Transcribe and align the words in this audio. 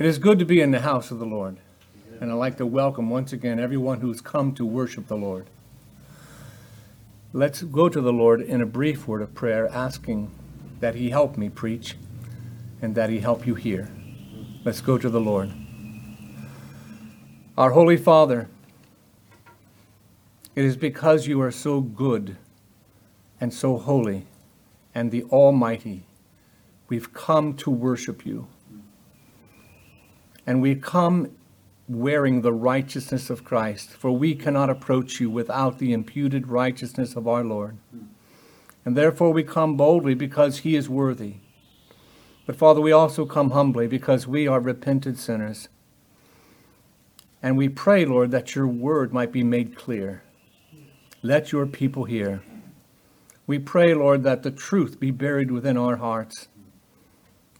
It 0.00 0.06
is 0.06 0.16
good 0.16 0.38
to 0.38 0.46
be 0.46 0.62
in 0.62 0.70
the 0.70 0.80
house 0.80 1.10
of 1.10 1.18
the 1.18 1.26
Lord. 1.26 1.58
And 2.22 2.32
I'd 2.32 2.36
like 2.36 2.56
to 2.56 2.64
welcome 2.64 3.10
once 3.10 3.34
again 3.34 3.60
everyone 3.60 4.00
who's 4.00 4.22
come 4.22 4.54
to 4.54 4.64
worship 4.64 5.08
the 5.08 5.16
Lord. 5.18 5.50
Let's 7.34 7.60
go 7.60 7.90
to 7.90 8.00
the 8.00 8.10
Lord 8.10 8.40
in 8.40 8.62
a 8.62 8.66
brief 8.66 9.06
word 9.06 9.20
of 9.20 9.34
prayer, 9.34 9.68
asking 9.68 10.30
that 10.80 10.94
He 10.94 11.10
help 11.10 11.36
me 11.36 11.50
preach 11.50 11.98
and 12.80 12.94
that 12.94 13.10
He 13.10 13.18
help 13.18 13.46
you 13.46 13.56
hear. 13.56 13.90
Let's 14.64 14.80
go 14.80 14.96
to 14.96 15.10
the 15.10 15.20
Lord. 15.20 15.52
Our 17.58 17.72
Holy 17.72 17.98
Father, 17.98 18.48
it 20.56 20.64
is 20.64 20.78
because 20.78 21.26
you 21.26 21.42
are 21.42 21.52
so 21.52 21.82
good 21.82 22.38
and 23.38 23.52
so 23.52 23.76
holy 23.76 24.24
and 24.94 25.10
the 25.10 25.24
Almighty, 25.24 26.06
we've 26.88 27.12
come 27.12 27.52
to 27.56 27.70
worship 27.70 28.24
you. 28.24 28.48
And 30.50 30.60
we 30.60 30.74
come 30.74 31.30
wearing 31.88 32.42
the 32.42 32.52
righteousness 32.52 33.30
of 33.30 33.44
Christ, 33.44 33.90
for 33.90 34.10
we 34.10 34.34
cannot 34.34 34.68
approach 34.68 35.20
you 35.20 35.30
without 35.30 35.78
the 35.78 35.92
imputed 35.92 36.48
righteousness 36.48 37.14
of 37.14 37.28
our 37.28 37.44
Lord. 37.44 37.78
And 38.84 38.96
therefore 38.96 39.32
we 39.32 39.44
come 39.44 39.76
boldly 39.76 40.14
because 40.14 40.58
he 40.58 40.74
is 40.74 40.88
worthy. 40.88 41.34
But 42.46 42.56
Father, 42.56 42.80
we 42.80 42.90
also 42.90 43.26
come 43.26 43.52
humbly 43.52 43.86
because 43.86 44.26
we 44.26 44.48
are 44.48 44.58
repentant 44.58 45.18
sinners. 45.18 45.68
And 47.40 47.56
we 47.56 47.68
pray, 47.68 48.04
Lord, 48.04 48.32
that 48.32 48.56
your 48.56 48.66
word 48.66 49.12
might 49.12 49.30
be 49.30 49.44
made 49.44 49.76
clear. 49.76 50.24
Let 51.22 51.52
your 51.52 51.66
people 51.66 52.06
hear. 52.06 52.42
We 53.46 53.60
pray, 53.60 53.94
Lord, 53.94 54.24
that 54.24 54.42
the 54.42 54.50
truth 54.50 54.98
be 54.98 55.12
buried 55.12 55.52
within 55.52 55.76
our 55.76 55.98
hearts, 55.98 56.48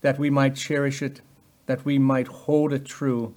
that 0.00 0.18
we 0.18 0.28
might 0.28 0.56
cherish 0.56 1.02
it, 1.02 1.20
that 1.70 1.84
we 1.84 2.00
might 2.00 2.26
hold 2.26 2.72
it 2.72 2.84
true, 2.84 3.32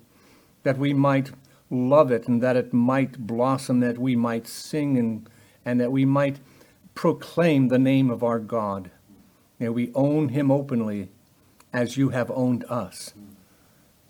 that 0.64 0.80
we 0.80 0.92
might 0.92 1.30
love 1.70 2.12
it, 2.12 2.28
and 2.28 2.42
that 2.42 2.56
it 2.56 2.74
might 2.74 3.28
blossom, 3.28 3.80
that 3.80 4.00
we 4.00 4.16
might 4.16 4.48
sing, 4.48 4.98
and, 4.98 5.30
and 5.64 5.80
that 5.80 5.92
we 5.92 6.04
might 6.04 6.40
proclaim 6.96 7.68
the 7.68 7.78
name 7.78 8.10
of 8.10 8.24
our 8.24 8.40
God. 8.40 8.90
May 9.60 9.70
we 9.70 9.92
own 9.94 10.30
him 10.30 10.50
openly 10.50 11.10
as 11.72 11.96
you 11.96 12.10
have 12.10 12.32
owned 12.32 12.64
us. 12.70 13.14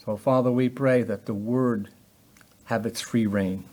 So, 0.06 0.16
Father, 0.16 0.54
we 0.54 0.70
pray 0.70 1.04
that 1.04 1.26
the 1.26 1.34
word 1.34 1.90
have 2.68 2.86
its 2.86 3.02
free 3.02 3.28
rein. 3.28 3.66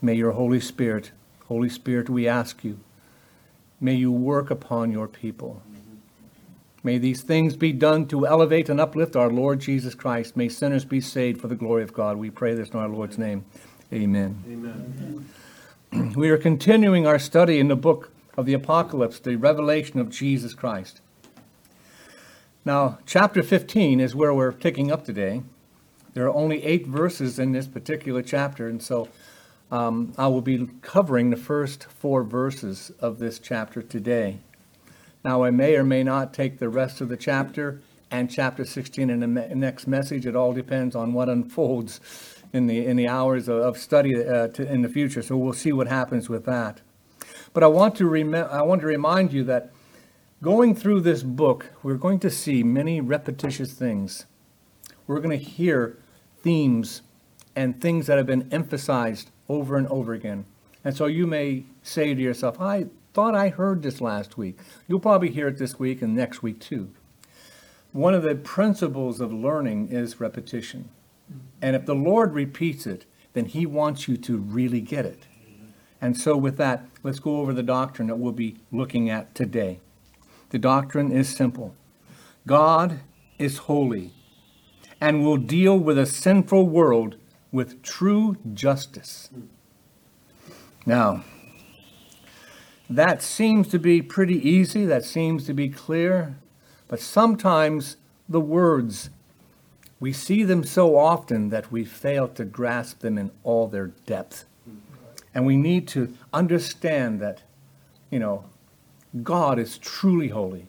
May 0.00 0.14
your 0.14 0.32
Holy 0.32 0.58
Spirit, 0.58 1.12
Holy 1.46 1.68
Spirit, 1.68 2.10
we 2.10 2.26
ask 2.26 2.64
you, 2.64 2.80
may 3.80 3.94
you 3.94 4.10
work 4.10 4.50
upon 4.50 4.90
your 4.90 5.06
people. 5.06 5.62
May 6.84 6.98
these 6.98 7.22
things 7.22 7.56
be 7.56 7.72
done 7.72 8.06
to 8.08 8.26
elevate 8.26 8.68
and 8.68 8.80
uplift 8.80 9.14
our 9.14 9.30
Lord 9.30 9.60
Jesus 9.60 9.94
Christ. 9.94 10.36
May 10.36 10.48
sinners 10.48 10.84
be 10.84 11.00
saved 11.00 11.40
for 11.40 11.46
the 11.46 11.54
glory 11.54 11.82
of 11.82 11.92
God. 11.92 12.16
We 12.16 12.30
pray 12.30 12.54
this 12.54 12.70
in 12.70 12.78
our 12.78 12.88
Lord's 12.88 13.18
name. 13.18 13.44
Amen. 13.92 14.42
Amen. 14.48 16.14
We 16.16 16.30
are 16.30 16.38
continuing 16.38 17.06
our 17.06 17.18
study 17.18 17.58
in 17.58 17.68
the 17.68 17.76
book 17.76 18.10
of 18.36 18.46
the 18.46 18.54
Apocalypse, 18.54 19.20
the 19.20 19.36
revelation 19.36 20.00
of 20.00 20.08
Jesus 20.08 20.54
Christ. 20.54 21.02
Now, 22.64 22.98
chapter 23.04 23.42
15 23.42 24.00
is 24.00 24.14
where 24.14 24.32
we're 24.32 24.52
picking 24.52 24.90
up 24.90 25.04
today. 25.04 25.42
There 26.14 26.24
are 26.26 26.34
only 26.34 26.64
eight 26.64 26.86
verses 26.86 27.38
in 27.38 27.52
this 27.52 27.66
particular 27.66 28.22
chapter, 28.22 28.68
and 28.68 28.82
so 28.82 29.08
um, 29.70 30.14
I 30.16 30.28
will 30.28 30.40
be 30.40 30.68
covering 30.80 31.30
the 31.30 31.36
first 31.36 31.84
four 31.84 32.22
verses 32.22 32.90
of 33.00 33.18
this 33.18 33.38
chapter 33.38 33.82
today. 33.82 34.38
Now, 35.24 35.44
I 35.44 35.50
may 35.50 35.76
or 35.76 35.84
may 35.84 36.02
not 36.02 36.34
take 36.34 36.58
the 36.58 36.68
rest 36.68 37.00
of 37.00 37.08
the 37.08 37.16
chapter 37.16 37.80
and 38.10 38.30
chapter 38.30 38.64
16 38.64 39.08
in 39.08 39.20
the 39.20 39.28
me- 39.28 39.48
next 39.54 39.86
message. 39.86 40.26
It 40.26 40.34
all 40.34 40.52
depends 40.52 40.96
on 40.96 41.12
what 41.12 41.28
unfolds 41.28 42.00
in 42.52 42.66
the 42.66 42.84
in 42.84 42.96
the 42.96 43.08
hours 43.08 43.48
of, 43.48 43.58
of 43.58 43.78
study 43.78 44.16
uh, 44.16 44.48
to, 44.48 44.70
in 44.70 44.82
the 44.82 44.88
future. 44.88 45.22
So 45.22 45.36
we'll 45.36 45.52
see 45.52 45.72
what 45.72 45.86
happens 45.88 46.28
with 46.28 46.44
that. 46.44 46.80
But 47.54 47.62
I 47.62 47.68
want 47.68 47.96
to 47.96 48.06
rem- 48.06 48.34
I 48.34 48.62
want 48.62 48.80
to 48.82 48.86
remind 48.86 49.32
you 49.32 49.44
that 49.44 49.72
going 50.42 50.74
through 50.74 51.00
this 51.00 51.22
book, 51.22 51.70
we're 51.82 51.94
going 51.94 52.18
to 52.20 52.30
see 52.30 52.62
many 52.62 53.00
repetitious 53.00 53.72
things. 53.72 54.26
We're 55.06 55.20
going 55.20 55.38
to 55.38 55.44
hear 55.44 55.98
themes 56.42 57.02
and 57.54 57.80
things 57.80 58.06
that 58.06 58.18
have 58.18 58.26
been 58.26 58.48
emphasized 58.52 59.30
over 59.48 59.76
and 59.76 59.86
over 59.88 60.12
again. 60.12 60.46
And 60.84 60.96
so 60.96 61.06
you 61.06 61.26
may 61.26 61.64
say 61.82 62.14
to 62.14 62.20
yourself, 62.20 62.60
I 62.60 62.86
thought 63.12 63.34
I 63.34 63.48
heard 63.48 63.82
this 63.82 64.00
last 64.00 64.38
week. 64.38 64.58
You'll 64.88 65.00
probably 65.00 65.30
hear 65.30 65.48
it 65.48 65.58
this 65.58 65.78
week 65.78 66.02
and 66.02 66.14
next 66.14 66.42
week 66.42 66.60
too. 66.60 66.90
One 67.92 68.14
of 68.14 68.22
the 68.22 68.34
principles 68.34 69.20
of 69.20 69.32
learning 69.32 69.88
is 69.88 70.20
repetition. 70.20 70.88
And 71.60 71.76
if 71.76 71.84
the 71.84 71.94
Lord 71.94 72.34
repeats 72.34 72.86
it, 72.86 73.04
then 73.34 73.46
He 73.46 73.66
wants 73.66 74.08
you 74.08 74.16
to 74.16 74.36
really 74.38 74.80
get 74.80 75.04
it. 75.04 75.26
And 76.00 76.16
so, 76.16 76.36
with 76.36 76.56
that, 76.56 76.84
let's 77.02 77.20
go 77.20 77.40
over 77.40 77.52
the 77.52 77.62
doctrine 77.62 78.08
that 78.08 78.16
we'll 78.16 78.32
be 78.32 78.56
looking 78.72 79.08
at 79.08 79.34
today. 79.34 79.80
The 80.50 80.58
doctrine 80.58 81.12
is 81.12 81.28
simple 81.28 81.74
God 82.46 83.00
is 83.38 83.58
holy 83.58 84.12
and 85.00 85.24
will 85.24 85.36
deal 85.36 85.78
with 85.78 85.98
a 85.98 86.06
sinful 86.06 86.68
world 86.68 87.16
with 87.50 87.82
true 87.82 88.36
justice. 88.52 89.30
Now, 90.86 91.24
that 92.96 93.22
seems 93.22 93.68
to 93.68 93.78
be 93.78 94.02
pretty 94.02 94.36
easy, 94.48 94.84
that 94.86 95.04
seems 95.04 95.46
to 95.46 95.54
be 95.54 95.68
clear, 95.68 96.36
but 96.88 97.00
sometimes 97.00 97.96
the 98.28 98.40
words, 98.40 99.10
we 100.00 100.12
see 100.12 100.42
them 100.42 100.64
so 100.64 100.96
often 100.96 101.50
that 101.50 101.70
we 101.70 101.84
fail 101.84 102.28
to 102.28 102.44
grasp 102.44 103.00
them 103.00 103.18
in 103.18 103.30
all 103.44 103.68
their 103.68 103.88
depth. 104.06 104.44
And 105.34 105.46
we 105.46 105.56
need 105.56 105.88
to 105.88 106.14
understand 106.32 107.20
that, 107.20 107.42
you 108.10 108.18
know, 108.18 108.44
God 109.22 109.58
is 109.58 109.78
truly 109.78 110.28
holy. 110.28 110.66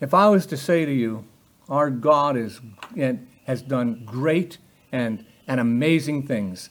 If 0.00 0.14
I 0.14 0.28
was 0.28 0.46
to 0.46 0.56
say 0.56 0.84
to 0.84 0.92
you, 0.92 1.24
our 1.68 1.90
God 1.90 2.36
is 2.36 2.60
and 2.96 3.26
has 3.44 3.62
done 3.62 4.02
great 4.04 4.58
and, 4.90 5.24
and 5.46 5.60
amazing 5.60 6.26
things, 6.26 6.70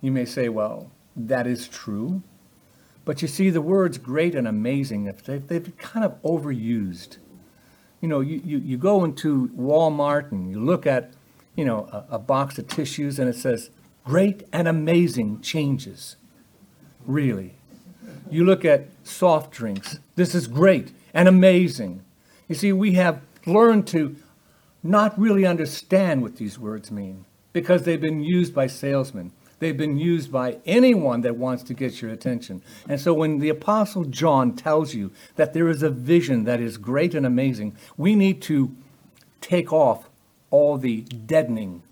you 0.00 0.10
may 0.10 0.24
say, 0.24 0.48
well, 0.48 0.90
that 1.16 1.46
is 1.46 1.68
true. 1.68 2.22
But 3.04 3.20
you 3.22 3.28
see, 3.28 3.50
the 3.50 3.60
words 3.60 3.98
great 3.98 4.34
and 4.34 4.48
amazing, 4.48 5.04
they've, 5.04 5.46
they've 5.46 5.76
kind 5.76 6.04
of 6.04 6.20
overused. 6.22 7.18
You 8.00 8.08
know, 8.08 8.20
you, 8.20 8.40
you, 8.44 8.58
you 8.58 8.76
go 8.76 9.04
into 9.04 9.48
Walmart 9.48 10.32
and 10.32 10.50
you 10.50 10.60
look 10.60 10.86
at, 10.86 11.12
you 11.56 11.64
know, 11.64 11.88
a, 11.92 12.14
a 12.14 12.18
box 12.18 12.58
of 12.58 12.68
tissues 12.68 13.18
and 13.18 13.28
it 13.28 13.36
says, 13.36 13.70
great 14.04 14.44
and 14.52 14.68
amazing 14.68 15.40
changes. 15.40 16.16
Really. 17.06 17.54
You 18.30 18.44
look 18.44 18.64
at 18.64 18.88
soft 19.02 19.52
drinks. 19.52 19.98
This 20.16 20.34
is 20.34 20.46
great 20.46 20.92
and 21.12 21.28
amazing. 21.28 22.02
You 22.48 22.54
see, 22.54 22.72
we 22.72 22.92
have 22.92 23.20
learned 23.46 23.86
to 23.88 24.16
not 24.82 25.18
really 25.18 25.46
understand 25.46 26.22
what 26.22 26.36
these 26.36 26.58
words 26.58 26.90
mean 26.90 27.24
because 27.52 27.84
they've 27.84 28.00
been 28.00 28.22
used 28.22 28.54
by 28.54 28.66
salesmen. 28.66 29.32
They've 29.64 29.74
been 29.74 29.96
used 29.96 30.30
by 30.30 30.58
anyone 30.66 31.22
that 31.22 31.36
wants 31.36 31.62
to 31.62 31.72
get 31.72 32.02
your 32.02 32.10
attention. 32.10 32.60
And 32.86 33.00
so 33.00 33.14
when 33.14 33.38
the 33.38 33.48
Apostle 33.48 34.04
John 34.04 34.54
tells 34.54 34.92
you 34.92 35.10
that 35.36 35.54
there 35.54 35.70
is 35.70 35.82
a 35.82 35.88
vision 35.88 36.44
that 36.44 36.60
is 36.60 36.76
great 36.76 37.14
and 37.14 37.24
amazing, 37.24 37.74
we 37.96 38.14
need 38.14 38.42
to 38.42 38.76
take 39.40 39.72
off 39.72 40.10
all 40.50 40.76
the 40.76 41.00
deadening 41.00 41.82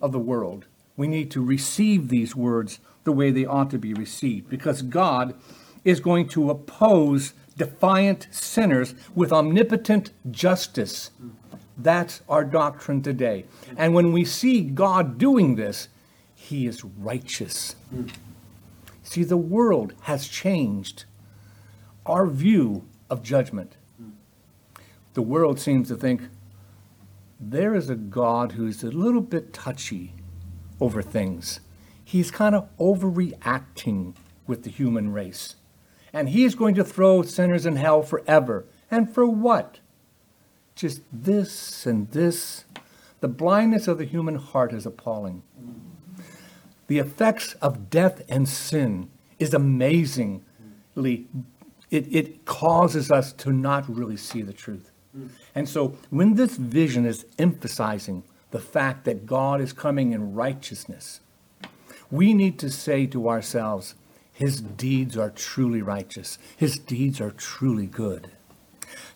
of 0.00 0.12
the 0.12 0.18
world. 0.18 0.64
We 0.96 1.06
need 1.06 1.30
to 1.32 1.44
receive 1.44 2.08
these 2.08 2.34
words 2.34 2.78
the 3.04 3.12
way 3.12 3.30
they 3.30 3.44
ought 3.44 3.68
to 3.72 3.78
be 3.78 3.92
received 3.92 4.48
because 4.48 4.80
God 4.80 5.34
is 5.84 6.00
going 6.00 6.28
to 6.28 6.48
oppose 6.48 7.34
defiant 7.58 8.26
sinners 8.30 8.94
with 9.14 9.34
omnipotent 9.34 10.12
justice. 10.30 11.10
That's 11.76 12.22
our 12.26 12.46
doctrine 12.46 13.02
today. 13.02 13.44
And 13.76 13.92
when 13.92 14.12
we 14.12 14.24
see 14.24 14.62
God 14.62 15.18
doing 15.18 15.56
this, 15.56 15.88
he 16.48 16.66
is 16.66 16.82
righteous. 16.82 17.76
See, 19.02 19.22
the 19.22 19.36
world 19.36 19.92
has 20.02 20.26
changed 20.26 21.04
our 22.06 22.26
view 22.26 22.86
of 23.10 23.22
judgment. 23.22 23.76
The 25.12 25.22
world 25.22 25.60
seems 25.60 25.88
to 25.88 25.96
think 25.96 26.22
there 27.38 27.74
is 27.74 27.90
a 27.90 27.94
God 27.94 28.52
who's 28.52 28.82
a 28.82 28.90
little 28.90 29.20
bit 29.20 29.52
touchy 29.52 30.14
over 30.80 31.02
things. 31.02 31.60
He's 32.02 32.30
kind 32.30 32.54
of 32.54 32.68
overreacting 32.78 34.14
with 34.46 34.62
the 34.62 34.70
human 34.70 35.12
race. 35.12 35.56
And 36.14 36.30
he's 36.30 36.54
going 36.54 36.74
to 36.76 36.84
throw 36.84 37.20
sinners 37.22 37.66
in 37.66 37.76
hell 37.76 38.02
forever. 38.02 38.64
And 38.90 39.12
for 39.12 39.26
what? 39.26 39.80
Just 40.74 41.02
this 41.12 41.84
and 41.84 42.10
this. 42.12 42.64
The 43.20 43.28
blindness 43.28 43.86
of 43.86 43.98
the 43.98 44.06
human 44.06 44.36
heart 44.36 44.72
is 44.72 44.86
appalling 44.86 45.42
the 46.88 46.98
effects 46.98 47.54
of 47.62 47.88
death 47.88 48.22
and 48.28 48.48
sin 48.48 49.10
is 49.38 49.54
amazingly, 49.54 50.42
it, 51.90 52.06
it 52.12 52.44
causes 52.44 53.10
us 53.10 53.32
to 53.34 53.52
not 53.52 53.88
really 53.88 54.16
see 54.16 54.42
the 54.42 54.52
truth. 54.52 54.90
And 55.54 55.68
so 55.68 55.96
when 56.10 56.34
this 56.34 56.56
vision 56.56 57.06
is 57.06 57.24
emphasizing 57.38 58.24
the 58.50 58.58
fact 58.58 59.04
that 59.04 59.26
God 59.26 59.60
is 59.60 59.72
coming 59.72 60.12
in 60.12 60.34
righteousness, 60.34 61.20
we 62.10 62.32
need 62.32 62.58
to 62.60 62.70
say 62.70 63.06
to 63.06 63.28
ourselves, 63.28 63.94
His 64.32 64.60
deeds 64.60 65.16
are 65.16 65.30
truly 65.30 65.82
righteous, 65.82 66.38
His 66.56 66.78
deeds 66.78 67.20
are 67.20 67.30
truly 67.30 67.86
good. 67.86 68.30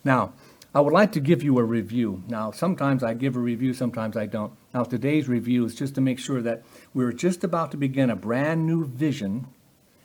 Now, 0.04 0.32
I 0.74 0.80
would 0.80 0.92
like 0.92 1.12
to 1.12 1.20
give 1.20 1.42
you 1.42 1.58
a 1.58 1.64
review. 1.64 2.22
Now, 2.28 2.50
sometimes 2.50 3.02
I 3.02 3.12
give 3.12 3.36
a 3.36 3.40
review, 3.40 3.74
sometimes 3.74 4.16
I 4.16 4.24
don't. 4.24 4.52
Now, 4.72 4.84
today's 4.84 5.28
review 5.28 5.66
is 5.66 5.74
just 5.74 5.94
to 5.96 6.00
make 6.00 6.18
sure 6.18 6.40
that 6.40 6.62
we're 6.94 7.12
just 7.12 7.44
about 7.44 7.70
to 7.72 7.76
begin 7.76 8.08
a 8.08 8.16
brand 8.16 8.66
new 8.66 8.86
vision. 8.86 9.48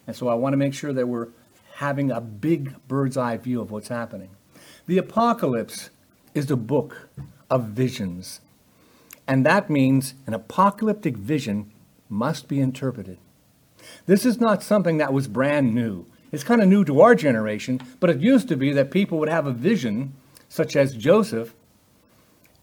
And 0.06 0.16
so 0.16 0.28
I 0.28 0.34
want 0.34 0.54
to 0.54 0.58
make 0.58 0.74
sure 0.74 0.92
that 0.92 1.08
we're 1.08 1.30
having 1.76 2.12
a 2.12 2.20
big 2.20 2.76
bird's 2.88 3.16
eye 3.16 3.38
view 3.38 3.62
of 3.62 3.72
what's 3.72 3.88
happening. 3.88 4.30
The 4.88 4.98
apocalypse 4.98 5.90
is 6.34 6.48
the 6.48 6.58
book 6.58 7.08
of 7.50 7.66
visions. 7.66 8.42
And 9.26 9.46
that 9.46 9.70
means 9.70 10.16
an 10.26 10.34
apocalyptic 10.34 11.16
vision 11.16 11.72
must 12.10 12.48
be 12.48 12.60
interpreted. 12.60 13.18
This 14.06 14.26
is 14.26 14.40
not 14.40 14.64
something 14.64 14.98
that 14.98 15.14
was 15.14 15.28
brand 15.28 15.74
new. 15.74 16.06
It's 16.32 16.44
kind 16.44 16.62
of 16.62 16.68
new 16.68 16.84
to 16.86 17.00
our 17.02 17.16
generation, 17.16 17.80
but 18.00 18.10
it 18.10 18.20
used 18.20 18.50
to 18.50 18.58
be 18.58 18.74
that 18.74 18.92
people 18.92 19.18
would 19.20 19.30
have 19.30 19.46
a 19.46 19.54
vision, 19.54 20.14
such 20.50 20.76
as 20.76 20.96
Joseph, 20.96 21.54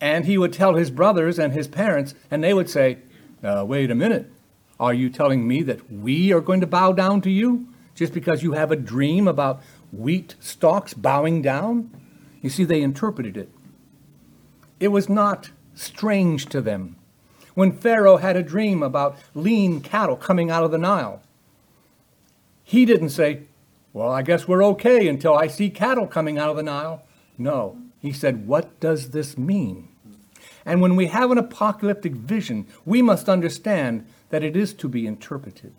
and 0.01 0.25
he 0.25 0.39
would 0.39 0.53
tell 0.53 0.75
his 0.75 0.91
brothers 0.91 1.39
and 1.39 1.53
his 1.53 1.69
parents, 1.69 2.15
and 2.31 2.43
they 2.43 2.55
would 2.55 2.69
say, 2.69 2.99
uh, 3.43 3.65
Wait 3.67 3.91
a 3.91 3.95
minute. 3.95 4.31
Are 4.81 4.95
you 4.95 5.09
telling 5.09 5.47
me 5.47 5.63
that 5.63 5.91
we 5.91 6.33
are 6.33 6.41
going 6.41 6.61
to 6.61 6.67
bow 6.67 6.93
down 6.93 7.21
to 7.23 7.31
you 7.31 7.69
just 7.95 8.13
because 8.13 8.43
you 8.43 8.53
have 8.53 8.73
a 8.73 8.77
dream 8.77 9.29
about 9.29 9.63
wheat 9.93 10.35
stalks 10.41 10.95
bowing 10.95 11.43
down? 11.43 11.91
You 12.43 12.51
see, 12.51 12.65
they 12.65 12.83
interpreted 12.83 13.37
it. 13.37 13.51
It 14.81 14.89
was 14.89 15.09
not 15.09 15.51
strange 15.75 16.47
to 16.47 16.61
them. 16.61 16.97
When 17.55 17.73
Pharaoh 17.73 18.17
had 18.17 18.37
a 18.37 18.43
dream 18.43 18.83
about 18.83 19.17
lean 19.33 19.81
cattle 19.81 20.17
coming 20.17 20.51
out 20.51 20.65
of 20.65 20.73
the 20.73 20.79
Nile, 20.79 21.23
he 22.65 22.85
didn't 22.85 23.11
say, 23.11 23.43
Well, 23.93 24.11
I 24.11 24.23
guess 24.23 24.49
we're 24.49 24.65
okay 24.65 25.07
until 25.07 25.35
I 25.35 25.47
see 25.47 25.71
cattle 25.71 26.09
coming 26.09 26.37
out 26.37 26.51
of 26.51 26.57
the 26.57 26.63
Nile. 26.65 27.04
No, 27.37 27.79
he 28.01 28.13
said, 28.13 28.47
What 28.47 28.79
does 28.81 29.11
this 29.11 29.37
mean? 29.37 29.89
And 30.65 30.81
when 30.81 30.97
we 30.97 31.07
have 31.07 31.31
an 31.31 31.39
apocalyptic 31.39 32.13
vision, 32.13 32.67
we 32.85 33.03
must 33.03 33.29
understand 33.29 34.07
that 34.31 34.43
it 34.43 34.57
is 34.57 34.73
to 34.75 34.89
be 34.89 35.07
interpreted, 35.07 35.75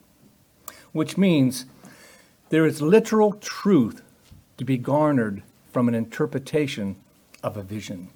which 0.91 1.17
means 1.17 1.65
there 2.49 2.65
is 2.65 2.81
literal 2.81 3.33
truth 3.33 4.01
to 4.57 4.65
be 4.65 4.77
garnered 4.77 5.43
from 5.71 5.87
an 5.87 5.95
interpretation 5.95 6.95
of 7.43 7.57
a 7.57 7.63
vision. 7.63 8.09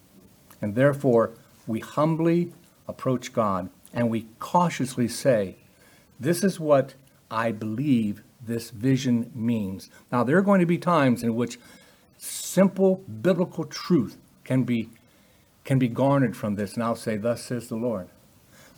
And 0.62 0.76
therefore, 0.76 1.32
we 1.68 1.80
humbly 1.80 2.54
approach 2.88 3.34
God 3.34 3.70
and 3.94 4.10
we 4.10 4.28
cautiously 4.40 5.08
say, 5.08 5.58
This 6.20 6.44
is 6.44 6.60
what 6.60 6.94
I 7.32 7.52
believe 7.52 8.24
this 8.46 8.70
vision 8.70 9.32
means. 9.34 9.90
Now, 10.12 10.24
there 10.24 10.38
are 10.38 10.44
going 10.44 10.60
to 10.60 10.66
be 10.66 10.78
times 10.78 11.24
in 11.24 11.36
which 11.36 11.60
simple 12.20 12.98
biblical 13.22 13.64
truth 13.64 14.18
can 14.44 14.64
be, 14.64 14.90
can 15.64 15.80
be 15.80 15.88
garnered 15.88 16.38
from 16.38 16.56
this, 16.56 16.76
and 16.76 16.84
I'll 16.84 16.96
say, 16.96 17.18
Thus 17.18 17.44
says 17.44 17.68
the 17.68 17.76
Lord. 17.76 18.10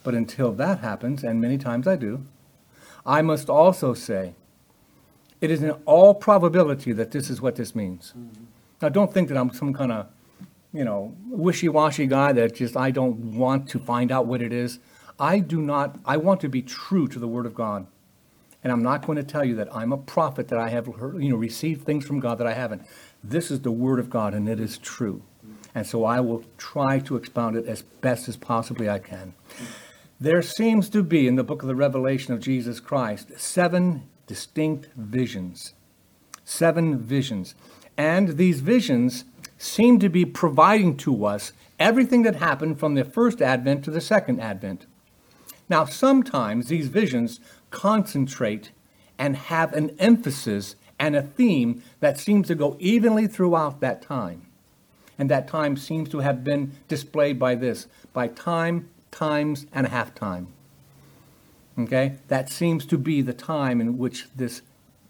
But 0.02 0.14
until 0.14 0.52
that 0.52 0.78
happens, 0.78 1.22
and 1.22 1.40
many 1.40 1.58
times 1.58 1.86
I 1.86 1.96
do, 1.96 2.24
I 3.04 3.20
must 3.20 3.50
also 3.50 3.92
say, 3.92 4.34
it 5.40 5.50
is 5.50 5.62
in 5.62 5.72
all 5.86 6.14
probability 6.14 6.92
that 6.92 7.10
this 7.10 7.28
is 7.28 7.42
what 7.42 7.56
this 7.56 7.74
means. 7.74 8.14
Mm-hmm. 8.16 8.44
Now, 8.80 8.88
don't 8.88 9.12
think 9.12 9.28
that 9.28 9.36
I'm 9.36 9.52
some 9.52 9.74
kind 9.74 9.92
of 9.92 10.06
you 10.72 10.84
know, 10.84 11.14
wishy-washy 11.28 12.06
guy 12.06 12.32
that 12.32 12.54
just 12.54 12.76
I 12.76 12.90
don't 12.90 13.36
want 13.36 13.68
to 13.70 13.78
find 13.78 14.10
out 14.10 14.26
what 14.26 14.40
it 14.40 14.52
is. 14.52 14.78
I 15.20 15.38
do 15.38 15.60
not. 15.60 15.98
I 16.04 16.16
want 16.16 16.40
to 16.40 16.48
be 16.48 16.62
true 16.62 17.06
to 17.08 17.18
the 17.18 17.28
Word 17.28 17.44
of 17.44 17.54
God, 17.54 17.86
and 18.64 18.72
I'm 18.72 18.82
not 18.82 19.06
going 19.06 19.16
to 19.16 19.22
tell 19.22 19.44
you 19.44 19.54
that 19.56 19.74
I'm 19.74 19.92
a 19.92 19.98
prophet 19.98 20.48
that 20.48 20.58
I 20.58 20.70
have 20.70 20.86
heard, 20.86 21.22
you 21.22 21.28
know 21.28 21.36
received 21.36 21.84
things 21.84 22.06
from 22.06 22.18
God 22.18 22.38
that 22.38 22.46
I 22.46 22.54
haven't. 22.54 22.82
This 23.24 23.50
is 23.50 23.60
the 23.60 23.70
Word 23.70 23.98
of 23.98 24.10
God, 24.10 24.34
and 24.34 24.48
it 24.48 24.58
is 24.58 24.78
true, 24.78 25.22
and 25.74 25.86
so 25.86 26.04
I 26.04 26.20
will 26.20 26.44
try 26.58 26.98
to 27.00 27.16
expound 27.16 27.56
it 27.56 27.66
as 27.66 27.82
best 27.82 28.28
as 28.28 28.36
possibly 28.36 28.90
I 28.90 28.98
can. 28.98 29.34
There 30.20 30.42
seems 30.42 30.88
to 30.90 31.02
be 31.02 31.26
in 31.26 31.36
the 31.36 31.44
book 31.44 31.62
of 31.62 31.68
the 31.68 31.74
Revelation 31.74 32.34
of 32.34 32.40
Jesus 32.40 32.80
Christ 32.80 33.38
seven 33.38 34.08
distinct 34.26 34.88
visions, 34.96 35.74
seven 36.44 36.98
visions, 36.98 37.54
and 37.96 38.36
these 38.36 38.60
visions 38.60 39.24
seem 39.58 39.98
to 40.00 40.08
be 40.08 40.24
providing 40.24 40.96
to 40.96 41.24
us 41.24 41.52
everything 41.78 42.22
that 42.22 42.36
happened 42.36 42.80
from 42.80 42.94
the 42.94 43.04
first 43.04 43.40
advent 43.40 43.84
to 43.84 43.90
the 43.90 44.00
second 44.00 44.40
advent. 44.40 44.86
Now, 45.68 45.84
sometimes 45.84 46.66
these 46.66 46.88
visions 46.88 47.40
concentrate 47.70 48.70
and 49.18 49.36
have 49.36 49.72
an 49.72 49.94
emphasis 49.98 50.74
and 51.02 51.16
a 51.16 51.22
theme 51.22 51.82
that 51.98 52.16
seems 52.16 52.46
to 52.46 52.54
go 52.54 52.76
evenly 52.78 53.26
throughout 53.26 53.80
that 53.80 54.00
time. 54.00 54.46
And 55.18 55.28
that 55.28 55.48
time 55.48 55.76
seems 55.76 56.08
to 56.10 56.20
have 56.20 56.44
been 56.44 56.72
displayed 56.86 57.40
by 57.40 57.56
this 57.56 57.88
by 58.12 58.28
time, 58.28 58.88
times, 59.10 59.66
and 59.72 59.84
a 59.84 59.90
half 59.90 60.14
time. 60.14 60.46
Okay? 61.76 62.14
That 62.28 62.48
seems 62.48 62.86
to 62.86 62.96
be 62.96 63.20
the 63.20 63.32
time 63.32 63.80
in 63.80 63.98
which 63.98 64.28
this 64.36 64.62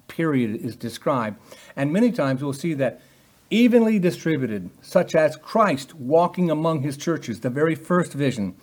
period 0.08 0.56
is 0.64 0.76
described. 0.76 1.36
And 1.76 1.92
many 1.92 2.10
times 2.10 2.42
we'll 2.42 2.54
see 2.54 2.72
that 2.74 3.02
evenly 3.50 3.98
distributed, 3.98 4.70
such 4.80 5.14
as 5.14 5.36
Christ 5.36 5.94
walking 5.94 6.50
among 6.50 6.80
his 6.80 6.96
churches. 6.96 7.40
The 7.40 7.50
very 7.50 7.74
first 7.74 8.14
vision 8.14 8.56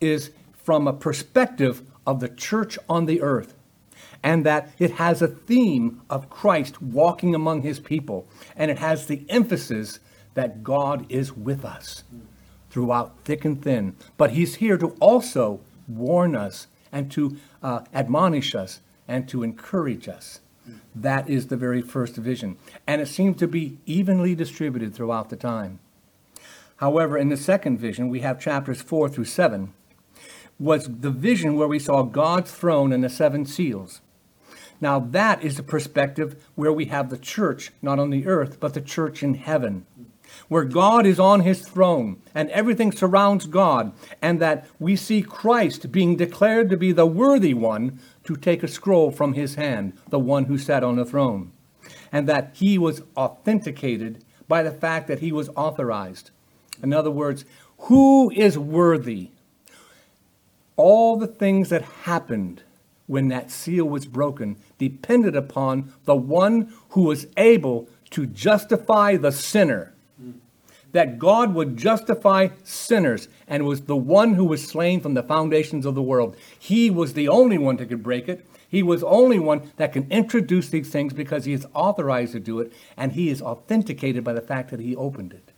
is 0.00 0.30
from 0.62 0.86
a 0.86 0.92
perspective 0.92 1.82
of 2.06 2.20
the 2.20 2.28
church 2.28 2.78
on 2.88 3.06
the 3.06 3.22
earth, 3.22 3.54
and 4.22 4.44
that 4.44 4.70
it 4.78 4.92
has 4.92 5.22
a 5.22 5.28
theme 5.28 6.02
of 6.10 6.30
Christ 6.30 6.80
walking 6.82 7.34
among 7.34 7.62
his 7.62 7.80
people, 7.80 8.26
and 8.56 8.70
it 8.70 8.78
has 8.78 9.06
the 9.06 9.24
emphasis 9.28 10.00
that 10.34 10.62
God 10.62 11.06
is 11.08 11.32
with 11.32 11.64
us 11.64 12.04
throughout 12.70 13.14
thick 13.24 13.44
and 13.44 13.62
thin. 13.62 13.96
But 14.16 14.32
he's 14.32 14.56
here 14.56 14.76
to 14.78 14.88
also 15.00 15.60
warn 15.88 16.36
us 16.36 16.66
and 16.92 17.10
to 17.12 17.36
uh, 17.62 17.80
admonish 17.94 18.54
us 18.54 18.80
and 19.08 19.28
to 19.28 19.42
encourage 19.42 20.08
us. 20.08 20.40
That 20.94 21.28
is 21.28 21.46
the 21.46 21.56
very 21.56 21.82
first 21.82 22.16
vision. 22.16 22.56
And 22.86 23.00
it 23.00 23.08
seems 23.08 23.36
to 23.38 23.46
be 23.46 23.78
evenly 23.86 24.34
distributed 24.34 24.94
throughout 24.94 25.28
the 25.28 25.36
time. 25.36 25.78
However, 26.76 27.16
in 27.16 27.28
the 27.28 27.36
second 27.36 27.78
vision, 27.78 28.08
we 28.08 28.20
have 28.20 28.40
chapters 28.40 28.82
4 28.82 29.08
through 29.08 29.24
7, 29.26 29.72
was 30.58 30.88
the 31.00 31.10
vision 31.10 31.56
where 31.56 31.68
we 31.68 31.78
saw 31.78 32.02
God's 32.02 32.50
throne 32.50 32.92
and 32.92 33.04
the 33.04 33.08
seven 33.08 33.44
seals. 33.44 34.00
Now, 34.80 34.98
that 34.98 35.42
is 35.42 35.56
the 35.56 35.62
perspective 35.62 36.44
where 36.54 36.72
we 36.72 36.86
have 36.86 37.10
the 37.10 37.18
church, 37.18 37.72
not 37.80 37.98
on 37.98 38.10
the 38.10 38.26
earth, 38.26 38.58
but 38.60 38.74
the 38.74 38.80
church 38.80 39.22
in 39.22 39.34
heaven, 39.34 39.86
where 40.48 40.64
God 40.64 41.06
is 41.06 41.18
on 41.18 41.40
his 41.40 41.66
throne 41.66 42.20
and 42.34 42.50
everything 42.50 42.92
surrounds 42.92 43.46
God, 43.46 43.92
and 44.20 44.40
that 44.40 44.66
we 44.78 44.96
see 44.96 45.22
Christ 45.22 45.90
being 45.90 46.16
declared 46.16 46.68
to 46.70 46.76
be 46.76 46.92
the 46.92 47.06
worthy 47.06 47.54
one 47.54 48.00
to 48.24 48.36
take 48.36 48.62
a 48.62 48.68
scroll 48.68 49.10
from 49.10 49.32
his 49.32 49.54
hand, 49.54 49.94
the 50.10 50.18
one 50.18 50.44
who 50.44 50.58
sat 50.58 50.84
on 50.84 50.96
the 50.96 51.04
throne, 51.04 51.52
and 52.12 52.28
that 52.28 52.50
he 52.54 52.76
was 52.76 53.02
authenticated 53.16 54.24
by 54.48 54.62
the 54.62 54.72
fact 54.72 55.08
that 55.08 55.20
he 55.20 55.32
was 55.32 55.48
authorized. 55.56 56.30
In 56.82 56.92
other 56.92 57.10
words, 57.10 57.44
who 57.78 58.30
is 58.30 58.58
worthy? 58.58 59.30
All 60.76 61.16
the 61.16 61.26
things 61.26 61.70
that 61.70 61.82
happened 61.82 62.62
when 63.06 63.28
that 63.28 63.50
seal 63.50 63.84
was 63.84 64.06
broken 64.06 64.56
depended 64.78 65.36
upon 65.36 65.92
the 66.04 66.16
one 66.16 66.72
who 66.90 67.02
was 67.02 67.26
able 67.36 67.88
to 68.10 68.26
justify 68.26 69.16
the 69.16 69.32
sinner 69.32 69.94
that 70.96 71.18
God 71.18 71.54
would 71.54 71.76
justify 71.76 72.48
sinners 72.64 73.28
and 73.46 73.66
was 73.66 73.82
the 73.82 73.96
one 73.96 74.32
who 74.32 74.46
was 74.46 74.66
slain 74.66 75.00
from 75.00 75.12
the 75.12 75.22
foundations 75.22 75.84
of 75.84 75.94
the 75.94 76.02
world. 76.02 76.36
He 76.58 76.88
was 76.88 77.12
the 77.12 77.28
only 77.28 77.58
one 77.58 77.76
that 77.76 77.90
could 77.90 78.02
break 78.02 78.30
it. 78.30 78.46
He 78.66 78.82
was 78.82 79.04
only 79.04 79.38
one 79.38 79.70
that 79.76 79.92
can 79.92 80.10
introduce 80.10 80.70
these 80.70 80.88
things 80.88 81.12
because 81.12 81.44
he 81.44 81.52
is 81.52 81.66
authorized 81.74 82.32
to 82.32 82.40
do 82.40 82.60
it 82.60 82.72
and 82.96 83.12
he 83.12 83.28
is 83.28 83.42
authenticated 83.42 84.24
by 84.24 84.32
the 84.32 84.40
fact 84.40 84.70
that 84.70 84.80
he 84.80 84.96
opened 84.96 85.34
it. 85.34 85.52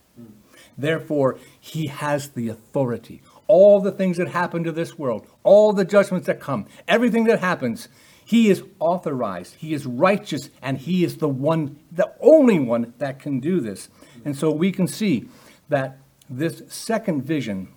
Therefore, 0.77 1.37
he 1.59 1.87
has 1.87 2.29
the 2.29 2.49
authority. 2.49 3.21
All 3.49 3.81
the 3.81 3.91
things 3.91 4.17
that 4.17 4.29
happen 4.29 4.63
to 4.63 4.71
this 4.71 4.97
world, 4.97 5.27
all 5.43 5.73
the 5.73 5.83
judgments 5.83 6.27
that 6.27 6.39
come, 6.39 6.67
everything 6.87 7.23
that 7.25 7.39
happens, 7.39 7.89
he 8.23 8.51
is 8.51 8.63
authorized. 8.79 9.55
He 9.55 9.73
is 9.73 9.87
righteous 9.87 10.51
and 10.61 10.77
he 10.77 11.03
is 11.03 11.17
the 11.17 11.27
one, 11.27 11.79
the 11.91 12.13
only 12.21 12.59
one 12.59 12.93
that 12.99 13.19
can 13.19 13.39
do 13.39 13.59
this. 13.59 13.89
And 14.23 14.37
so 14.37 14.51
we 14.51 14.71
can 14.71 14.87
see 14.87 15.27
that 15.67 15.97
this 16.29 16.61
second 16.67 17.23
vision 17.23 17.69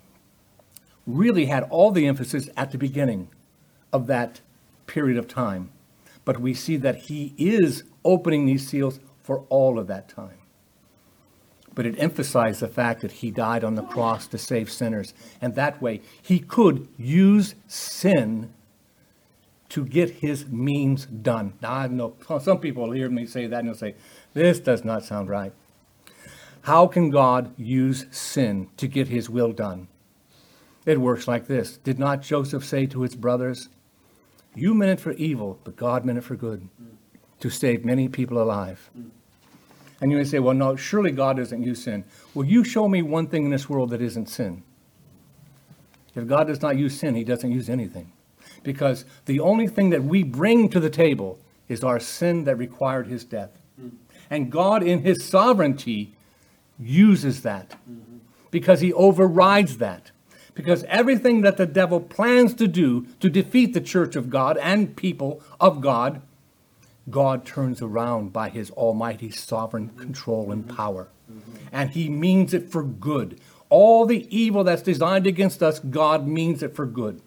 really 1.07 1.47
had 1.47 1.63
all 1.71 1.91
the 1.91 2.07
emphasis 2.07 2.51
at 2.55 2.71
the 2.71 2.77
beginning 2.77 3.31
of 3.95 4.07
that 4.09 4.43
period 4.87 5.17
of 5.17 5.27
time. 5.27 5.71
But 6.27 6.39
we 6.39 6.53
see 6.53 6.77
that 6.77 6.97
he 6.97 7.33
is 7.39 7.85
opening 8.05 8.45
these 8.45 8.69
seals 8.69 9.01
for 9.23 9.47
all 9.49 9.79
of 9.79 9.87
that 9.87 10.11
time. 10.11 10.42
But 11.75 11.87
it 11.87 11.95
emphasized 11.99 12.61
the 12.61 12.69
fact 12.69 13.01
that 13.01 13.13
he 13.13 13.31
died 13.31 13.65
on 13.65 13.75
the 13.75 13.83
cross 13.83 14.27
to 14.29 14.39
save 14.39 14.71
sinners. 14.71 15.15
And 15.41 15.55
that 15.55 15.81
way, 15.81 16.03
he 16.21 16.39
could 16.39 16.89
use 16.99 17.55
sin 17.67 18.53
to 19.71 19.87
get 19.87 20.11
his 20.11 20.47
means 20.49 21.07
done. 21.07 21.55
Now, 21.63 21.73
I 21.73 21.87
know 21.89 22.15
some 22.41 22.59
people 22.59 22.85
will 22.85 22.93
hear 22.93 23.09
me 23.09 23.25
say 23.25 23.47
that 23.47 23.61
and 23.61 23.69
they'll 23.69 23.75
say, 23.75 23.95
This 24.35 24.61
does 24.61 24.85
not 24.85 25.05
sound 25.05 25.31
right. 25.31 25.53
How 26.63 26.87
can 26.87 27.11
God 27.11 27.53
use 27.57 28.07
sin 28.11 28.69
to 28.77 28.87
get 28.87 29.09
his 29.09 29.29
will 29.29 29.53
done? 29.53 29.89
It 30.85 31.01
works 31.01 31.27
like 31.27 31.47
this 31.47 31.79
Did 31.79 31.99
not 31.99 32.23
Joseph 32.23 32.65
say 32.65 32.87
to 32.87 33.03
his 33.03 33.17
brothers, 33.17 33.69
You 34.55 34.75
meant 34.75 34.93
it 34.99 35.01
for 35.01 35.13
evil, 35.13 35.59
but 35.65 35.77
God 35.77 36.05
meant 36.05 36.19
it 36.19 36.25
for 36.25 36.37
good, 36.37 36.69
to 37.41 37.51
save 37.51 37.85
many 37.85 38.09
people 38.09 38.41
alive? 38.41 38.91
And 40.03 40.11
you 40.11 40.19
may 40.19 40.25
say, 40.25 40.41
well, 40.41 40.55
no, 40.55 40.75
surely 40.75 41.13
God 41.13 41.37
doesn't 41.37 41.63
use 41.63 41.85
sin. 41.85 42.05
Well, 42.35 42.45
you 42.45 42.65
show 42.65 42.89
me 42.89 43.03
one 43.03 43.29
thing 43.29 43.45
in 43.45 43.51
this 43.53 43.69
world 43.69 43.91
that 43.91 44.03
isn't 44.03 44.29
sin. 44.29 44.65
If 46.17 46.27
God 46.27 46.49
does 46.49 46.61
not 46.61 46.77
use 46.77 46.99
sin, 46.99 47.15
he 47.15 47.23
doesn't 47.23 47.53
use 47.53 47.71
anything. 47.71 48.11
Because 48.65 49.05
the 49.27 49.39
only 49.39 49.69
thing 49.69 49.91
that 49.91 50.03
we 50.03 50.25
bring 50.25 50.69
to 50.71 50.81
the 50.81 50.91
table 50.91 51.39
is 51.69 51.85
our 51.85 52.01
sin 52.01 52.45
that 52.45 52.57
required 52.57 53.07
his 53.07 53.25
death. 53.25 53.51
And 54.29 54.51
God, 54.51 54.83
in 54.83 55.03
his 55.03 55.25
sovereignty, 55.25 56.17
uses 56.81 57.43
that 57.43 57.77
because 58.51 58.81
he 58.81 58.93
overrides 58.93 59.79
that. 59.79 60.11
Because 60.55 60.83
everything 60.85 61.43
that 61.43 61.59
the 61.59 61.67
devil 61.67 62.01
plans 62.01 62.55
to 62.55 62.67
do 62.67 63.07
to 63.21 63.31
defeat 63.31 63.73
the 63.73 63.81
church 63.81 64.17
of 64.17 64.31
God 64.31 64.59
and 64.59 64.97
people 64.97 65.41
of 65.61 65.81
God 65.81 66.23
God 67.11 67.45
turns 67.45 67.83
around 67.83 68.33
by 68.33 68.49
his 68.49 68.71
almighty 68.73 69.31
sovereign 69.31 69.91
control 69.91 70.53
and 70.53 70.69
power. 70.69 71.09
And 71.73 71.91
he 71.91 72.09
means 72.09 72.55
it 72.55 72.71
for 72.71 72.83
good. 72.83 73.41
All 73.69 74.07
the 74.07 74.27
evil 74.35 74.65
that's 74.65 74.83
designed 74.83 75.27
against 75.27 75.63
us, 75.63 75.79
God 75.79 76.27
means 76.27 76.63
it 76.63 76.77
for 76.77 76.87
good. 76.87 77.23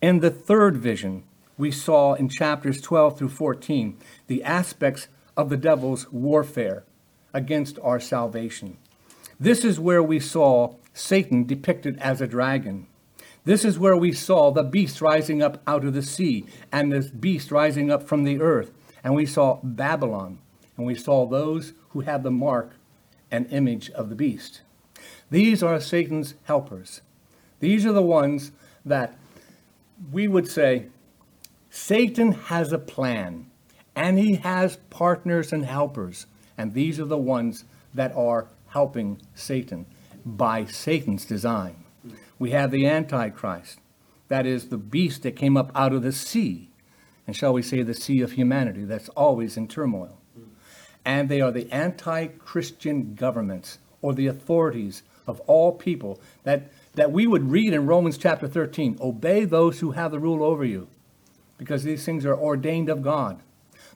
In 0.00 0.20
the 0.20 0.30
third 0.30 0.76
vision, 0.76 1.24
we 1.56 1.70
saw 1.70 2.14
in 2.14 2.28
chapters 2.28 2.80
12 2.80 3.18
through 3.18 3.28
14 3.28 3.96
the 4.26 4.42
aspects 4.42 5.08
of 5.36 5.48
the 5.48 5.56
devil's 5.56 6.10
warfare 6.10 6.84
against 7.32 7.78
our 7.82 8.00
salvation. 8.00 8.78
This 9.38 9.64
is 9.64 9.78
where 9.78 10.02
we 10.02 10.18
saw 10.18 10.74
Satan 10.94 11.44
depicted 11.44 11.98
as 11.98 12.20
a 12.20 12.26
dragon. 12.26 12.86
This 13.44 13.64
is 13.64 13.78
where 13.78 13.96
we 13.96 14.12
saw 14.12 14.52
the 14.52 14.62
beast 14.62 15.00
rising 15.00 15.42
up 15.42 15.60
out 15.66 15.84
of 15.84 15.94
the 15.94 16.02
sea 16.02 16.46
and 16.70 16.92
this 16.92 17.08
beast 17.08 17.50
rising 17.50 17.90
up 17.90 18.04
from 18.04 18.22
the 18.22 18.40
earth. 18.40 18.70
And 19.02 19.14
we 19.14 19.26
saw 19.26 19.58
Babylon. 19.62 20.38
And 20.76 20.86
we 20.86 20.94
saw 20.94 21.26
those 21.26 21.72
who 21.90 22.00
had 22.00 22.22
the 22.22 22.30
mark 22.30 22.76
and 23.30 23.52
image 23.52 23.90
of 23.90 24.08
the 24.08 24.14
beast. 24.14 24.62
These 25.30 25.62
are 25.62 25.80
Satan's 25.80 26.34
helpers. 26.44 27.00
These 27.58 27.84
are 27.84 27.92
the 27.92 28.02
ones 28.02 28.52
that 28.84 29.18
we 30.12 30.28
would 30.28 30.48
say 30.48 30.86
Satan 31.70 32.32
has 32.32 32.72
a 32.72 32.78
plan 32.78 33.50
and 33.96 34.18
he 34.18 34.36
has 34.36 34.76
partners 34.88 35.52
and 35.52 35.64
helpers. 35.64 36.26
And 36.56 36.74
these 36.74 37.00
are 37.00 37.06
the 37.06 37.18
ones 37.18 37.64
that 37.94 38.14
are 38.14 38.48
helping 38.68 39.20
Satan 39.34 39.86
by 40.24 40.64
Satan's 40.64 41.24
design 41.24 41.81
we 42.42 42.50
have 42.50 42.72
the 42.72 42.88
Antichrist. 42.88 43.78
That 44.26 44.46
is 44.46 44.68
the 44.68 44.76
beast 44.76 45.22
that 45.22 45.36
came 45.36 45.56
up 45.56 45.70
out 45.76 45.92
of 45.92 46.02
the 46.02 46.10
sea. 46.10 46.70
And 47.24 47.36
shall 47.36 47.52
we 47.52 47.62
say 47.62 47.82
the 47.82 47.94
sea 47.94 48.20
of 48.20 48.32
humanity 48.32 48.84
that's 48.84 49.08
always 49.10 49.56
in 49.56 49.68
turmoil. 49.68 50.18
And 51.04 51.28
they 51.28 51.40
are 51.40 51.52
the 51.52 51.70
anti 51.70 52.26
Christian 52.26 53.14
governments 53.14 53.78
or 54.00 54.12
the 54.12 54.26
authorities 54.26 55.04
of 55.24 55.38
all 55.42 55.70
people 55.70 56.20
that, 56.42 56.72
that 56.96 57.12
we 57.12 57.28
would 57.28 57.48
read 57.48 57.72
in 57.72 57.86
Romans 57.86 58.18
chapter 58.18 58.48
13 58.48 58.98
obey 59.00 59.44
those 59.44 59.78
who 59.78 59.92
have 59.92 60.10
the 60.10 60.18
rule 60.18 60.42
over 60.42 60.64
you, 60.64 60.88
because 61.58 61.84
these 61.84 62.04
things 62.04 62.26
are 62.26 62.36
ordained 62.36 62.88
of 62.88 63.02
God. 63.02 63.40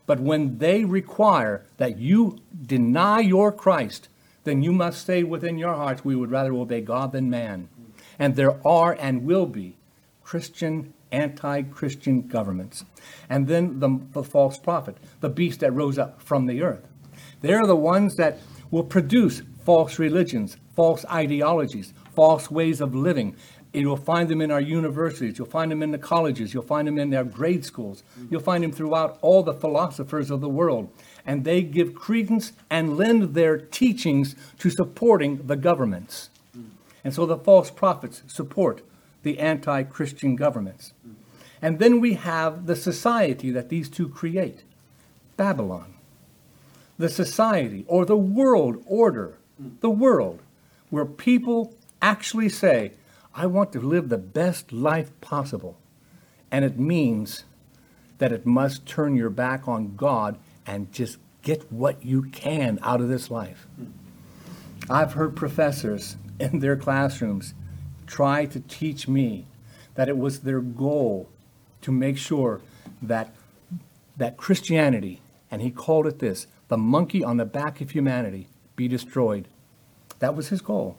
But 0.06 0.20
when 0.20 0.58
they 0.58 0.84
require 0.84 1.64
that 1.78 1.98
you 1.98 2.38
deny 2.64 3.18
your 3.18 3.50
Christ, 3.50 4.08
then 4.44 4.62
you 4.62 4.70
must 4.70 5.04
say 5.04 5.24
within 5.24 5.58
your 5.58 5.74
hearts, 5.74 6.04
we 6.04 6.14
would 6.14 6.30
rather 6.30 6.52
obey 6.52 6.80
God 6.80 7.10
than 7.10 7.28
man. 7.28 7.68
And 8.18 8.36
there 8.36 8.66
are 8.66 8.96
and 8.98 9.24
will 9.24 9.46
be 9.46 9.76
Christian, 10.22 10.92
anti 11.12 11.62
Christian 11.62 12.22
governments. 12.26 12.84
And 13.28 13.46
then 13.46 13.80
the, 13.80 14.00
the 14.12 14.24
false 14.24 14.58
prophet, 14.58 14.96
the 15.20 15.28
beast 15.28 15.60
that 15.60 15.72
rose 15.72 15.98
up 15.98 16.20
from 16.22 16.46
the 16.46 16.62
earth. 16.62 16.86
They're 17.40 17.66
the 17.66 17.76
ones 17.76 18.16
that 18.16 18.38
will 18.70 18.84
produce 18.84 19.42
false 19.64 19.98
religions, 19.98 20.56
false 20.74 21.04
ideologies, 21.06 21.92
false 22.14 22.50
ways 22.50 22.80
of 22.80 22.94
living. 22.94 23.36
You'll 23.72 23.96
find 23.96 24.28
them 24.28 24.40
in 24.40 24.50
our 24.50 24.60
universities. 24.60 25.36
You'll 25.36 25.48
find 25.48 25.70
them 25.70 25.82
in 25.82 25.90
the 25.90 25.98
colleges. 25.98 26.54
You'll 26.54 26.62
find 26.62 26.88
them 26.88 26.98
in 26.98 27.12
our 27.14 27.24
grade 27.24 27.64
schools. 27.64 28.02
You'll 28.30 28.40
find 28.40 28.64
them 28.64 28.72
throughout 28.72 29.18
all 29.20 29.42
the 29.42 29.52
philosophers 29.52 30.30
of 30.30 30.40
the 30.40 30.48
world. 30.48 30.90
And 31.26 31.44
they 31.44 31.62
give 31.62 31.94
credence 31.94 32.52
and 32.70 32.96
lend 32.96 33.34
their 33.34 33.58
teachings 33.58 34.34
to 34.60 34.70
supporting 34.70 35.46
the 35.46 35.56
governments. 35.56 36.30
And 37.06 37.14
so 37.14 37.24
the 37.24 37.38
false 37.38 37.70
prophets 37.70 38.24
support 38.26 38.82
the 39.22 39.38
anti 39.38 39.84
Christian 39.84 40.34
governments. 40.34 40.92
And 41.62 41.78
then 41.78 42.00
we 42.00 42.14
have 42.14 42.66
the 42.66 42.74
society 42.74 43.52
that 43.52 43.68
these 43.68 43.88
two 43.88 44.08
create 44.08 44.64
Babylon. 45.36 45.94
The 46.98 47.08
society 47.08 47.84
or 47.86 48.04
the 48.04 48.16
world 48.16 48.82
order, 48.86 49.38
the 49.78 49.88
world, 49.88 50.40
where 50.90 51.04
people 51.04 51.76
actually 52.02 52.48
say, 52.48 52.94
I 53.32 53.46
want 53.46 53.72
to 53.74 53.80
live 53.80 54.08
the 54.08 54.18
best 54.18 54.72
life 54.72 55.12
possible. 55.20 55.78
And 56.50 56.64
it 56.64 56.76
means 56.76 57.44
that 58.18 58.32
it 58.32 58.44
must 58.44 58.84
turn 58.84 59.14
your 59.14 59.30
back 59.30 59.68
on 59.68 59.94
God 59.94 60.38
and 60.66 60.90
just 60.90 61.18
get 61.42 61.70
what 61.70 62.04
you 62.04 62.22
can 62.22 62.80
out 62.82 63.00
of 63.00 63.08
this 63.08 63.30
life. 63.30 63.68
I've 64.90 65.12
heard 65.12 65.36
professors 65.36 66.16
in 66.38 66.60
their 66.60 66.76
classrooms 66.76 67.54
try 68.06 68.46
to 68.46 68.60
teach 68.60 69.08
me 69.08 69.46
that 69.94 70.08
it 70.08 70.16
was 70.16 70.40
their 70.40 70.60
goal 70.60 71.28
to 71.82 71.90
make 71.92 72.18
sure 72.18 72.60
that 73.02 73.34
that 74.16 74.36
Christianity, 74.36 75.20
and 75.50 75.60
he 75.60 75.70
called 75.70 76.06
it 76.06 76.20
this, 76.20 76.46
the 76.68 76.78
monkey 76.78 77.22
on 77.22 77.36
the 77.36 77.44
back 77.44 77.80
of 77.82 77.90
humanity, 77.90 78.48
be 78.74 78.88
destroyed. 78.88 79.46
That 80.20 80.34
was 80.34 80.48
his 80.48 80.62
goal. 80.62 80.96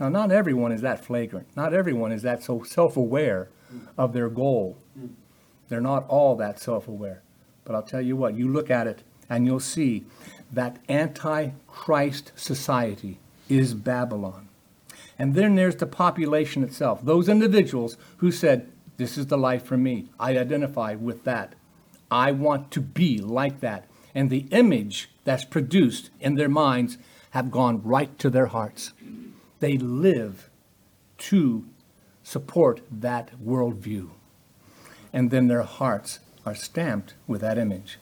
Now, 0.00 0.08
not 0.08 0.32
everyone 0.32 0.72
is 0.72 0.80
that 0.80 1.04
flagrant. 1.04 1.46
Not 1.54 1.74
everyone 1.74 2.10
is 2.10 2.22
that 2.22 2.42
so 2.42 2.62
self 2.62 2.96
aware 2.96 3.48
of 3.98 4.12
their 4.12 4.28
goal. 4.28 4.78
They're 5.68 5.80
not 5.80 6.06
all 6.08 6.36
that 6.36 6.58
self 6.58 6.88
aware. 6.88 7.22
But 7.64 7.74
I'll 7.74 7.82
tell 7.82 8.00
you 8.00 8.16
what, 8.16 8.34
you 8.34 8.48
look 8.48 8.70
at 8.70 8.86
it 8.86 9.02
and 9.30 9.46
you'll 9.46 9.60
see 9.60 10.04
that 10.52 10.78
anti 10.88 11.50
Christ 11.68 12.32
society 12.34 13.18
is 13.58 13.74
Babylon. 13.74 14.48
And 15.18 15.34
then 15.34 15.54
there's 15.54 15.76
the 15.76 15.86
population 15.86 16.64
itself, 16.64 17.04
those 17.04 17.28
individuals 17.28 17.96
who 18.18 18.32
said, 18.32 18.70
This 18.96 19.18
is 19.18 19.26
the 19.26 19.38
life 19.38 19.64
for 19.64 19.76
me. 19.76 20.08
I 20.18 20.36
identify 20.38 20.94
with 20.94 21.24
that. 21.24 21.54
I 22.10 22.32
want 22.32 22.70
to 22.72 22.80
be 22.80 23.18
like 23.18 23.60
that. 23.60 23.88
And 24.14 24.28
the 24.28 24.46
image 24.50 25.10
that's 25.24 25.44
produced 25.44 26.10
in 26.20 26.34
their 26.34 26.48
minds 26.48 26.98
have 27.30 27.50
gone 27.50 27.82
right 27.82 28.18
to 28.18 28.28
their 28.28 28.46
hearts. 28.46 28.92
They 29.60 29.78
live 29.78 30.50
to 31.18 31.66
support 32.22 32.82
that 32.90 33.30
worldview. 33.42 34.10
And 35.12 35.30
then 35.30 35.48
their 35.48 35.62
hearts 35.62 36.18
are 36.44 36.54
stamped 36.54 37.14
with 37.26 37.40
that 37.42 37.58
image. 37.58 37.98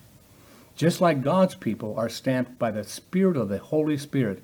Just 0.75 1.01
like 1.01 1.23
God's 1.23 1.55
people 1.55 1.95
are 1.99 2.09
stamped 2.09 2.59
by 2.59 2.71
the 2.71 2.85
Spirit 2.85 3.37
of 3.37 3.49
the 3.49 3.59
Holy 3.59 3.99
Spirit 3.99 4.43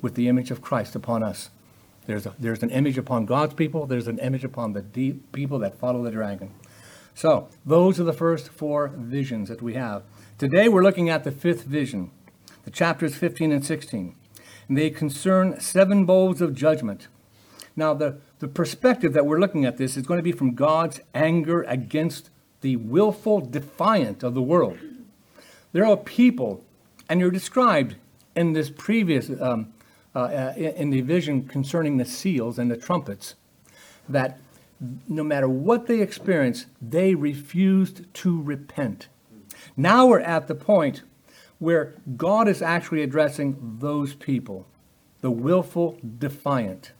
with 0.00 0.14
the 0.14 0.28
image 0.28 0.50
of 0.50 0.62
Christ 0.62 0.94
upon 0.94 1.22
us. 1.22 1.50
There's, 2.06 2.24
a, 2.24 2.34
there's 2.38 2.62
an 2.62 2.70
image 2.70 2.96
upon 2.96 3.26
God's 3.26 3.54
people, 3.54 3.86
there's 3.86 4.08
an 4.08 4.18
image 4.18 4.44
upon 4.44 4.72
the 4.72 4.80
deep 4.80 5.30
people 5.32 5.58
that 5.58 5.78
follow 5.78 6.02
the 6.02 6.10
dragon. 6.10 6.54
So, 7.14 7.48
those 7.66 7.98
are 7.98 8.04
the 8.04 8.12
first 8.12 8.48
four 8.48 8.88
visions 8.88 9.48
that 9.48 9.60
we 9.60 9.74
have. 9.74 10.04
Today 10.38 10.68
we're 10.68 10.84
looking 10.84 11.10
at 11.10 11.24
the 11.24 11.32
fifth 11.32 11.64
vision, 11.64 12.10
the 12.64 12.70
chapters 12.70 13.16
15 13.16 13.52
and 13.52 13.64
16. 13.64 14.14
And 14.68 14.78
they 14.78 14.90
concern 14.90 15.60
seven 15.60 16.04
bowls 16.04 16.40
of 16.40 16.54
judgment. 16.54 17.08
Now, 17.74 17.94
the, 17.94 18.18
the 18.38 18.48
perspective 18.48 19.12
that 19.14 19.26
we're 19.26 19.40
looking 19.40 19.64
at 19.64 19.78
this 19.78 19.96
is 19.96 20.06
going 20.06 20.18
to 20.18 20.22
be 20.22 20.32
from 20.32 20.54
God's 20.54 21.00
anger 21.14 21.62
against 21.62 22.30
the 22.60 22.76
willful 22.76 23.40
defiant 23.40 24.22
of 24.22 24.34
the 24.34 24.42
world. 24.42 24.78
There 25.72 25.84
are 25.84 25.96
people, 25.96 26.64
and 27.08 27.20
you're 27.20 27.30
described 27.30 27.96
in 28.34 28.52
this 28.52 28.70
previous 28.70 29.30
um, 29.40 29.72
uh, 30.14 30.52
in 30.56 30.90
the 30.90 31.00
vision 31.00 31.46
concerning 31.46 31.96
the 31.96 32.04
seals 32.04 32.58
and 32.58 32.70
the 32.70 32.76
trumpets, 32.76 33.34
that 34.08 34.38
no 35.08 35.22
matter 35.22 35.48
what 35.48 35.86
they 35.86 36.00
experienced, 36.00 36.66
they 36.80 37.14
refused 37.14 38.02
to 38.14 38.40
repent. 38.40 39.08
Now 39.76 40.06
we're 40.06 40.20
at 40.20 40.48
the 40.48 40.54
point 40.54 41.02
where 41.58 41.94
God 42.16 42.48
is 42.48 42.62
actually 42.62 43.02
addressing 43.02 43.78
those 43.80 44.14
people, 44.14 44.66
the 45.20 45.30
willful 45.30 45.98
defiant. 46.18 46.92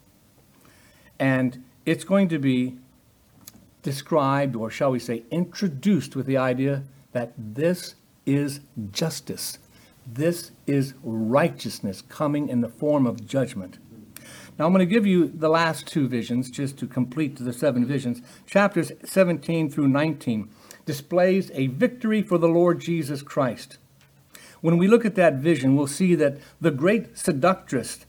And 1.18 1.62
it's 1.86 2.04
going 2.04 2.28
to 2.28 2.38
be 2.38 2.76
described, 3.82 4.56
or 4.56 4.70
shall 4.70 4.90
we 4.90 4.98
say, 4.98 5.22
introduced 5.30 6.16
with 6.16 6.26
the 6.26 6.36
idea 6.36 6.82
that 7.12 7.32
this 7.36 7.94
is 8.26 8.60
justice. 8.90 9.58
This 10.10 10.52
is 10.66 10.94
righteousness 11.02 12.02
coming 12.02 12.48
in 12.48 12.62
the 12.62 12.68
form 12.68 13.06
of 13.06 13.26
judgment. 13.26 13.78
Now, 14.58 14.64
I'm 14.64 14.72
going 14.72 14.86
to 14.86 14.92
give 14.92 15.06
you 15.06 15.28
the 15.28 15.50
last 15.50 15.86
two 15.86 16.08
visions 16.08 16.50
just 16.50 16.78
to 16.78 16.86
complete 16.86 17.36
the 17.36 17.52
seven 17.52 17.84
visions. 17.84 18.22
Chapters 18.46 18.90
17 19.04 19.68
through 19.70 19.88
19 19.88 20.48
displays 20.86 21.50
a 21.52 21.66
victory 21.66 22.22
for 22.22 22.38
the 22.38 22.48
Lord 22.48 22.80
Jesus 22.80 23.20
Christ. 23.20 23.76
When 24.62 24.78
we 24.78 24.88
look 24.88 25.04
at 25.04 25.14
that 25.16 25.34
vision, 25.34 25.76
we'll 25.76 25.86
see 25.86 26.14
that 26.14 26.38
the 26.58 26.70
great 26.70 27.18
seductress, 27.18 28.06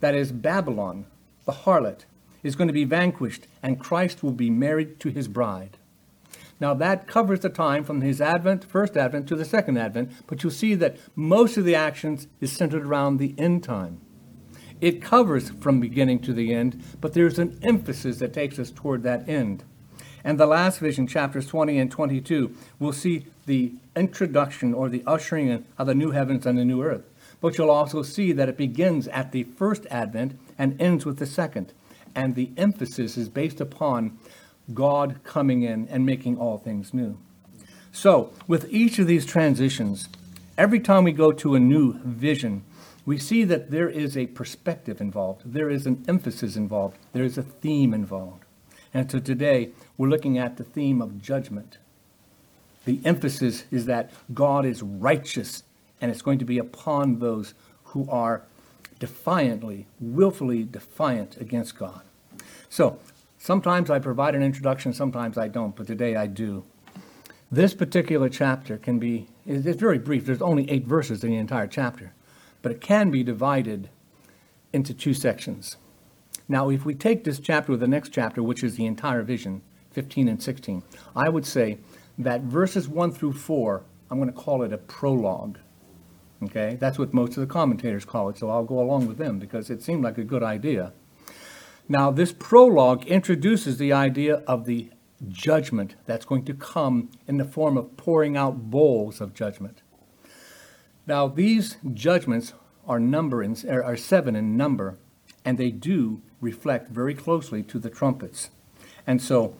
that 0.00 0.14
is 0.14 0.30
Babylon, 0.30 1.06
the 1.46 1.52
harlot, 1.52 2.04
is 2.42 2.54
going 2.54 2.68
to 2.68 2.74
be 2.74 2.84
vanquished, 2.84 3.46
and 3.62 3.80
Christ 3.80 4.22
will 4.22 4.32
be 4.32 4.50
married 4.50 5.00
to 5.00 5.08
his 5.08 5.26
bride. 5.26 5.78
Now, 6.60 6.74
that 6.74 7.06
covers 7.06 7.40
the 7.40 7.48
time 7.48 7.84
from 7.84 8.00
his 8.00 8.20
advent, 8.20 8.64
first 8.64 8.96
advent, 8.96 9.28
to 9.28 9.36
the 9.36 9.44
second 9.44 9.76
advent, 9.76 10.12
but 10.26 10.42
you'll 10.42 10.52
see 10.52 10.74
that 10.76 10.98
most 11.16 11.56
of 11.56 11.64
the 11.64 11.74
actions 11.74 12.28
is 12.40 12.52
centered 12.52 12.84
around 12.84 13.16
the 13.16 13.34
end 13.38 13.64
time. 13.64 14.00
It 14.80 15.02
covers 15.02 15.50
from 15.50 15.80
beginning 15.80 16.20
to 16.20 16.32
the 16.32 16.52
end, 16.52 16.82
but 17.00 17.14
there's 17.14 17.38
an 17.38 17.58
emphasis 17.62 18.18
that 18.18 18.32
takes 18.32 18.58
us 18.58 18.70
toward 18.70 19.02
that 19.02 19.28
end. 19.28 19.64
And 20.24 20.40
the 20.40 20.46
last 20.46 20.78
vision, 20.78 21.06
chapters 21.06 21.46
20 21.46 21.78
and 21.78 21.90
22, 21.90 22.54
we'll 22.78 22.92
see 22.92 23.26
the 23.46 23.74
introduction 23.94 24.72
or 24.72 24.88
the 24.88 25.02
ushering 25.06 25.48
in 25.48 25.64
of 25.76 25.86
the 25.86 25.94
new 25.94 26.12
heavens 26.12 26.46
and 26.46 26.58
the 26.58 26.64
new 26.64 26.82
earth. 26.82 27.04
But 27.40 27.58
you'll 27.58 27.70
also 27.70 28.02
see 28.02 28.32
that 28.32 28.48
it 28.48 28.56
begins 28.56 29.06
at 29.08 29.32
the 29.32 29.44
first 29.44 29.84
advent 29.90 30.38
and 30.58 30.80
ends 30.80 31.04
with 31.04 31.18
the 31.18 31.26
second. 31.26 31.74
And 32.14 32.34
the 32.34 32.50
emphasis 32.56 33.18
is 33.18 33.28
based 33.28 33.60
upon 33.60 34.18
God 34.72 35.20
coming 35.24 35.62
in 35.62 35.88
and 35.88 36.06
making 36.06 36.38
all 36.38 36.58
things 36.58 36.94
new. 36.94 37.18
So, 37.92 38.32
with 38.48 38.72
each 38.72 38.98
of 38.98 39.06
these 39.06 39.26
transitions, 39.26 40.08
every 40.56 40.80
time 40.80 41.04
we 41.04 41.12
go 41.12 41.32
to 41.32 41.54
a 41.54 41.60
new 41.60 41.98
vision, 42.00 42.64
we 43.06 43.18
see 43.18 43.44
that 43.44 43.70
there 43.70 43.88
is 43.88 44.16
a 44.16 44.26
perspective 44.26 45.00
involved, 45.00 45.42
there 45.44 45.70
is 45.70 45.86
an 45.86 46.04
emphasis 46.08 46.56
involved, 46.56 46.96
there 47.12 47.24
is 47.24 47.36
a 47.36 47.42
theme 47.42 47.92
involved. 47.92 48.44
And 48.92 49.10
so 49.10 49.18
today, 49.18 49.70
we're 49.98 50.08
looking 50.08 50.38
at 50.38 50.56
the 50.56 50.64
theme 50.64 51.02
of 51.02 51.20
judgment. 51.20 51.78
The 52.84 53.00
emphasis 53.04 53.64
is 53.70 53.86
that 53.86 54.10
God 54.32 54.64
is 54.64 54.82
righteous, 54.82 55.64
and 56.00 56.10
it's 56.10 56.22
going 56.22 56.38
to 56.38 56.44
be 56.44 56.58
upon 56.58 57.18
those 57.18 57.54
who 57.84 58.08
are 58.10 58.42
defiantly, 58.98 59.86
willfully 60.00 60.64
defiant 60.64 61.36
against 61.40 61.78
God. 61.78 62.02
So, 62.68 62.98
sometimes 63.44 63.90
I 63.90 63.98
provide 63.98 64.34
an 64.34 64.42
introduction, 64.42 64.92
sometimes 64.92 65.36
I 65.36 65.48
don't, 65.48 65.76
but 65.76 65.86
today 65.86 66.16
I 66.16 66.26
do. 66.26 66.64
This 67.50 67.74
particular 67.74 68.28
chapter 68.28 68.78
can 68.78 68.98
be, 68.98 69.28
it's 69.46 69.80
very 69.80 69.98
brief, 69.98 70.26
there's 70.26 70.42
only 70.42 70.68
eight 70.70 70.86
verses 70.86 71.22
in 71.22 71.30
the 71.30 71.36
entire 71.36 71.66
chapter 71.66 72.12
but 72.64 72.72
it 72.72 72.80
can 72.80 73.10
be 73.10 73.22
divided 73.22 73.90
into 74.72 74.94
two 74.94 75.12
sections. 75.12 75.76
Now, 76.48 76.70
if 76.70 76.86
we 76.86 76.94
take 76.94 77.22
this 77.22 77.38
chapter 77.38 77.72
with 77.72 77.80
the 77.80 77.86
next 77.86 78.08
chapter, 78.08 78.42
which 78.42 78.64
is 78.64 78.76
the 78.76 78.86
entire 78.86 79.22
vision, 79.22 79.60
15 79.92 80.28
and 80.28 80.42
16, 80.42 80.82
I 81.14 81.28
would 81.28 81.44
say 81.44 81.76
that 82.16 82.40
verses 82.40 82.88
1 82.88 83.12
through 83.12 83.34
4, 83.34 83.82
I'm 84.10 84.18
going 84.18 84.32
to 84.32 84.36
call 84.36 84.62
it 84.62 84.72
a 84.72 84.78
prologue. 84.78 85.58
Okay? 86.42 86.78
That's 86.80 86.98
what 86.98 87.12
most 87.12 87.36
of 87.36 87.42
the 87.42 87.52
commentators 87.52 88.06
call 88.06 88.30
it, 88.30 88.38
so 88.38 88.48
I'll 88.48 88.64
go 88.64 88.80
along 88.80 89.08
with 89.08 89.18
them 89.18 89.38
because 89.38 89.68
it 89.68 89.82
seemed 89.82 90.02
like 90.02 90.16
a 90.16 90.24
good 90.24 90.42
idea. 90.42 90.94
Now, 91.88 92.10
this 92.10 92.32
prologue 92.32 93.06
introduces 93.06 93.76
the 93.76 93.92
idea 93.92 94.36
of 94.46 94.64
the 94.64 94.90
judgment 95.28 95.96
that's 96.06 96.24
going 96.24 96.44
to 96.46 96.54
come 96.54 97.10
in 97.28 97.36
the 97.36 97.44
form 97.44 97.76
of 97.76 97.96
pouring 97.96 98.36
out 98.36 98.70
bowls 98.70 99.20
of 99.20 99.34
judgment. 99.34 99.82
Now, 101.06 101.28
these 101.28 101.76
judgments 101.92 102.54
are 102.86 102.98
number 102.98 103.42
in, 103.42 103.56
er, 103.68 103.84
are 103.84 103.96
seven 103.96 104.34
in 104.34 104.56
number, 104.56 104.98
and 105.44 105.58
they 105.58 105.70
do 105.70 106.22
reflect 106.40 106.88
very 106.88 107.14
closely 107.14 107.62
to 107.64 107.78
the 107.78 107.90
trumpets. 107.90 108.50
And 109.06 109.20
so, 109.20 109.54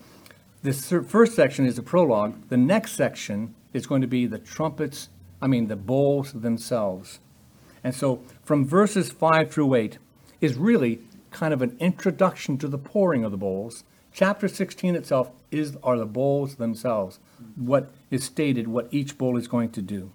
this 0.63 0.91
first 1.07 1.35
section 1.35 1.67
is 1.67 1.77
the 1.77 1.83
prologue. 1.83 2.49
The 2.49 2.57
next 2.57 2.93
section 2.93 3.55
is 3.75 3.87
going 3.87 4.01
to 4.01 4.07
be 4.07 4.25
the 4.25 4.39
trumpets, 4.39 5.11
I 5.43 5.47
mean, 5.47 5.67
the 5.67 5.77
bowls 5.77 6.33
themselves. 6.33 7.21
And 7.83 7.95
so, 7.95 8.23
from 8.43 8.67
verses 8.67 9.11
5 9.11 9.51
through 9.51 9.75
8 9.75 9.99
is 10.41 10.57
really 10.57 11.01
kind 11.35 11.53
of 11.53 11.61
an 11.61 11.77
introduction 11.81 12.57
to 12.57 12.69
the 12.69 12.79
pouring 12.79 13.25
of 13.25 13.33
the 13.33 13.37
bowls. 13.37 13.85
Chapter 14.13 14.47
16 14.49 14.95
itself 14.95 15.33
is 15.51 15.77
are 15.83 15.99
the 15.99 16.07
bowls 16.07 16.55
themselves, 16.55 17.19
what 17.57 17.91
is 18.11 18.25
stated, 18.25 18.69
what 18.69 18.89
each 18.93 19.19
bowl 19.19 19.37
is 19.37 19.49
going 19.49 19.71
to 19.71 19.83
do. 19.83 20.13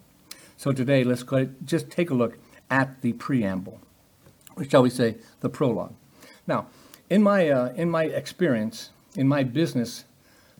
So 0.55 0.71
today, 0.71 1.03
let's 1.03 1.23
go, 1.23 1.49
just 1.63 1.91
take 1.91 2.10
a 2.10 2.13
look 2.13 2.38
at 2.71 3.01
the 3.01 3.13
preamble, 3.13 3.79
or 4.55 4.63
shall 4.63 4.82
we 4.82 4.89
say, 4.89 5.17
the 5.41 5.49
prologue. 5.49 5.93
Now, 6.47 6.67
in 7.10 7.21
my, 7.21 7.49
uh, 7.49 7.73
in 7.75 7.89
my 7.89 8.05
experience, 8.05 8.91
in 9.15 9.27
my 9.27 9.43
business, 9.43 10.05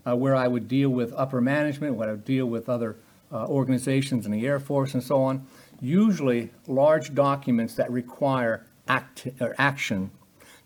uh, 0.06 0.16
where 0.16 0.36
I 0.36 0.48
would 0.48 0.68
deal 0.68 0.90
with 0.90 1.14
upper 1.16 1.40
management, 1.40 1.96
where 1.96 2.10
I 2.10 2.12
would 2.12 2.26
deal 2.26 2.46
with 2.46 2.68
other 2.68 2.98
uh, 3.32 3.46
organizations 3.48 4.26
in 4.26 4.32
the 4.34 4.46
Air 4.46 4.60
Force 4.60 4.94
and 4.94 5.04
so 5.04 5.24
on, 5.24 5.48
usually 5.80 6.50
large 6.68 7.16
documents 7.16 7.76
that 7.76 7.90
require 7.90 8.66
act 8.88 9.28
or 9.40 9.56
action 9.58 10.12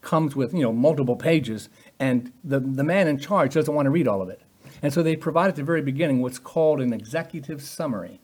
comes 0.04 0.36
with 0.36 0.54
you 0.54 0.62
know 0.62 0.74
multiple 0.74 1.16
pages, 1.16 1.70
and 2.00 2.32
the, 2.44 2.60
the 2.60 2.84
man 2.84 3.08
in 3.08 3.18
charge 3.18 3.56
doesn't 3.56 3.74
want 3.74 3.86
to 3.88 3.89
read 3.89 4.08
all 4.08 4.22
of 4.22 4.30
it. 4.30 4.42
And 4.82 4.94
so 4.94 5.02
they 5.02 5.16
provide 5.16 5.48
at 5.48 5.56
the 5.56 5.63
very 5.63 5.82
beginning 5.82 6.22
what's 6.22 6.39
called 6.39 6.82
an 6.82 6.94
executive 6.94 7.62
summary. 7.62 8.20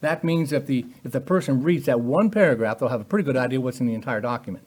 That 0.00 0.24
means 0.24 0.52
if 0.52 0.66
the, 0.66 0.86
if 1.04 1.12
the 1.12 1.20
person 1.20 1.62
reads 1.62 1.86
that 1.86 2.00
one 2.00 2.30
paragraph, 2.30 2.78
they'll 2.78 2.88
have 2.88 3.00
a 3.00 3.04
pretty 3.04 3.24
good 3.24 3.36
idea 3.36 3.60
what's 3.60 3.80
in 3.80 3.86
the 3.86 3.94
entire 3.94 4.20
document. 4.20 4.66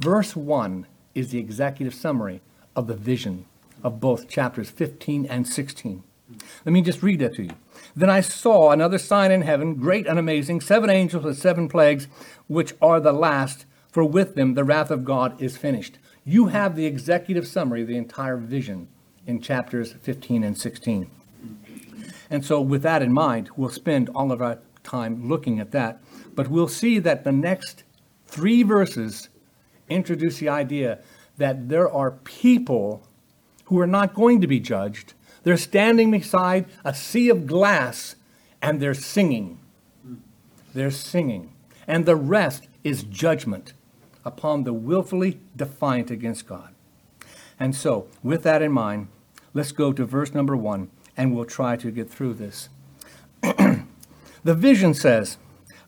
Verse 0.00 0.34
1 0.34 0.86
is 1.14 1.30
the 1.30 1.38
executive 1.38 1.94
summary 1.94 2.40
of 2.74 2.86
the 2.86 2.94
vision 2.94 3.44
of 3.84 4.00
both 4.00 4.28
chapters 4.28 4.70
15 4.70 5.26
and 5.26 5.46
16. 5.46 6.02
Let 6.64 6.72
me 6.72 6.82
just 6.82 7.02
read 7.02 7.20
that 7.20 7.34
to 7.34 7.44
you. 7.44 7.50
Then 7.94 8.08
I 8.08 8.20
saw 8.20 8.70
another 8.70 8.98
sign 8.98 9.30
in 9.30 9.42
heaven, 9.42 9.74
great 9.74 10.06
and 10.06 10.18
amazing, 10.18 10.62
seven 10.62 10.88
angels 10.88 11.24
with 11.24 11.38
seven 11.38 11.68
plagues, 11.68 12.08
which 12.46 12.74
are 12.80 13.00
the 13.00 13.12
last, 13.12 13.66
for 13.92 14.02
with 14.04 14.34
them 14.34 14.54
the 14.54 14.64
wrath 14.64 14.90
of 14.90 15.04
God 15.04 15.40
is 15.40 15.56
finished. 15.56 15.98
You 16.24 16.46
have 16.46 16.74
the 16.74 16.86
executive 16.86 17.46
summary 17.46 17.82
of 17.82 17.88
the 17.88 17.96
entire 17.96 18.38
vision 18.38 18.88
in 19.26 19.40
chapters 19.40 19.92
15 19.92 20.42
and 20.42 20.58
16. 20.58 21.10
And 22.30 22.44
so, 22.44 22.60
with 22.60 22.82
that 22.82 23.02
in 23.02 23.12
mind, 23.12 23.50
we'll 23.56 23.68
spend 23.68 24.08
all 24.14 24.32
of 24.32 24.40
our 24.40 24.58
time 24.82 25.28
looking 25.28 25.60
at 25.60 25.70
that. 25.72 26.00
But 26.34 26.48
we'll 26.48 26.68
see 26.68 26.98
that 27.00 27.24
the 27.24 27.32
next 27.32 27.84
three 28.26 28.62
verses 28.62 29.28
introduce 29.90 30.38
the 30.38 30.48
idea 30.48 31.00
that 31.36 31.68
there 31.68 31.90
are 31.90 32.12
people 32.12 33.06
who 33.66 33.78
are 33.78 33.86
not 33.86 34.14
going 34.14 34.40
to 34.40 34.46
be 34.46 34.60
judged. 34.60 35.12
They're 35.42 35.58
standing 35.58 36.10
beside 36.10 36.66
a 36.84 36.94
sea 36.94 37.28
of 37.28 37.46
glass 37.46 38.16
and 38.62 38.80
they're 38.80 38.94
singing. 38.94 39.58
They're 40.72 40.90
singing. 40.90 41.52
And 41.86 42.06
the 42.06 42.16
rest 42.16 42.68
is 42.82 43.02
judgment 43.02 43.74
upon 44.24 44.64
the 44.64 44.72
willfully 44.72 45.40
defiant 45.56 46.10
against 46.10 46.46
God. 46.46 46.74
And 47.58 47.74
so, 47.74 48.08
with 48.22 48.42
that 48.42 48.62
in 48.62 48.72
mind, 48.72 49.08
let's 49.54 49.72
go 49.72 49.92
to 49.92 50.04
verse 50.04 50.34
number 50.34 50.56
one 50.56 50.90
and 51.16 51.34
we'll 51.34 51.44
try 51.44 51.76
to 51.76 51.90
get 51.90 52.10
through 52.10 52.34
this. 52.34 52.68
The 54.44 54.54
vision 54.54 54.94
says, 54.94 55.38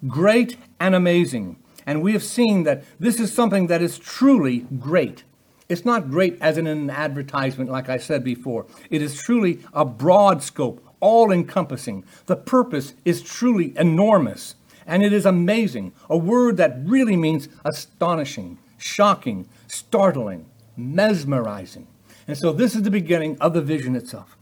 great 0.07 0.57
and 0.79 0.95
amazing. 0.95 1.57
And 1.87 2.03
we 2.03 2.13
have 2.13 2.23
seen 2.23 2.63
that 2.63 2.85
this 3.01 3.19
is 3.19 3.33
something 3.33 3.67
that 3.67 3.83
is 3.83 3.99
truly 3.99 4.61
great. 4.79 5.25
It's 5.69 5.85
not 5.85 6.11
great 6.11 6.39
as 6.41 6.57
in 6.57 6.67
an 6.67 6.89
advertisement, 6.89 7.71
like 7.71 7.89
I 7.89 7.97
said 7.97 8.23
before. 8.23 8.67
It 8.91 9.03
is 9.03 9.21
truly 9.21 9.61
a 9.73 9.85
broad 9.85 10.43
scope, 10.43 10.87
all 11.01 11.33
encompassing. 11.33 12.05
The 12.27 12.37
purpose 12.37 12.95
is 13.05 13.23
truly 13.23 13.77
enormous. 13.77 14.55
And 14.87 15.03
it 15.03 15.13
is 15.13 15.27
amazing, 15.27 15.93
a 16.11 16.17
word 16.17 16.57
that 16.59 16.77
really 16.85 17.17
means 17.17 17.49
astonishing, 17.65 18.59
shocking, 18.79 19.49
startling, 19.67 20.47
mesmerizing. 20.77 21.87
And 22.27 22.37
so 22.37 22.53
this 22.53 22.75
is 22.75 22.83
the 22.83 22.91
beginning 22.91 23.37
of 23.41 23.55
the 23.55 23.63
vision 23.63 23.97
itself. 23.97 24.37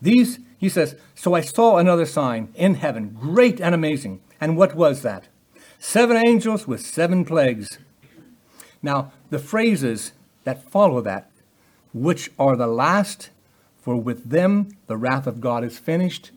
These 0.00 0.38
he 0.58 0.68
says, 0.68 0.96
So 1.14 1.34
I 1.34 1.40
saw 1.40 1.78
another 1.78 2.04
sign 2.04 2.52
in 2.54 2.74
heaven, 2.74 3.16
great 3.18 3.60
and 3.60 3.74
amazing. 3.74 4.20
And 4.40 4.56
what 4.56 4.74
was 4.74 5.02
that? 5.02 5.28
Seven 5.78 6.16
angels 6.16 6.66
with 6.66 6.80
seven 6.80 7.24
plagues. 7.24 7.78
Now, 8.82 9.12
the 9.30 9.38
phrases 9.38 10.12
that 10.44 10.70
follow 10.70 11.00
that, 11.02 11.30
which 11.94 12.30
are 12.38 12.56
the 12.56 12.66
last, 12.66 13.30
for 13.80 13.96
with 13.96 14.30
them 14.30 14.70
the 14.88 14.96
wrath 14.96 15.26
of 15.26 15.40
God 15.40 15.64
is 15.64 15.78
finished, 15.78 16.32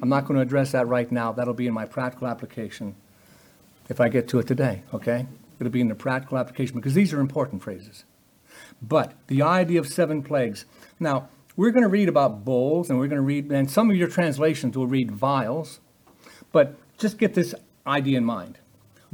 I'm 0.00 0.08
not 0.08 0.26
going 0.26 0.36
to 0.36 0.42
address 0.42 0.72
that 0.72 0.86
right 0.86 1.10
now. 1.10 1.32
That'll 1.32 1.54
be 1.54 1.66
in 1.66 1.74
my 1.74 1.84
practical 1.84 2.28
application 2.28 2.94
if 3.88 4.00
I 4.00 4.08
get 4.08 4.28
to 4.28 4.38
it 4.38 4.46
today, 4.46 4.82
okay? 4.92 5.26
It'll 5.58 5.72
be 5.72 5.80
in 5.80 5.88
the 5.88 5.94
practical 5.94 6.38
application 6.38 6.76
because 6.76 6.94
these 6.94 7.12
are 7.12 7.20
important 7.20 7.62
phrases. 7.62 8.04
But 8.80 9.14
the 9.26 9.42
idea 9.42 9.80
of 9.80 9.88
seven 9.88 10.22
plagues. 10.22 10.64
Now, 11.00 11.28
we're 11.56 11.70
going 11.70 11.82
to 11.82 11.88
read 11.88 12.08
about 12.08 12.44
bowls 12.44 12.90
and 12.90 12.98
we're 12.98 13.08
going 13.08 13.16
to 13.16 13.22
read, 13.22 13.50
and 13.50 13.70
some 13.70 13.90
of 13.90 13.96
your 13.96 14.08
translations 14.08 14.76
will 14.76 14.86
read 14.86 15.10
vials, 15.10 15.80
but 16.52 16.76
just 16.98 17.18
get 17.18 17.34
this 17.34 17.54
idea 17.86 18.18
in 18.18 18.24
mind. 18.24 18.58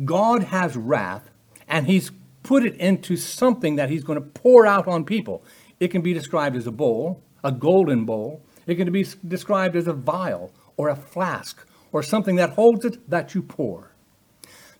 God 0.04 0.44
has 0.44 0.76
wrath 0.76 1.30
and 1.68 1.86
he's 1.86 2.10
put 2.42 2.64
it 2.64 2.74
into 2.76 3.16
something 3.16 3.76
that 3.76 3.88
he's 3.88 4.04
going 4.04 4.20
to 4.20 4.28
pour 4.28 4.66
out 4.66 4.86
on 4.86 5.04
people. 5.04 5.42
It 5.80 5.88
can 5.88 6.02
be 6.02 6.12
described 6.12 6.56
as 6.56 6.66
a 6.66 6.72
bowl, 6.72 7.22
a 7.42 7.52
golden 7.52 8.04
bowl. 8.04 8.42
It 8.66 8.74
can 8.74 8.90
be 8.92 9.06
described 9.26 9.76
as 9.76 9.86
a 9.86 9.92
vial 9.92 10.52
or 10.76 10.88
a 10.88 10.96
flask 10.96 11.66
or 11.92 12.02
something 12.02 12.36
that 12.36 12.50
holds 12.50 12.84
it 12.84 13.08
that 13.08 13.34
you 13.34 13.42
pour. 13.42 13.90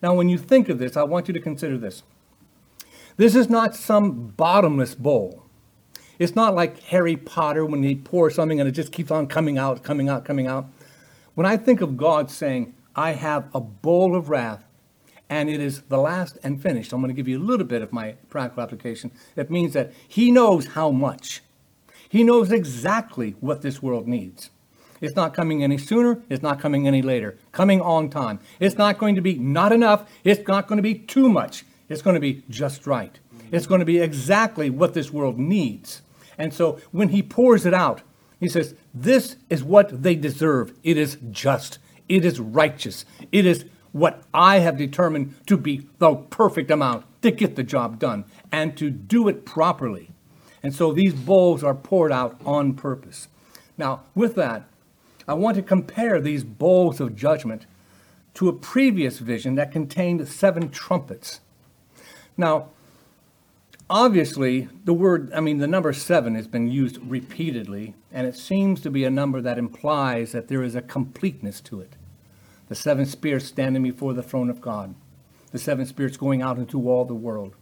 Now, 0.02 0.14
when 0.14 0.28
you 0.28 0.36
think 0.36 0.68
of 0.68 0.78
this, 0.78 0.96
I 0.96 1.04
want 1.04 1.28
you 1.28 1.34
to 1.34 1.40
consider 1.40 1.78
this. 1.78 2.02
This 3.16 3.34
is 3.34 3.48
not 3.48 3.76
some 3.76 4.28
bottomless 4.28 4.94
bowl. 4.94 5.44
It's 6.18 6.34
not 6.34 6.54
like 6.54 6.80
Harry 6.84 7.16
Potter 7.16 7.64
when 7.64 7.82
he 7.82 7.94
pours 7.94 8.34
something 8.34 8.60
and 8.60 8.68
it 8.68 8.72
just 8.72 8.92
keeps 8.92 9.10
on 9.10 9.26
coming 9.26 9.58
out, 9.58 9.82
coming 9.82 10.08
out, 10.08 10.24
coming 10.24 10.46
out. 10.46 10.66
When 11.34 11.46
I 11.46 11.56
think 11.56 11.80
of 11.80 11.96
God 11.96 12.30
saying, 12.30 12.74
I 12.94 13.12
have 13.12 13.48
a 13.54 13.60
bowl 13.60 14.14
of 14.14 14.28
wrath 14.28 14.64
and 15.28 15.48
it 15.48 15.60
is 15.60 15.82
the 15.82 15.98
last 15.98 16.38
and 16.42 16.62
finished, 16.62 16.92
I'm 16.92 17.00
going 17.00 17.08
to 17.08 17.16
give 17.16 17.28
you 17.28 17.38
a 17.38 17.42
little 17.42 17.66
bit 17.66 17.82
of 17.82 17.92
my 17.92 18.12
practical 18.28 18.62
application. 18.62 19.10
It 19.36 19.50
means 19.50 19.72
that 19.72 19.92
He 20.06 20.30
knows 20.30 20.66
how 20.68 20.90
much. 20.90 21.42
He 22.08 22.22
knows 22.22 22.52
exactly 22.52 23.34
what 23.40 23.62
this 23.62 23.82
world 23.82 24.06
needs. 24.06 24.50
It's 25.00 25.16
not 25.16 25.34
coming 25.34 25.62
any 25.62 25.78
sooner. 25.78 26.22
It's 26.28 26.42
not 26.42 26.60
coming 26.60 26.86
any 26.86 27.02
later. 27.02 27.36
Coming 27.52 27.80
on 27.80 28.10
time. 28.10 28.40
It's 28.60 28.76
not 28.76 28.98
going 28.98 29.14
to 29.14 29.20
be 29.20 29.34
not 29.34 29.72
enough. 29.72 30.10
It's 30.24 30.46
not 30.46 30.66
going 30.66 30.78
to 30.78 30.82
be 30.82 30.94
too 30.94 31.28
much. 31.28 31.64
It's 31.88 32.02
going 32.02 32.14
to 32.14 32.20
be 32.20 32.42
just 32.48 32.86
right. 32.86 33.18
It's 33.52 33.66
going 33.66 33.80
to 33.80 33.84
be 33.84 33.98
exactly 33.98 34.70
what 34.70 34.94
this 34.94 35.12
world 35.12 35.38
needs. 35.38 36.02
And 36.38 36.52
so 36.52 36.80
when 36.90 37.10
he 37.10 37.22
pours 37.22 37.66
it 37.66 37.74
out, 37.74 38.02
he 38.40 38.48
says, 38.48 38.74
This 38.92 39.36
is 39.48 39.62
what 39.62 40.02
they 40.02 40.14
deserve. 40.14 40.72
It 40.82 40.96
is 40.96 41.18
just. 41.30 41.78
It 42.08 42.24
is 42.24 42.40
righteous. 42.40 43.04
It 43.32 43.46
is 43.46 43.64
what 43.92 44.22
I 44.34 44.58
have 44.58 44.76
determined 44.76 45.34
to 45.46 45.56
be 45.56 45.86
the 45.98 46.16
perfect 46.16 46.70
amount 46.70 47.06
to 47.22 47.30
get 47.30 47.56
the 47.56 47.62
job 47.62 47.98
done 47.98 48.24
and 48.50 48.76
to 48.76 48.90
do 48.90 49.28
it 49.28 49.46
properly. 49.46 50.10
And 50.62 50.74
so 50.74 50.92
these 50.92 51.14
bowls 51.14 51.62
are 51.62 51.74
poured 51.74 52.10
out 52.10 52.40
on 52.44 52.74
purpose. 52.74 53.28
Now, 53.78 54.02
with 54.14 54.34
that, 54.34 54.64
I 55.26 55.34
want 55.34 55.56
to 55.56 55.62
compare 55.62 56.20
these 56.20 56.44
bowls 56.44 57.00
of 57.00 57.16
judgment 57.16 57.66
to 58.34 58.48
a 58.48 58.52
previous 58.52 59.18
vision 59.18 59.54
that 59.54 59.72
contained 59.72 60.26
seven 60.28 60.68
trumpets. 60.68 61.40
Now, 62.36 62.70
obviously, 63.88 64.68
the 64.84 64.92
word, 64.92 65.32
I 65.32 65.40
mean, 65.40 65.58
the 65.58 65.66
number 65.66 65.92
seven 65.92 66.34
has 66.34 66.48
been 66.48 66.70
used 66.70 66.98
repeatedly, 66.98 67.94
and 68.12 68.26
it 68.26 68.36
seems 68.36 68.80
to 68.82 68.90
be 68.90 69.04
a 69.04 69.10
number 69.10 69.40
that 69.40 69.58
implies 69.58 70.32
that 70.32 70.48
there 70.48 70.62
is 70.62 70.74
a 70.74 70.82
completeness 70.82 71.60
to 71.62 71.80
it. 71.80 71.94
The 72.68 72.74
seven 72.74 73.06
spirits 73.06 73.46
standing 73.46 73.82
before 73.82 74.14
the 74.14 74.22
throne 74.22 74.50
of 74.50 74.60
God, 74.60 74.94
the 75.52 75.58
seven 75.58 75.86
spirits 75.86 76.16
going 76.16 76.42
out 76.42 76.58
into 76.58 76.90
all 76.90 77.04
the 77.04 77.14
world. 77.14 77.54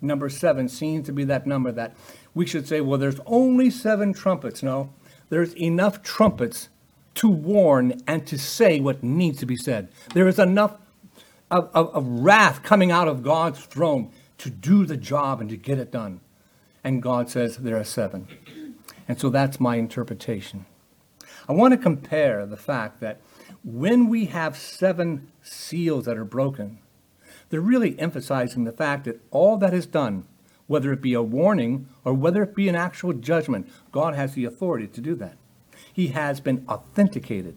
Number 0.00 0.28
seven 0.28 0.68
seems 0.68 1.06
to 1.06 1.12
be 1.12 1.24
that 1.24 1.46
number 1.46 1.72
that 1.72 1.96
we 2.34 2.46
should 2.46 2.68
say, 2.68 2.80
well, 2.80 2.98
there's 2.98 3.20
only 3.26 3.70
seven 3.70 4.12
trumpets. 4.12 4.62
No, 4.62 4.90
there's 5.30 5.56
enough 5.56 6.02
trumpets 6.02 6.68
to 7.14 7.28
warn 7.28 8.00
and 8.06 8.26
to 8.26 8.38
say 8.38 8.80
what 8.80 9.02
needs 9.02 9.38
to 9.38 9.46
be 9.46 9.56
said. 9.56 9.88
There 10.12 10.28
is 10.28 10.38
enough 10.38 10.76
of, 11.50 11.70
of, 11.74 11.94
of, 11.94 12.06
wrath 12.06 12.62
coming 12.62 12.90
out 12.90 13.06
of 13.06 13.22
God's 13.22 13.64
throne 13.64 14.10
to 14.38 14.50
do 14.50 14.84
the 14.86 14.96
job 14.96 15.40
and 15.40 15.48
to 15.50 15.56
get 15.56 15.78
it 15.78 15.92
done. 15.92 16.20
And 16.82 17.02
God 17.02 17.30
says 17.30 17.58
there 17.58 17.78
are 17.78 17.84
seven. 17.84 18.26
And 19.06 19.20
so 19.20 19.28
that's 19.28 19.60
my 19.60 19.76
interpretation. 19.76 20.66
I 21.48 21.52
want 21.52 21.72
to 21.72 21.78
compare 21.78 22.46
the 22.46 22.56
fact 22.56 23.00
that 23.00 23.20
when 23.62 24.08
we 24.08 24.26
have 24.26 24.56
seven 24.56 25.30
seals 25.42 26.06
that 26.06 26.16
are 26.16 26.24
broken, 26.24 26.78
they're 27.50 27.60
really 27.60 27.98
emphasizing 27.98 28.64
the 28.64 28.72
fact 28.72 29.04
that 29.04 29.20
all 29.30 29.56
that 29.58 29.74
is 29.74 29.86
done, 29.86 30.24
whether 30.66 30.92
it 30.92 31.02
be 31.02 31.14
a 31.14 31.22
warning 31.22 31.86
or 32.04 32.14
whether 32.14 32.42
it 32.42 32.54
be 32.54 32.68
an 32.68 32.74
actual 32.74 33.12
judgment, 33.12 33.70
God 33.92 34.14
has 34.14 34.34
the 34.34 34.46
authority 34.46 34.86
to 34.88 35.00
do 35.00 35.14
that 35.16 35.36
he 35.94 36.08
has 36.08 36.40
been 36.40 36.66
authenticated. 36.68 37.56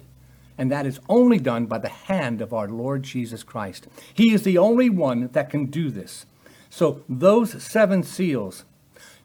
And 0.58 0.72
that 0.72 0.86
is 0.86 1.00
only 1.10 1.40
done 1.40 1.66
by 1.66 1.80
the 1.80 1.90
hand 1.90 2.40
of 2.40 2.54
our 2.54 2.68
Lord 2.68 3.04
Jesus 3.04 3.44
Christ. 3.44 3.88
He 4.14 4.34
is 4.34 4.44
the 4.44 4.58
only 4.58 4.90
one 4.90 5.28
that 5.34 5.50
can 5.50 5.66
do 5.66 5.90
this. 5.90 6.26
So 6.70 7.04
those 7.10 7.62
seven 7.62 8.04
seals 8.04 8.64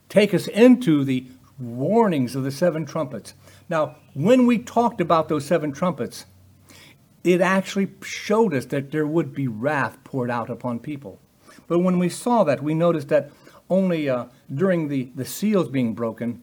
take 0.08 0.34
us 0.34 0.48
into 0.48 1.04
the 1.04 1.26
warnings 1.58 2.34
of 2.34 2.42
the 2.42 2.50
seven 2.50 2.84
trumpets. 2.84 3.34
Now, 3.68 3.96
when 4.14 4.46
we 4.46 4.58
talked 4.58 5.00
about 5.00 5.28
those 5.28 5.44
seven 5.44 5.72
trumpets, 5.72 6.24
it 7.22 7.40
actually 7.40 7.90
showed 8.02 8.54
us 8.54 8.66
that 8.66 8.90
there 8.90 9.06
would 9.06 9.34
be 9.34 9.46
wrath 9.46 10.02
poured 10.04 10.30
out 10.30 10.50
upon 10.50 10.80
people. 10.80 11.18
But 11.68 11.80
when 11.80 11.98
we 11.98 12.08
saw 12.08 12.44
that, 12.44 12.62
we 12.62 12.74
noticed 12.74 13.08
that 13.08 13.30
only 13.70 14.08
uh, 14.08 14.26
during 14.52 14.88
the, 14.88 15.10
the 15.14 15.24
seals 15.24 15.68
being 15.68 15.94
broken, 15.94 16.42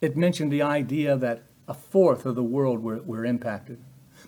it 0.00 0.16
mentioned 0.16 0.52
the 0.52 0.62
idea 0.62 1.16
that 1.16 1.42
a 1.70 1.74
fourth 1.74 2.26
of 2.26 2.34
the 2.34 2.42
world 2.42 2.82
were, 2.82 3.00
were 3.02 3.24
impacted. 3.24 3.78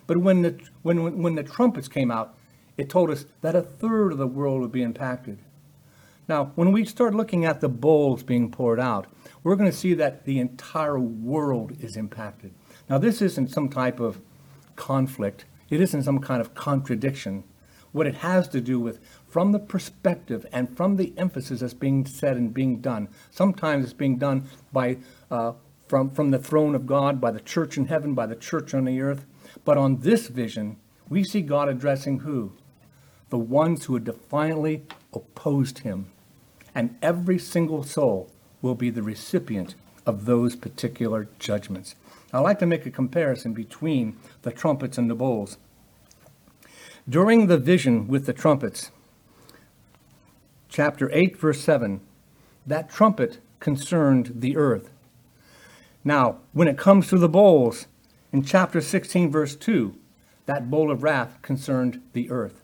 But 0.07 0.17
when 0.17 0.43
the, 0.43 0.57
when, 0.81 1.21
when 1.21 1.35
the 1.35 1.43
trumpets 1.43 1.89
came 1.89 2.09
out, 2.09 2.35
it 2.77 2.89
told 2.89 3.09
us 3.09 3.25
that 3.41 3.53
a 3.53 3.61
third 3.61 4.13
of 4.13 4.17
the 4.17 4.25
world 4.25 4.61
would 4.61 4.71
be 4.71 4.81
impacted. 4.81 5.39
Now, 6.29 6.53
when 6.55 6.71
we 6.71 6.85
start 6.85 7.13
looking 7.13 7.43
at 7.43 7.59
the 7.59 7.67
bowls 7.67 8.23
being 8.23 8.49
poured 8.49 8.79
out, 8.79 9.07
we're 9.43 9.57
going 9.57 9.69
to 9.69 9.75
see 9.75 9.93
that 9.95 10.23
the 10.23 10.39
entire 10.39 10.97
world 10.97 11.73
is 11.81 11.97
impacted. 11.97 12.53
Now, 12.89 12.97
this 12.97 13.21
isn't 13.21 13.51
some 13.51 13.67
type 13.67 13.99
of 13.99 14.21
conflict, 14.77 15.43
it 15.69 15.81
isn't 15.81 16.03
some 16.03 16.19
kind 16.19 16.39
of 16.39 16.55
contradiction. 16.55 17.43
What 17.91 18.07
it 18.07 18.15
has 18.15 18.47
to 18.47 18.61
do 18.61 18.79
with, 18.79 18.99
from 19.27 19.51
the 19.51 19.59
perspective 19.59 20.45
and 20.53 20.75
from 20.75 20.95
the 20.95 21.13
emphasis 21.17 21.59
that's 21.59 21.73
being 21.75 22.05
said 22.05 22.37
and 22.37 22.53
being 22.53 22.79
done, 22.79 23.09
sometimes 23.29 23.83
it's 23.83 23.93
being 23.93 24.17
done 24.17 24.45
by 24.71 24.97
uh, 25.29 25.53
from, 25.87 26.09
from 26.09 26.31
the 26.31 26.39
throne 26.39 26.75
of 26.75 26.87
God, 26.87 27.19
by 27.21 27.31
the 27.31 27.39
church 27.39 27.77
in 27.77 27.87
heaven, 27.87 28.13
by 28.13 28.25
the 28.25 28.35
church 28.35 28.73
on 28.73 28.85
the 28.85 29.01
earth. 29.01 29.25
But 29.65 29.77
on 29.77 30.01
this 30.01 30.27
vision, 30.27 30.77
we 31.09 31.23
see 31.23 31.41
God 31.41 31.69
addressing 31.69 32.19
who? 32.19 32.53
The 33.29 33.37
ones 33.37 33.85
who 33.85 33.93
had 33.93 34.03
defiantly 34.03 34.83
opposed 35.13 35.79
him. 35.79 36.07
And 36.73 36.97
every 37.01 37.37
single 37.37 37.83
soul 37.83 38.31
will 38.61 38.75
be 38.75 38.89
the 38.89 39.03
recipient 39.03 39.75
of 40.05 40.25
those 40.25 40.55
particular 40.55 41.27
judgments. 41.39 41.95
I'd 42.31 42.39
like 42.39 42.59
to 42.59 42.65
make 42.65 42.85
a 42.85 42.91
comparison 42.91 43.53
between 43.53 44.17
the 44.41 44.51
trumpets 44.51 44.97
and 44.97 45.09
the 45.09 45.15
bowls. 45.15 45.57
During 47.07 47.47
the 47.47 47.57
vision 47.57 48.07
with 48.07 48.25
the 48.25 48.33
trumpets, 48.33 48.89
chapter 50.69 51.11
8, 51.13 51.37
verse 51.37 51.61
7, 51.61 52.01
that 52.65 52.89
trumpet 52.89 53.39
concerned 53.59 54.31
the 54.35 54.57
earth. 54.57 54.89
Now, 56.03 56.39
when 56.51 56.67
it 56.67 56.77
comes 56.77 57.07
to 57.07 57.17
the 57.17 57.29
bowls, 57.29 57.87
in 58.31 58.43
chapter 58.43 58.81
16, 58.81 59.31
verse 59.31 59.55
2, 59.55 59.95
that 60.45 60.69
bowl 60.69 60.91
of 60.91 61.03
wrath 61.03 61.41
concerned 61.41 62.01
the 62.13 62.29
earth. 62.29 62.63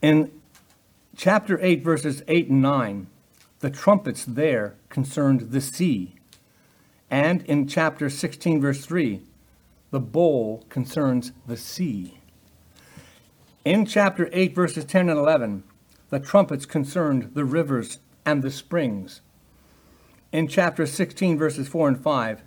In 0.00 0.30
chapter 1.16 1.58
8, 1.60 1.82
verses 1.82 2.22
8 2.28 2.48
and 2.48 2.62
9, 2.62 3.06
the 3.60 3.70
trumpets 3.70 4.24
there 4.24 4.74
concerned 4.88 5.50
the 5.50 5.60
sea. 5.60 6.14
And 7.10 7.42
in 7.42 7.66
chapter 7.66 8.08
16, 8.08 8.60
verse 8.60 8.84
3, 8.84 9.22
the 9.90 10.00
bowl 10.00 10.64
concerns 10.68 11.32
the 11.46 11.56
sea. 11.56 12.18
In 13.64 13.86
chapter 13.86 14.28
8, 14.32 14.54
verses 14.54 14.84
10 14.84 15.08
and 15.08 15.18
11, 15.18 15.64
the 16.10 16.20
trumpets 16.20 16.66
concerned 16.66 17.30
the 17.34 17.44
rivers 17.44 17.98
and 18.24 18.42
the 18.42 18.50
springs 18.50 19.22
in 20.32 20.48
chapter 20.48 20.86
16, 20.86 21.38
verses 21.38 21.68
4 21.68 21.88
and 21.88 22.00
5, 22.00 22.42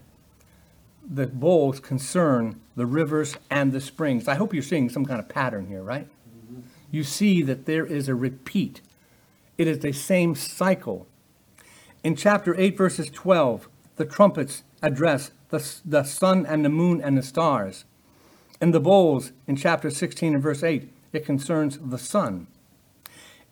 the 1.09 1.27
bowls 1.27 1.79
concern 1.79 2.59
the 2.75 2.85
rivers 2.85 3.35
and 3.49 3.71
the 3.71 3.81
springs. 3.81 4.27
I 4.27 4.35
hope 4.35 4.53
you're 4.53 4.61
seeing 4.61 4.89
some 4.89 5.05
kind 5.05 5.19
of 5.19 5.27
pattern 5.27 5.67
here, 5.67 5.81
right? 5.81 6.07
Mm-hmm. 6.07 6.61
You 6.91 7.03
see 7.03 7.41
that 7.43 7.65
there 7.65 7.85
is 7.85 8.07
a 8.07 8.15
repeat, 8.15 8.81
it 9.57 9.67
is 9.67 9.79
the 9.79 9.91
same 9.91 10.35
cycle. 10.35 11.07
In 12.03 12.15
chapter 12.15 12.57
8, 12.57 12.77
verses 12.77 13.09
12, 13.09 13.67
the 13.97 14.05
trumpets 14.05 14.63
address 14.81 15.31
the, 15.49 15.75
the 15.83 16.03
sun 16.03 16.45
and 16.45 16.63
the 16.63 16.69
moon 16.69 17.01
and 17.01 17.17
the 17.17 17.23
stars. 17.23 17.85
In 18.61 18.71
the 18.71 18.79
bowls, 18.79 19.31
in 19.47 19.55
chapter 19.55 19.89
16 19.89 20.33
and 20.33 20.43
verse 20.43 20.63
8, 20.63 20.91
it 21.11 21.25
concerns 21.25 21.79
the 21.81 21.97
sun. 21.97 22.47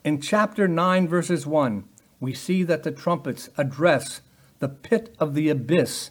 In 0.03 0.21
chapter 0.21 0.67
9, 0.67 1.07
verses 1.07 1.45
1, 1.45 1.83
we 2.19 2.33
see 2.33 2.63
that 2.63 2.83
the 2.83 2.91
trumpets 2.91 3.49
address 3.57 4.21
the 4.59 4.69
pit 4.69 5.15
of 5.19 5.33
the 5.33 5.49
abyss 5.49 6.09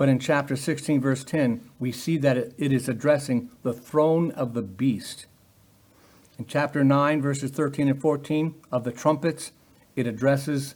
But 0.00 0.08
in 0.08 0.18
chapter 0.18 0.56
16, 0.56 0.98
verse 1.02 1.24
10, 1.24 1.60
we 1.78 1.92
see 1.92 2.16
that 2.16 2.38
it, 2.38 2.54
is 2.72 2.88
addressing 2.88 3.50
the 3.62 3.74
throne 3.74 4.30
of 4.30 4.54
the 4.54 4.62
beast. 4.62 5.26
In 6.38 6.46
chapter 6.46 6.82
9, 6.82 7.20
verses 7.20 7.50
13 7.50 7.86
and 7.86 8.00
14 8.00 8.54
of 8.72 8.84
the 8.84 8.92
trumpets, 8.92 9.52
it 9.96 10.06
addresses 10.06 10.74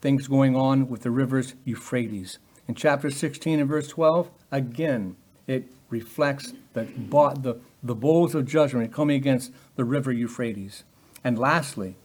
things 0.00 0.28
going 0.28 0.54
on 0.54 0.88
with 0.88 1.02
the 1.02 1.10
rivers 1.10 1.54
Euphrates. 1.64 2.38
In 2.68 2.76
chapter 2.76 3.10
16 3.10 3.58
and 3.58 3.68
verse 3.68 3.88
12, 3.88 4.30
again, 4.52 5.16
it 5.48 5.64
reflects 5.88 6.52
the, 6.74 6.84
the, 6.84 7.58
the 7.82 7.96
bowls 7.96 8.36
of 8.36 8.46
judgment 8.46 8.92
coming 8.92 9.16
against 9.16 9.50
the 9.74 9.84
river 9.84 10.12
Euphrates. 10.12 10.84
And 11.24 11.36
lastly, 11.36 11.96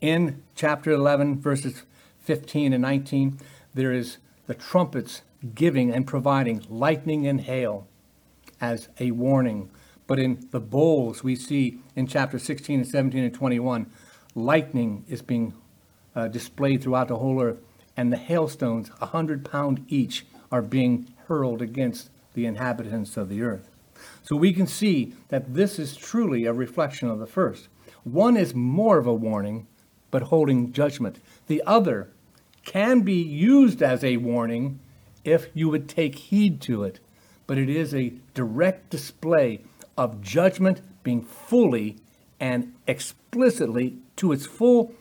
in 0.00 0.42
chapter 0.54 0.90
11, 0.90 1.40
verses 1.40 1.82
15 2.20 2.72
and 2.72 2.82
19, 2.82 3.38
there 3.74 3.92
is 3.92 4.18
the 4.46 4.54
trumpets 4.54 5.22
giving 5.54 5.92
and 5.92 6.06
providing 6.06 6.64
lightning 6.68 7.26
and 7.26 7.42
hail 7.42 7.86
as 8.60 8.88
a 8.98 9.10
warning. 9.10 9.70
But 10.06 10.18
in 10.18 10.48
the 10.50 10.60
bowls, 10.60 11.22
we 11.24 11.36
see 11.36 11.80
in 11.96 12.06
chapter 12.06 12.38
16 12.38 12.80
and 12.80 12.88
17 12.88 13.24
and 13.24 13.34
21, 13.34 13.90
lightning 14.34 15.04
is 15.08 15.22
being 15.22 15.54
uh, 16.14 16.28
displayed 16.28 16.82
throughout 16.82 17.08
the 17.08 17.18
whole 17.18 17.40
earth, 17.42 17.60
and 17.96 18.12
the 18.12 18.16
hailstones, 18.16 18.90
a 19.00 19.06
hundred 19.06 19.44
pound 19.44 19.84
each, 19.88 20.26
are 20.50 20.62
being 20.62 21.12
hurled 21.26 21.62
against 21.62 22.10
the 22.34 22.46
inhabitants 22.46 23.16
of 23.16 23.28
the 23.28 23.42
earth. 23.42 23.70
So 24.22 24.36
we 24.36 24.52
can 24.52 24.66
see 24.66 25.14
that 25.28 25.54
this 25.54 25.78
is 25.78 25.96
truly 25.96 26.44
a 26.44 26.52
reflection 26.52 27.08
of 27.08 27.18
the 27.18 27.26
first. 27.26 27.68
One 28.02 28.36
is 28.36 28.54
more 28.54 28.98
of 28.98 29.06
a 29.06 29.14
warning, 29.14 29.66
but 30.14 30.22
holding 30.22 30.72
judgment. 30.72 31.18
The 31.48 31.60
other 31.66 32.08
can 32.64 33.00
be 33.00 33.20
used 33.20 33.82
as 33.82 34.04
a 34.04 34.16
warning 34.18 34.78
if 35.24 35.48
you 35.54 35.68
would 35.68 35.88
take 35.88 36.14
heed 36.14 36.60
to 36.60 36.84
it, 36.84 37.00
but 37.48 37.58
it 37.58 37.68
is 37.68 37.92
a 37.92 38.12
direct 38.32 38.90
display 38.90 39.62
of 39.98 40.22
judgment 40.22 40.82
being 41.02 41.20
fully 41.20 41.96
and 42.38 42.72
explicitly 42.86 43.96
to 44.14 44.30
its 44.30 44.46
full 44.46 44.94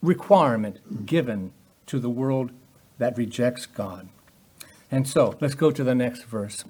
requirement 0.00 1.04
given 1.04 1.52
to 1.86 1.98
the 1.98 2.08
world 2.08 2.52
that 2.98 3.18
rejects 3.18 3.66
God. 3.66 4.08
And 4.88 5.08
so, 5.08 5.36
let's 5.40 5.56
go 5.56 5.72
to 5.72 5.82
the 5.82 5.96
next 5.96 6.26
verse. 6.26 6.64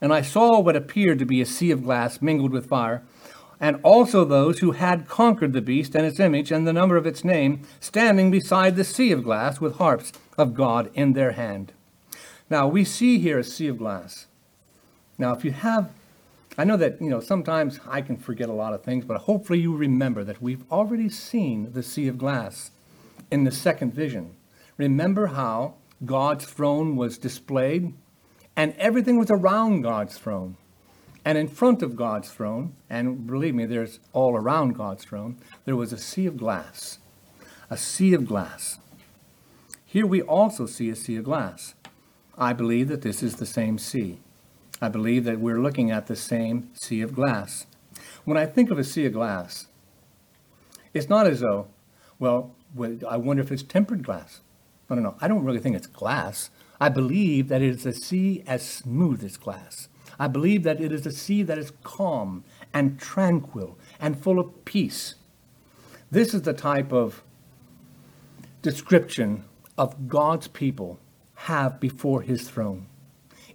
And 0.00 0.10
I 0.10 0.22
saw 0.22 0.58
what 0.58 0.74
appeared 0.74 1.18
to 1.18 1.26
be 1.26 1.42
a 1.42 1.44
sea 1.44 1.70
of 1.70 1.82
glass 1.82 2.22
mingled 2.22 2.50
with 2.52 2.70
fire, 2.70 3.02
and 3.62 3.78
also 3.84 4.24
those 4.24 4.58
who 4.58 4.72
had 4.72 5.06
conquered 5.06 5.52
the 5.52 5.62
beast 5.62 5.94
and 5.94 6.04
its 6.04 6.18
image 6.18 6.50
and 6.50 6.66
the 6.66 6.72
number 6.72 6.96
of 6.96 7.06
its 7.06 7.22
name, 7.22 7.62
standing 7.78 8.28
beside 8.28 8.74
the 8.74 8.82
sea 8.82 9.12
of 9.12 9.22
glass 9.22 9.60
with 9.60 9.76
harps 9.76 10.12
of 10.36 10.52
God 10.52 10.90
in 10.94 11.12
their 11.12 11.30
hand. 11.30 11.72
Now, 12.50 12.66
we 12.66 12.84
see 12.84 13.20
here 13.20 13.38
a 13.38 13.44
sea 13.44 13.68
of 13.68 13.78
glass. 13.78 14.26
Now, 15.16 15.32
if 15.32 15.44
you 15.44 15.52
have, 15.52 15.92
I 16.58 16.64
know 16.64 16.76
that, 16.76 17.00
you 17.00 17.08
know, 17.08 17.20
sometimes 17.20 17.78
I 17.88 18.00
can 18.00 18.16
forget 18.16 18.48
a 18.48 18.52
lot 18.52 18.74
of 18.74 18.82
things, 18.82 19.04
but 19.04 19.22
hopefully 19.22 19.60
you 19.60 19.76
remember 19.76 20.24
that 20.24 20.42
we've 20.42 20.64
already 20.70 21.08
seen 21.08 21.72
the 21.72 21.84
sea 21.84 22.08
of 22.08 22.18
glass 22.18 22.72
in 23.30 23.44
the 23.44 23.52
second 23.52 23.94
vision. 23.94 24.34
Remember 24.76 25.28
how 25.28 25.74
God's 26.04 26.46
throne 26.46 26.96
was 26.96 27.16
displayed 27.16 27.94
and 28.56 28.74
everything 28.76 29.18
was 29.18 29.30
around 29.30 29.82
God's 29.82 30.18
throne. 30.18 30.56
And 31.24 31.38
in 31.38 31.48
front 31.48 31.82
of 31.82 31.94
God's 31.94 32.30
throne, 32.30 32.74
and 32.90 33.26
believe 33.26 33.54
me, 33.54 33.64
there's 33.64 34.00
all 34.12 34.34
around 34.36 34.74
God's 34.74 35.04
throne, 35.04 35.36
there 35.64 35.76
was 35.76 35.92
a 35.92 35.98
sea 35.98 36.26
of 36.26 36.36
glass. 36.36 36.98
A 37.70 37.76
sea 37.76 38.12
of 38.14 38.26
glass. 38.26 38.78
Here 39.84 40.06
we 40.06 40.20
also 40.20 40.66
see 40.66 40.90
a 40.90 40.96
sea 40.96 41.16
of 41.16 41.24
glass. 41.24 41.74
I 42.36 42.52
believe 42.52 42.88
that 42.88 43.02
this 43.02 43.22
is 43.22 43.36
the 43.36 43.46
same 43.46 43.78
sea. 43.78 44.18
I 44.80 44.88
believe 44.88 45.24
that 45.24 45.38
we're 45.38 45.60
looking 45.60 45.90
at 45.90 46.06
the 46.06 46.16
same 46.16 46.70
sea 46.74 47.02
of 47.02 47.14
glass. 47.14 47.66
When 48.24 48.36
I 48.36 48.46
think 48.46 48.70
of 48.70 48.78
a 48.78 48.84
sea 48.84 49.06
of 49.06 49.12
glass, 49.12 49.66
it's 50.92 51.08
not 51.08 51.26
as 51.26 51.40
though, 51.40 51.68
well, 52.18 52.54
I 53.08 53.16
wonder 53.16 53.42
if 53.42 53.52
it's 53.52 53.62
tempered 53.62 54.02
glass. 54.02 54.40
I 54.90 54.94
don't 54.94 55.04
know. 55.04 55.16
I 55.20 55.28
don't 55.28 55.44
really 55.44 55.60
think 55.60 55.76
it's 55.76 55.86
glass. 55.86 56.50
I 56.80 56.88
believe 56.88 57.48
that 57.48 57.62
it 57.62 57.70
is 57.70 57.86
a 57.86 57.92
sea 57.92 58.42
as 58.46 58.66
smooth 58.68 59.22
as 59.24 59.36
glass. 59.36 59.88
I 60.18 60.28
believe 60.28 60.62
that 60.62 60.80
it 60.80 60.92
is 60.92 61.06
a 61.06 61.12
sea 61.12 61.42
that 61.44 61.58
is 61.58 61.72
calm 61.82 62.44
and 62.72 62.98
tranquil 62.98 63.78
and 64.00 64.20
full 64.20 64.38
of 64.38 64.64
peace. 64.64 65.14
This 66.10 66.34
is 66.34 66.42
the 66.42 66.52
type 66.52 66.92
of 66.92 67.22
description 68.60 69.44
of 69.76 70.08
God's 70.08 70.48
people 70.48 71.00
have 71.34 71.80
before 71.80 72.22
his 72.22 72.48
throne. 72.48 72.86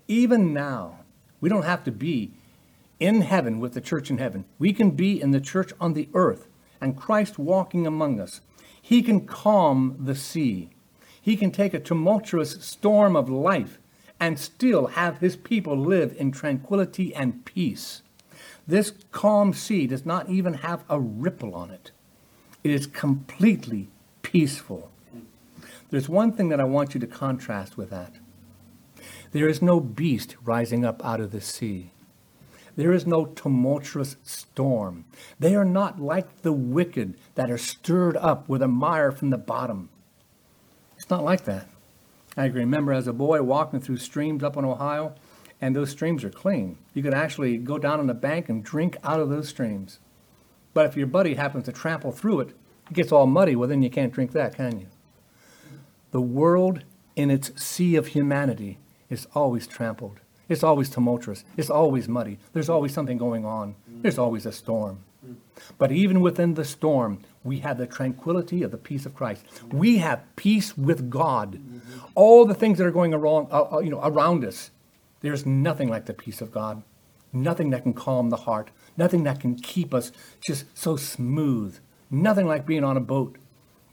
Even 0.08 0.54
now, 0.54 1.00
we 1.40 1.50
don't 1.50 1.64
have 1.64 1.84
to 1.86 1.92
be 1.92 2.34
in 3.00 3.22
heaven 3.22 3.60
with 3.60 3.74
the 3.74 3.82
church 3.82 4.10
in 4.10 4.18
heaven. 4.18 4.46
We 4.58 4.74
can 4.74 4.92
be 4.92 5.22
in 5.22 5.32
the 5.32 5.42
church 5.42 5.72
on 5.80 5.94
the 5.94 6.10
earth 6.14 6.48
and 6.82 6.98
Christ 6.98 7.38
walking 7.38 7.86
among 7.86 8.20
us. 8.20 8.42
He 8.82 9.02
can 9.02 9.26
calm 9.26 9.98
the 10.00 10.16
sea. 10.16 10.70
He 11.22 11.36
can 11.36 11.52
take 11.52 11.74
a 11.74 11.80
tumultuous 11.80 12.64
storm 12.64 13.16
of 13.16 13.30
life 13.30 13.80
and 14.20 14.40
still 14.40 14.88
have 14.88 15.20
his 15.20 15.36
people 15.36 15.78
live 15.78 16.16
in 16.18 16.32
tranquility 16.32 17.14
and 17.14 17.46
peace. 17.46 18.02
This 18.68 18.94
calm 19.12 19.54
sea 19.54 19.88
does 19.88 20.06
not 20.06 20.30
even 20.30 20.56
have 20.56 20.84
a 20.90 21.00
ripple 21.00 21.56
on 21.56 21.72
it. 21.72 21.92
It 22.64 22.72
is 22.72 22.88
completely 22.88 23.90
peaceful. 24.22 24.92
There's 25.90 26.10
one 26.10 26.34
thing 26.34 26.50
that 26.50 26.60
I 26.60 26.66
want 26.66 26.94
you 26.94 27.00
to 27.00 27.08
contrast 27.08 27.78
with 27.78 27.90
that. 27.92 28.16
There 29.32 29.48
is 29.48 29.62
no 29.62 29.80
beast 29.80 30.36
rising 30.44 30.84
up 30.84 31.04
out 31.06 31.22
of 31.22 31.32
the 31.32 31.42
sea. 31.42 31.92
There 32.76 32.92
is 32.92 33.08
no 33.08 33.26
tumultuous 33.26 34.18
storm. 34.24 35.06
They 35.40 35.56
are 35.56 35.66
not 35.66 36.00
like 36.00 36.42
the 36.42 36.54
wicked 36.54 37.18
that 37.36 37.50
are 37.50 37.58
stirred 37.58 38.18
up 38.18 38.48
with 38.50 38.62
a 38.62 38.68
mire 38.68 39.12
from 39.12 39.30
the 39.30 39.38
bottom. 39.38 39.90
It's 40.96 41.10
not 41.10 41.24
like 41.24 41.46
that. 41.46 41.68
I 42.38 42.50
can 42.50 42.58
remember 42.58 42.94
as 42.94 43.08
a 43.08 43.14
boy 43.14 43.42
walking 43.42 43.82
through 43.82 43.98
streams 43.98 44.44
up 44.44 44.56
in 44.56 44.64
Ohio, 44.64 45.16
and 45.60 45.76
those 45.76 45.90
streams 45.90 46.24
are 46.24 46.30
clean. 46.30 46.78
You 46.94 47.02
could 47.02 47.16
actually 47.16 47.58
go 47.58 47.80
down 47.80 48.00
on 48.00 48.06
the 48.06 48.14
bank 48.14 48.48
and 48.48 48.64
drink 48.64 48.96
out 49.04 49.20
of 49.20 49.30
those 49.30 49.50
streams. 49.50 50.00
But 50.76 50.86
if 50.86 50.96
your 50.96 51.08
buddy 51.08 51.34
happens 51.34 51.66
to 51.66 51.72
trample 51.72 52.12
through 52.12 52.42
it, 52.42 52.50
it 52.90 52.94
gets 52.94 53.12
all 53.12 53.26
muddy, 53.26 53.56
well, 53.56 53.68
then 53.68 53.82
you 53.82 53.90
can't 53.90 54.14
drink 54.14 54.34
that, 54.34 54.56
can 54.56 54.80
you? 54.80 54.88
The 56.12 56.22
world 56.22 56.84
in 57.16 57.32
its 57.32 57.60
sea 57.62 57.96
of 57.96 58.08
humanity 58.08 58.78
is 59.10 59.28
always 59.34 59.66
trampled. 59.66 60.20
It's 60.48 60.64
always 60.64 60.90
tumultuous. 60.90 61.44
It's 61.58 61.72
always 61.72 62.08
muddy. 62.08 62.38
There's 62.54 62.70
always 62.70 62.94
something 62.94 63.18
going 63.18 63.44
on. 63.44 63.76
There's 63.88 64.20
always 64.20 64.46
a 64.46 64.52
storm. 64.52 65.00
But 65.78 65.92
even 65.92 66.22
within 66.22 66.54
the 66.54 66.66
storm, 66.66 67.24
we 67.44 67.60
have 67.60 67.78
the 67.78 67.88
tranquility 67.88 68.64
of 68.64 68.72
the 68.72 68.78
peace 68.78 69.06
of 69.06 69.16
Christ. 69.16 69.46
We 69.72 69.98
have 69.98 70.24
peace 70.36 70.78
with 70.78 71.10
God. 71.10 71.60
All 72.16 72.46
the 72.46 72.54
things 72.54 72.78
that 72.78 72.88
are 72.88 72.92
going 72.92 73.14
around, 73.14 73.48
uh, 73.52 73.76
uh, 73.76 73.80
you 73.80 73.90
know, 73.90 74.02
around 74.04 74.44
us, 74.44 74.72
there's 75.22 75.46
nothing 75.46 75.90
like 75.90 76.06
the 76.06 76.14
peace 76.14 76.42
of 76.42 76.52
God. 76.52 76.84
Nothing 77.34 77.70
that 77.72 77.84
can 77.84 77.94
calm 77.94 78.30
the 78.30 78.38
heart. 78.38 78.70
Nothing 78.96 79.24
that 79.24 79.40
can 79.40 79.56
keep 79.56 79.94
us 79.94 80.12
just 80.46 80.66
so 80.78 80.96
smooth. 80.96 81.78
Nothing 82.10 82.48
like 82.48 82.66
being 82.66 82.84
on 82.84 82.98
a 82.98 83.02
boat 83.02 83.38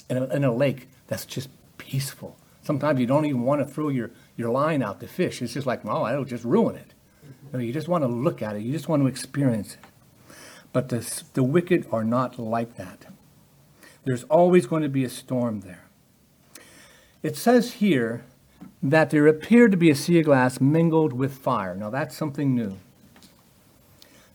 in 0.09 0.17
a, 0.17 0.25
in 0.27 0.45
a 0.45 0.55
lake 0.55 0.89
that's 1.07 1.27
just 1.27 1.49
peaceful. 1.79 2.37
Sometimes 2.63 2.99
you 2.99 3.07
don't 3.07 3.27
even 3.27 3.43
want 3.43 3.67
to 3.67 3.73
throw 3.73 3.89
your, 3.89 4.11
your 4.37 4.51
line 4.51 4.83
out 4.83 5.01
to 5.01 5.07
fish. 5.07 5.43
It's 5.43 5.53
just 5.53 5.67
like, 5.67 5.83
oh, 5.85 6.07
that'll 6.07 6.25
just 6.25 6.45
ruin 6.45 6.77
it. 6.77 6.95
You, 7.23 7.59
know, 7.59 7.59
you 7.59 7.73
just 7.73 7.89
want 7.89 8.03
to 8.03 8.09
look 8.09 8.43
at 8.43 8.57
it. 8.57 8.63
You 8.63 8.73
just 8.73 8.89
want 8.89 9.03
to 9.03 9.07
experience 9.07 9.75
it. 9.75 9.81
But 10.75 10.89
the, 10.89 11.23
the 11.35 11.45
wicked 11.45 11.87
are 11.93 12.05
not 12.05 12.37
like 12.37 12.77
that. 12.77 13.07
There's 14.05 14.25
always 14.25 14.67
going 14.67 14.83
to 14.83 14.89
be 14.89 15.05
a 15.05 15.09
storm 15.09 15.61
there. 15.61 15.85
It 17.23 17.37
says 17.37 17.75
here 17.75 18.25
that 18.83 19.11
there 19.11 19.29
appeared 19.29 19.71
to 19.71 19.77
be 19.77 19.89
a 19.89 19.95
sea 19.95 20.19
of 20.19 20.25
glass 20.27 20.61
mingled 20.61 21.13
with 21.13 21.39
fire. 21.39 21.77
Now, 21.77 21.91
that's 21.91 22.17
something 22.17 22.57
new. 22.57 22.77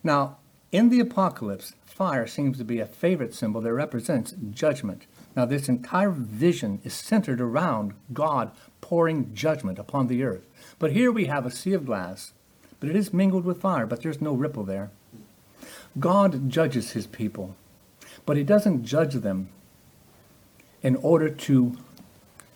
Now, 0.02 0.38
in 0.72 0.88
the 0.88 1.02
apocalypse, 1.02 1.74
fire 1.86 2.26
seems 2.26 2.58
to 2.58 2.64
be 2.64 2.80
a 2.80 2.86
favorite 2.86 3.36
symbol 3.36 3.60
that 3.60 3.74
represents 3.74 4.34
judgment. 4.50 5.08
Now, 5.36 5.44
this 5.44 5.68
entire 5.68 6.10
vision 6.10 6.80
is 6.86 6.94
centered 6.94 7.42
around 7.42 7.96
God 8.14 8.52
pouring 8.80 9.36
judgment 9.36 9.78
upon 9.78 10.08
the 10.08 10.24
earth. 10.24 10.48
But 10.80 10.94
here 10.94 11.12
we 11.12 11.26
have 11.26 11.46
a 11.46 11.52
sea 11.52 11.74
of 11.74 11.86
glass, 11.86 12.32
but 12.80 12.90
it 12.90 12.96
is 12.96 13.14
mingled 13.14 13.44
with 13.44 13.60
fire, 13.60 13.86
but 13.86 14.02
there's 14.02 14.22
no 14.22 14.34
ripple 14.34 14.64
there. 14.64 14.90
God 15.98 16.50
judges 16.50 16.92
his 16.92 17.08
people, 17.08 17.56
but 18.26 18.38
he 18.38 18.44
doesn't 18.44 18.84
judge 18.86 19.16
them 19.16 19.50
in 20.82 20.96
order 20.98 21.30
to 21.30 21.78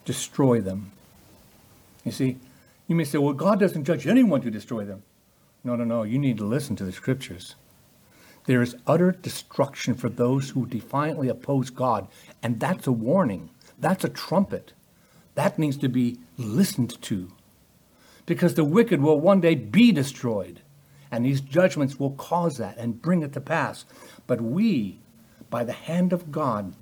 destroy 0.06 0.62
them. 0.62 0.92
You 2.06 2.12
see, 2.12 2.38
you 2.88 2.96
may 2.96 3.06
say, 3.06 3.18
well, 3.20 3.34
God 3.34 3.60
doesn't 3.60 3.86
judge 3.86 4.08
anyone 4.08 4.42
to 4.42 4.52
destroy 4.52 4.86
them. 4.86 5.04
No, 5.64 5.76
no, 5.76 5.84
no. 5.86 6.04
You 6.04 6.20
need 6.20 6.38
to 6.40 6.46
listen 6.46 6.76
to 6.78 6.86
the 6.86 6.92
scriptures. 6.92 7.56
There 8.46 8.62
is 8.62 8.76
utter 8.88 9.12
destruction 9.12 9.96
for 9.96 10.10
those 10.10 10.52
who 10.52 10.66
defiantly 10.68 11.30
oppose 11.30 11.70
God, 11.70 12.08
and 12.44 12.60
that's 12.60 12.88
a 12.88 12.92
warning. 12.94 13.50
That's 13.80 14.04
a 14.06 14.10
trumpet. 14.10 14.74
That 15.36 15.60
needs 15.60 15.78
to 15.78 15.90
be 15.90 16.20
listened 16.38 17.02
to. 17.04 17.30
because 18.28 18.56
the 18.56 18.66
wicked 18.66 19.02
will 19.02 19.22
one 19.22 19.42
day 19.42 19.56
be 19.56 19.94
destroyed. 19.94 20.62
And 21.14 21.24
these 21.24 21.42
judgments 21.42 22.00
will 22.00 22.14
cause 22.14 22.58
that 22.58 22.76
and 22.80 23.00
bring 23.00 23.22
it 23.22 23.34
to 23.34 23.40
pass. 23.40 23.86
But 24.26 24.42
we, 24.42 24.98
by 25.52 25.64
the 25.64 25.72
hand 25.72 26.12
of 26.12 26.32
God, 26.32 26.74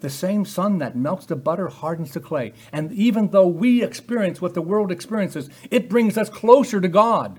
the 0.00 0.10
same 0.10 0.44
sun 0.44 0.78
that 0.78 0.96
melts 0.96 1.26
the 1.26 1.36
butter 1.36 1.68
hardens 1.68 2.10
the 2.10 2.18
clay. 2.18 2.52
And 2.72 2.90
even 2.90 3.28
though 3.28 3.46
we 3.46 3.84
experience 3.84 4.40
what 4.40 4.54
the 4.54 4.60
world 4.60 4.90
experiences, 4.90 5.48
it 5.70 5.88
brings 5.88 6.18
us 6.18 6.28
closer 6.28 6.80
to 6.80 6.88
God. 6.88 7.38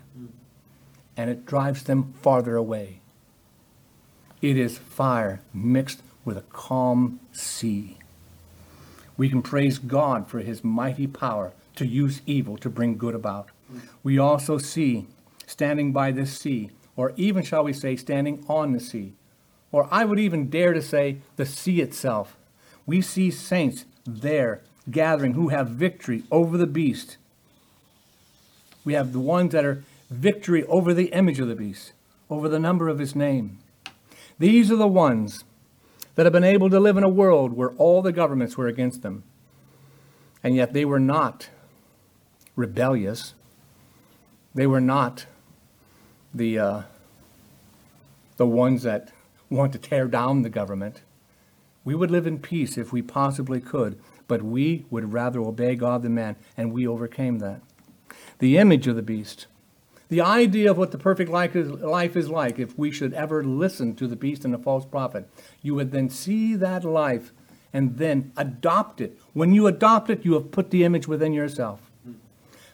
And 1.18 1.30
it 1.30 1.46
drives 1.46 1.84
them 1.84 2.14
farther 2.22 2.56
away. 2.56 3.02
It 4.42 4.56
is 4.56 4.78
fire 4.78 5.42
mixed 5.54 6.02
with 6.24 6.38
a 6.38 6.46
calm 6.54 7.20
sea. 7.34 7.98
We 9.18 9.28
can 9.28 9.42
praise 9.42 9.80
God 9.80 10.30
for 10.30 10.40
his 10.40 10.64
mighty 10.64 11.08
power 11.08 11.52
to 11.76 11.86
use 11.86 12.22
evil 12.26 12.56
to 12.60 12.70
bring 12.70 12.98
good 12.98 13.16
about. 13.16 13.50
We 14.02 14.18
also 14.18 14.58
see 14.58 15.08
standing 15.52 15.92
by 15.92 16.12
this 16.12 16.38
sea, 16.38 16.72
or 16.96 17.14
even, 17.18 17.44
shall 17.44 17.64
we 17.64 17.74
say, 17.74 17.96
standing 17.96 18.44
on 18.48 18.72
the 18.72 18.80
sea, 18.80 19.14
or 19.72 19.88
I 19.92 20.06
would 20.06 20.20
even 20.20 20.50
dare 20.50 20.74
to 20.74 20.82
say, 20.82 21.18
the 21.36 21.46
sea 21.46 21.82
itself. 21.82 22.38
We 22.86 23.02
see 23.02 23.30
saints 23.32 23.86
there 24.06 24.62
gathering 24.90 25.34
who 25.34 25.50
have 25.50 25.68
victory 25.68 26.24
over 26.32 26.58
the 26.58 26.68
beast. 26.68 27.18
We 28.84 28.94
have 28.94 29.14
the 29.14 29.20
ones 29.20 29.52
that 29.52 29.66
are 29.66 29.84
victory 30.10 30.66
over 30.66 30.94
the 30.94 31.14
image 31.14 31.40
of 31.40 31.48
the 31.48 31.56
beast, 31.56 31.94
over 32.30 32.50
the 32.50 32.60
number 32.60 32.90
of 32.90 33.00
his 33.00 33.16
name. 33.16 33.60
These 34.40 34.72
are 34.72 34.78
the 34.78 34.88
ones 34.88 35.44
that 36.16 36.26
have 36.26 36.34
been 36.34 36.44
able 36.44 36.70
to 36.70 36.80
live 36.80 36.98
in 36.98 37.04
a 37.04 37.10
world 37.10 37.54
where 37.54 37.72
all 37.72 38.02
the 38.02 38.12
governments 38.12 38.58
were 38.58 38.68
against 38.68 39.02
them. 39.02 39.24
And 40.44 40.56
yet 40.56 40.74
they 40.74 40.84
were 40.84 41.00
not 41.00 41.50
rebellious. 42.56 43.34
They 44.54 44.68
were 44.68 44.82
not 44.82 45.28
the, 46.34 46.60
uh, 46.60 46.82
the 48.38 48.46
ones 48.46 48.84
that 48.84 49.12
want 49.50 49.74
to 49.74 49.80
tear 49.80 50.08
down 50.08 50.42
the 50.42 50.50
government. 50.50 51.02
We 51.84 51.96
would 51.96 52.12
live 52.12 52.28
in 52.28 52.40
peace 52.40 52.78
if 52.78 52.94
we 52.94 53.02
possibly 53.02 53.60
could, 53.60 54.00
but 54.28 54.42
we 54.42 54.86
would 54.90 55.14
rather 55.14 55.42
obey 55.42 55.76
God 55.76 56.04
than 56.04 56.16
man, 56.16 56.36
and 56.56 56.72
we 56.72 56.88
overcame 56.88 57.40
that. 57.40 57.62
The 58.40 58.58
image 58.58 58.88
of 58.88 58.96
the 58.96 59.02
beast, 59.02 59.48
the 60.10 60.22
idea 60.22 60.70
of 60.70 60.78
what 60.78 60.92
the 60.92 60.98
perfect 60.98 61.32
life 61.32 61.56
is, 61.56 61.70
life 61.70 62.16
is 62.16 62.30
like 62.30 62.60
if 62.60 62.78
we 62.78 62.92
should 62.92 63.14
ever 63.14 63.44
listen 63.44 63.96
to 63.96 64.08
the 64.08 64.16
beast 64.16 64.44
and 64.44 64.54
the 64.54 64.58
false 64.58 64.86
prophet, 64.86 65.28
you 65.62 65.74
would 65.76 65.92
then 65.92 66.10
see 66.10 66.56
that 66.56 66.84
life 66.84 67.32
and 67.74 67.98
then 67.98 68.32
adopt 68.36 69.00
it. 69.00 69.18
When 69.34 69.54
you 69.54 69.68
adopt 69.68 70.10
it, 70.10 70.26
you 70.26 70.34
have 70.34 70.52
put 70.52 70.70
the 70.70 70.84
image 70.84 71.08
within 71.08 71.34
yourself. 71.34 71.90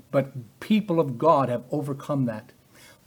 But 0.10 0.60
people 0.60 1.00
of 1.00 1.18
God 1.18 1.50
have 1.50 1.64
overcome 1.72 2.26
that. 2.26 2.54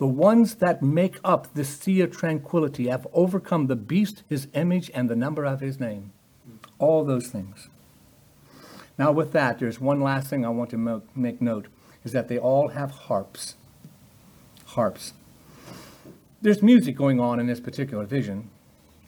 The 0.00 0.06
ones 0.06 0.56
that 0.56 0.82
make 0.82 1.18
up 1.22 1.54
the 1.54 1.62
sea 1.62 2.00
of 2.00 2.10
tranquility 2.10 2.88
have 2.88 3.06
overcome 3.12 3.66
the 3.66 3.76
beast, 3.76 4.24
his 4.28 4.48
image, 4.54 4.90
and 4.94 5.08
the 5.08 5.14
number 5.14 5.44
of 5.44 5.60
his 5.60 5.78
name. 5.78 6.12
All 6.78 7.04
those 7.04 7.28
things. 7.28 7.68
Now, 8.98 9.12
with 9.12 9.32
that, 9.32 9.58
there's 9.58 9.78
one 9.78 10.00
last 10.00 10.28
thing 10.28 10.44
I 10.44 10.48
want 10.48 10.70
to 10.70 11.02
make 11.14 11.40
note 11.40 11.68
is 12.02 12.12
that 12.12 12.28
they 12.28 12.38
all 12.38 12.68
have 12.68 12.90
harps. 12.90 13.56
Harps. 14.64 15.12
There's 16.42 16.62
music 16.62 16.96
going 16.96 17.20
on 17.20 17.38
in 17.38 17.46
this 17.46 17.60
particular 17.60 18.06
vision. 18.06 18.50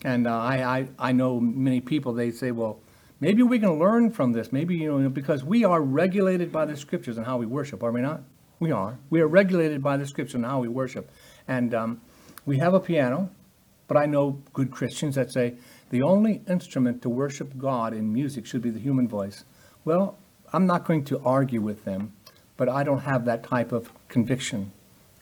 And 0.05 0.27
uh, 0.27 0.39
I, 0.39 0.79
I, 0.79 0.89
I 0.99 1.13
know 1.13 1.41
many 1.41 1.81
people, 1.81 2.13
they 2.13 2.31
say, 2.31 2.51
well, 2.51 2.79
Maybe 3.23 3.45
we 3.45 3.61
can 3.61 3.79
learn 3.79 4.11
from 4.11 4.33
this. 4.33 4.51
Maybe, 4.51 4.75
you 4.75 4.99
know, 4.99 5.09
because 5.09 5.45
we 5.45 5.65
are 5.65 5.81
regulated 5.81 6.51
by 6.51 6.65
the 6.65 6.77
scriptures 6.77 7.17
and 7.17 7.25
how 7.25 7.37
we 7.37 7.47
worship, 7.47 7.85
are 7.85 7.93
we 7.93 8.01
not? 8.01 8.23
We 8.63 8.71
are. 8.71 8.97
We 9.11 9.21
are 9.21 9.27
regulated 9.27 9.83
by 9.83 9.97
the 9.97 10.07
scripture 10.07 10.37
and 10.37 10.47
how 10.47 10.61
we 10.61 10.69
worship. 10.69 11.11
And 11.49 11.75
um, 11.75 12.01
we 12.47 12.59
have 12.59 12.75
a 12.75 12.79
piano, 12.79 13.29
but 13.89 13.97
I 13.97 14.07
know 14.07 14.39
good 14.53 14.71
Christians 14.71 15.17
that 15.17 15.33
say 15.33 15.55
the 15.91 16.03
only 16.03 16.43
instrument 16.49 17.03
to 17.03 17.09
worship 17.09 17.59
God 17.59 17.93
in 17.93 18.13
music 18.13 18.47
should 18.47 18.63
be 18.63 18.71
the 18.71 18.79
human 18.79 19.09
voice. 19.09 19.43
Well, 19.85 20.17
I'm 20.53 20.65
not 20.65 20.85
going 20.85 21.05
to 21.07 21.21
argue 21.25 21.61
with 21.61 21.85
them, 21.85 22.13
but 22.57 22.69
I 22.69 22.85
don't 22.85 23.01
have 23.01 23.25
that 23.25 23.43
type 23.43 23.73
of 23.73 23.91
conviction. 24.07 24.71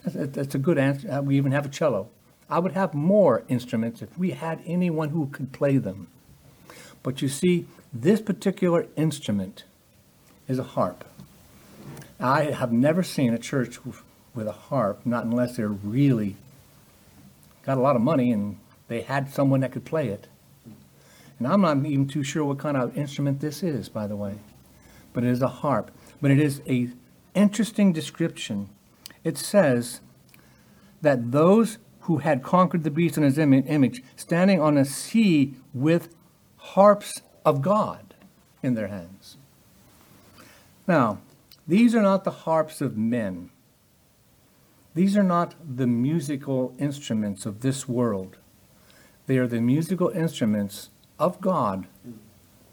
That's 0.05 0.55
a 0.55 0.59
good 0.59 0.77
answer. 0.77 1.11
Uh, 1.11 1.23
we 1.23 1.39
even 1.39 1.53
have 1.53 1.65
a 1.65 1.71
cello. 1.71 2.11
I 2.51 2.59
would 2.59 2.73
have 2.73 2.93
more 2.93 3.45
instruments 3.49 4.03
if 4.03 4.19
we 4.19 4.33
had 4.33 4.61
anyone 4.67 5.09
who 5.09 5.29
could 5.29 5.51
play 5.51 5.79
them. 5.79 6.09
But 7.03 7.23
you 7.23 7.29
see, 7.29 7.65
this 7.91 8.21
particular 8.21 8.87
instrument 8.97 9.65
is 10.47 10.59
a 10.59 10.63
harp. 10.77 11.07
I 12.21 12.51
have 12.51 12.71
never 12.71 13.03
seen 13.03 13.33
a 13.33 13.39
church 13.39 13.79
with 14.35 14.47
a 14.47 14.53
harp, 14.53 15.07
not 15.07 15.25
unless 15.25 15.57
they're 15.57 15.69
really 15.69 16.37
got 17.65 17.79
a 17.79 17.81
lot 17.81 17.97
of 17.97 18.03
money 18.03 18.31
and 18.33 18.59
they 18.89 19.03
had 19.03 19.33
someone 19.33 19.61
that 19.61 19.73
could 19.73 19.85
play 19.85 20.09
it. 20.09 20.29
And 21.39 21.49
I'm 21.49 21.63
not 21.63 21.79
even 21.87 22.07
too 22.07 22.23
sure 22.23 22.45
what 22.45 22.59
kind 22.59 22.77
of 22.77 22.97
instrument 22.97 23.41
this 23.41 23.63
is, 23.63 23.89
by 23.89 24.07
the 24.07 24.17
way. 24.17 24.35
But 25.13 25.25
it 25.25 25.31
is 25.31 25.41
a 25.41 25.49
harp. 25.49 25.91
But 26.21 26.31
it 26.31 26.39
is 26.39 26.61
a 26.69 26.91
interesting 27.35 27.93
description. 27.93 28.69
It 29.25 29.39
says 29.39 30.01
that 31.01 31.33
those 31.33 31.79
who 32.01 32.19
had 32.19 32.43
conquered 32.43 32.85
the 32.85 32.91
beast 32.91 33.17
in 33.17 33.23
his 33.23 33.39
image, 33.39 34.03
standing 34.17 34.61
on 34.61 34.77
a 34.77 34.85
sea 34.85 35.55
with 35.73 36.15
harps 36.57 37.23
of 37.45 37.63
God 37.63 38.15
in 38.63 38.75
their 38.75 38.89
hands. 38.89 39.37
Now, 40.87 41.19
these 41.71 41.95
are 41.95 42.03
not 42.03 42.25
the 42.25 42.31
harps 42.31 42.81
of 42.81 42.97
men. 42.97 43.51
These 44.95 45.17
are 45.17 45.23
not 45.23 45.55
the 45.77 45.87
musical 45.87 46.75
instruments 46.81 47.47
of 47.47 47.61
this 47.61 47.89
world. 47.89 48.39
They 49.27 49.39
are 49.39 49.47
the 49.47 49.61
musical 49.61 50.09
instruments 50.09 50.91
of 51.17 51.41
God 51.41 51.87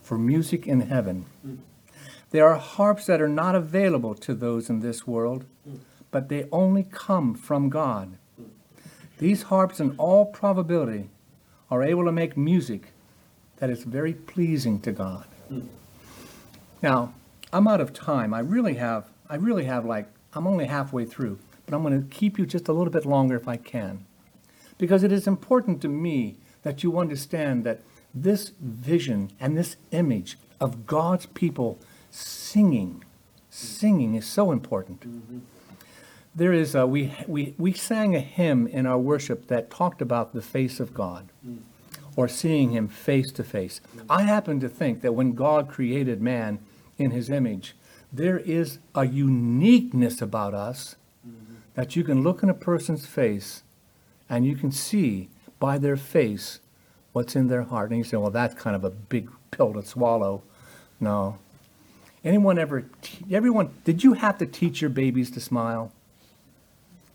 for 0.02 0.18
music 0.18 0.66
in 0.66 0.82
heaven. 0.82 1.26
They 2.32 2.40
are 2.40 2.56
harps 2.56 3.06
that 3.06 3.22
are 3.22 3.30
not 3.30 3.54
available 3.54 4.16
to 4.16 4.34
those 4.34 4.68
in 4.68 4.80
this 4.80 5.06
world, 5.06 5.46
but 6.10 6.28
they 6.28 6.46
only 6.52 6.82
come 6.84 7.36
from 7.36 7.70
God. 7.70 8.18
These 9.20 9.44
harps, 9.44 9.80
in 9.80 9.96
all 9.98 10.26
probability, 10.26 11.10
are 11.70 11.84
able 11.84 12.06
to 12.06 12.12
make 12.12 12.36
music 12.36 12.94
that 13.58 13.70
is 13.70 13.84
very 13.84 14.14
pleasing 14.14 14.80
to 14.82 14.92
God. 14.92 15.28
Now, 16.82 17.14
I'm 17.58 17.68
out 17.68 17.82
of 17.82 17.92
time. 17.92 18.36
I 18.36 18.40
really 18.40 18.76
have, 18.76 19.10
I 19.28 19.36
really 19.36 19.64
have 19.64 19.84
like, 19.84 20.08
I'm 20.34 20.46
only 20.46 20.66
halfway 20.66 21.06
through, 21.06 21.40
but 21.66 21.74
I'm 21.74 21.82
going 21.82 22.00
to 22.00 22.16
keep 22.16 22.38
you 22.38 22.46
just 22.46 22.68
a 22.68 22.72
little 22.72 22.94
bit 22.94 23.04
longer 23.04 23.36
if 23.36 23.48
I 23.48 23.58
can. 23.58 24.06
Because 24.78 25.02
it 25.02 25.12
is 25.12 25.26
important 25.26 25.82
to 25.82 25.88
me 25.88 26.36
that 26.62 26.84
you 26.84 27.00
understand 27.00 27.64
that 27.64 27.82
this 28.14 28.52
vision 28.62 29.32
and 29.40 29.58
this 29.58 29.76
image 29.90 30.38
of 30.62 30.86
God's 30.86 31.26
people 31.26 31.80
singing, 32.12 33.04
singing 33.50 34.14
is 34.14 34.28
so 34.28 34.52
important. 34.52 35.00
Mm-hmm. 35.00 35.40
There 36.36 36.54
is, 36.54 36.76
a, 36.76 36.86
we, 36.86 37.12
we, 37.26 37.56
we 37.58 37.74
sang 37.74 38.16
a 38.16 38.20
hymn 38.20 38.68
in 38.68 38.86
our 38.86 39.00
worship 39.00 39.48
that 39.48 39.72
talked 39.72 40.00
about 40.00 40.34
the 40.36 40.44
face 40.44 40.80
of 40.80 40.94
God. 40.94 41.30
Mm 41.44 41.62
or 42.18 42.28
seeing 42.28 42.72
him 42.72 42.88
face 42.88 43.32
to 43.32 43.44
face. 43.44 43.80
I 44.10 44.24
happen 44.24 44.60
to 44.62 44.68
think 44.68 45.02
that 45.02 45.14
when 45.14 45.34
God 45.34 45.70
created 45.70 46.20
man 46.20 46.58
in 46.98 47.12
his 47.12 47.30
image, 47.30 47.76
there 48.12 48.40
is 48.40 48.80
a 48.96 49.06
uniqueness 49.06 50.22
about 50.22 50.54
us 50.54 50.96
mm-hmm. 51.28 51.56
that 51.76 51.96
you 51.96 52.04
can 52.04 52.24
look 52.24 52.44
in 52.44 52.50
a 52.50 52.54
person's 52.54 53.06
face 53.06 53.64
and 54.30 54.46
you 54.46 54.56
can 54.56 54.72
see 54.72 55.30
by 55.60 55.78
their 55.78 55.98
face 55.98 56.60
what's 57.14 57.36
in 57.36 57.48
their 57.48 57.64
heart. 57.64 57.90
And 57.90 58.00
you 58.00 58.04
say, 58.04 58.18
well, 58.18 58.32
that's 58.32 58.56
kind 58.56 58.76
of 58.76 58.84
a 58.84 58.90
big 58.90 59.30
pill 59.52 59.74
to 59.74 59.84
swallow. 59.84 60.44
No. 61.00 61.38
Anyone 62.24 62.58
ever, 62.58 62.86
everyone, 63.32 63.74
did 63.84 64.04
you 64.04 64.14
have 64.14 64.38
to 64.40 64.46
teach 64.46 64.82
your 64.82 64.90
babies 64.90 65.32
to 65.32 65.40
smile? 65.40 65.92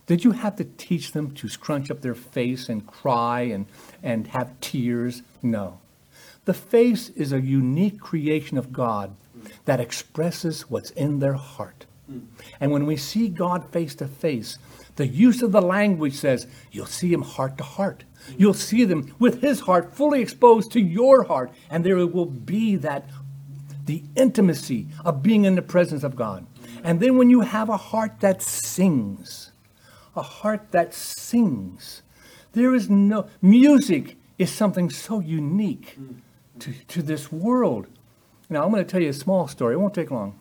Did 0.06 0.24
you 0.24 0.32
have 0.32 0.56
to 0.56 0.64
teach 0.64 1.12
them 1.12 1.32
to 1.32 1.48
scrunch 1.48 1.90
up 1.90 2.00
their 2.00 2.14
face 2.14 2.68
and 2.68 2.86
cry 2.86 3.42
and, 3.42 3.66
and 4.02 4.28
have 4.28 4.58
tears? 4.60 5.22
No. 5.42 5.78
The 6.44 6.54
face 6.54 7.10
is 7.10 7.32
a 7.32 7.40
unique 7.40 8.00
creation 8.00 8.58
of 8.58 8.72
God 8.72 9.14
that 9.64 9.80
expresses 9.80 10.70
what's 10.70 10.90
in 10.90 11.18
their 11.18 11.34
heart. 11.34 11.86
And 12.60 12.72
when 12.72 12.84
we 12.84 12.96
see 12.96 13.28
God 13.28 13.70
face 13.70 13.94
to 13.96 14.06
face, 14.06 14.58
the 14.96 15.06
use 15.06 15.42
of 15.42 15.52
the 15.52 15.62
language 15.62 16.14
says 16.14 16.46
you'll 16.70 16.86
see 16.86 17.12
him 17.12 17.22
heart 17.22 17.56
to 17.58 17.64
heart. 17.64 18.04
You'll 18.36 18.54
see 18.54 18.84
them 18.84 19.14
with 19.18 19.40
his 19.40 19.60
heart 19.60 19.94
fully 19.94 20.20
exposed 20.20 20.72
to 20.72 20.80
your 20.80 21.24
heart, 21.24 21.52
and 21.70 21.84
there 21.84 22.06
will 22.06 22.26
be 22.26 22.76
that 22.76 23.06
the 23.86 24.02
intimacy 24.14 24.86
of 25.04 25.22
being 25.22 25.44
in 25.44 25.54
the 25.54 25.62
presence 25.62 26.04
of 26.04 26.14
God. 26.14 26.46
And 26.84 27.00
then 27.00 27.16
when 27.16 27.30
you 27.30 27.40
have 27.40 27.68
a 27.68 27.76
heart 27.76 28.20
that 28.20 28.42
sings, 28.42 29.52
a 30.14 30.22
heart 30.22 30.72
that 30.72 30.94
sings. 30.94 32.02
There 32.52 32.74
is 32.74 32.90
no, 32.90 33.28
music 33.40 34.16
is 34.38 34.50
something 34.52 34.90
so 34.90 35.20
unique 35.20 35.98
to, 36.58 36.72
to 36.88 37.02
this 37.02 37.32
world. 37.32 37.86
Now, 38.50 38.64
I'm 38.64 38.70
going 38.70 38.84
to 38.84 38.90
tell 38.90 39.00
you 39.00 39.08
a 39.08 39.14
small 39.14 39.48
story. 39.48 39.74
It 39.74 39.78
won't 39.78 39.94
take 39.94 40.10
long. 40.10 40.38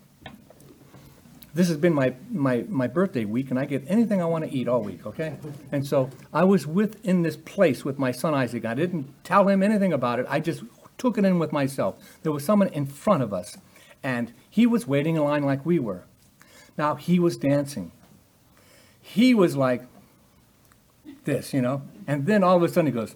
this 1.54 1.68
has 1.68 1.78
been 1.78 1.94
my, 1.94 2.14
my, 2.30 2.66
my 2.70 2.88
birthday 2.88 3.26
week, 3.26 3.50
and 3.50 3.60
I 3.60 3.66
get 3.66 3.84
anything 3.88 4.22
I 4.22 4.26
want 4.26 4.46
to 4.46 4.56
eat 4.56 4.68
all 4.68 4.82
week, 4.82 5.06
okay? 5.06 5.36
And 5.72 5.86
so 5.86 6.10
I 6.34 6.44
was 6.44 6.66
within 6.66 7.24
this 7.24 7.36
place 7.36 7.84
with 7.84 8.00
my 8.00 8.12
son 8.12 8.34
Isaac. 8.34 8.66
I 8.66 8.74
didn't 8.74 9.24
tell 9.24 9.48
him 9.48 9.62
anything 9.62 9.92
about 9.92 10.20
it. 10.20 10.26
I 10.30 10.40
just 10.40 10.64
took 10.98 11.18
it 11.18 11.26
in 11.26 11.40
with 11.40 11.52
myself. 11.52 11.96
There 12.24 12.32
was 12.32 12.46
someone 12.46 12.70
in 12.70 12.86
front 12.86 13.24
of 13.24 13.34
us, 13.34 13.58
and 14.02 14.34
he 14.50 14.66
was 14.66 14.88
waiting 14.88 15.16
in 15.16 15.24
line 15.24 15.44
like 15.44 15.66
we 15.66 15.80
were. 15.80 16.04
Now, 16.78 16.96
he 16.96 17.20
was 17.20 17.36
dancing. 17.36 17.92
He 19.02 19.34
was 19.34 19.56
like 19.56 19.84
this, 21.26 21.54
you 21.54 21.62
know? 21.62 21.82
And 22.08 22.26
then 22.26 22.44
all 22.44 22.56
of 22.56 22.64
a 22.64 22.70
sudden 22.70 22.86
he 22.86 22.92
goes. 22.92 23.16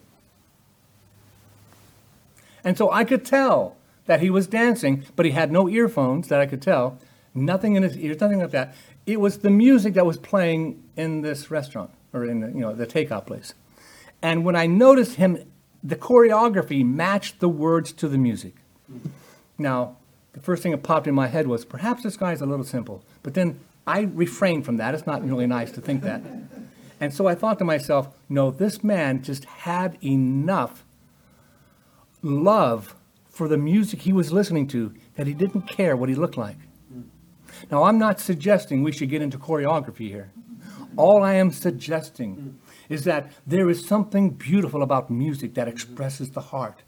And 2.63 2.77
so 2.77 2.91
I 2.91 3.03
could 3.03 3.23
tell 3.23 3.77
that 4.05 4.21
he 4.21 4.29
was 4.29 4.47
dancing, 4.47 5.03
but 5.15 5.25
he 5.25 5.31
had 5.31 5.51
no 5.51 5.67
earphones 5.67 6.27
that 6.27 6.39
I 6.39 6.45
could 6.45 6.61
tell 6.61 6.99
nothing 7.33 7.75
in 7.75 7.83
his 7.83 7.97
ears, 7.97 8.19
nothing 8.21 8.39
like 8.39 8.51
that. 8.51 8.73
It 9.05 9.19
was 9.19 9.39
the 9.39 9.49
music 9.49 9.93
that 9.95 10.05
was 10.05 10.17
playing 10.17 10.81
in 10.95 11.21
this 11.21 11.51
restaurant 11.51 11.91
or 12.13 12.25
in 12.25 12.39
the, 12.39 12.47
you 12.47 12.61
know 12.61 12.73
the 12.73 12.87
takeout 12.87 13.27
place. 13.27 13.53
And 14.21 14.45
when 14.45 14.55
I 14.55 14.65
noticed 14.65 15.15
him, 15.15 15.37
the 15.83 15.95
choreography 15.95 16.83
matched 16.83 17.39
the 17.39 17.49
words 17.49 17.91
to 17.93 18.07
the 18.07 18.17
music. 18.17 18.55
Now, 19.57 19.97
the 20.33 20.39
first 20.39 20.63
thing 20.63 20.71
that 20.71 20.83
popped 20.83 21.07
in 21.07 21.13
my 21.13 21.27
head 21.27 21.47
was 21.47 21.63
perhaps 21.63 22.03
this 22.03 22.17
guy's 22.17 22.41
a 22.41 22.45
little 22.45 22.65
simple. 22.65 23.03
But 23.21 23.35
then 23.35 23.59
I 23.85 24.01
refrained 24.01 24.65
from 24.65 24.77
that. 24.77 24.95
It's 24.95 25.05
not 25.05 25.23
really 25.23 25.45
nice 25.45 25.71
to 25.73 25.81
think 25.81 26.01
that. 26.01 26.21
And 26.99 27.13
so 27.13 27.27
I 27.27 27.35
thought 27.35 27.59
to 27.59 27.65
myself, 27.65 28.09
no, 28.29 28.49
this 28.49 28.83
man 28.83 29.21
just 29.21 29.45
had 29.45 29.97
enough 30.03 30.83
love 32.23 32.95
for 33.35 33.49
the 33.49 33.57
music 33.57 34.03
he 34.03 34.13
was 34.13 34.31
listening 34.31 34.65
to 34.65 34.93
that 35.15 35.27
he 35.27 35.33
didn't 35.33 35.63
care 35.63 35.97
what 35.97 36.07
he 36.07 36.15
looked 36.15 36.37
like. 36.37 36.57
Now, 37.69 37.83
I'm 37.83 37.99
not 37.99 38.21
suggesting 38.21 38.81
we 38.81 38.93
should 38.93 39.09
get 39.09 39.21
into 39.21 39.37
choreography 39.37 40.07
here. 40.07 40.31
All 40.95 41.21
I 41.21 41.33
am 41.33 41.51
suggesting 41.51 42.57
is 42.87 43.03
that 43.03 43.29
there 43.45 43.69
is 43.69 43.85
something 43.85 44.29
beautiful 44.29 44.81
about 44.81 45.09
music 45.09 45.53
that 45.55 45.67
expresses 45.67 46.31
the 46.31 46.39
heart. 46.39 46.83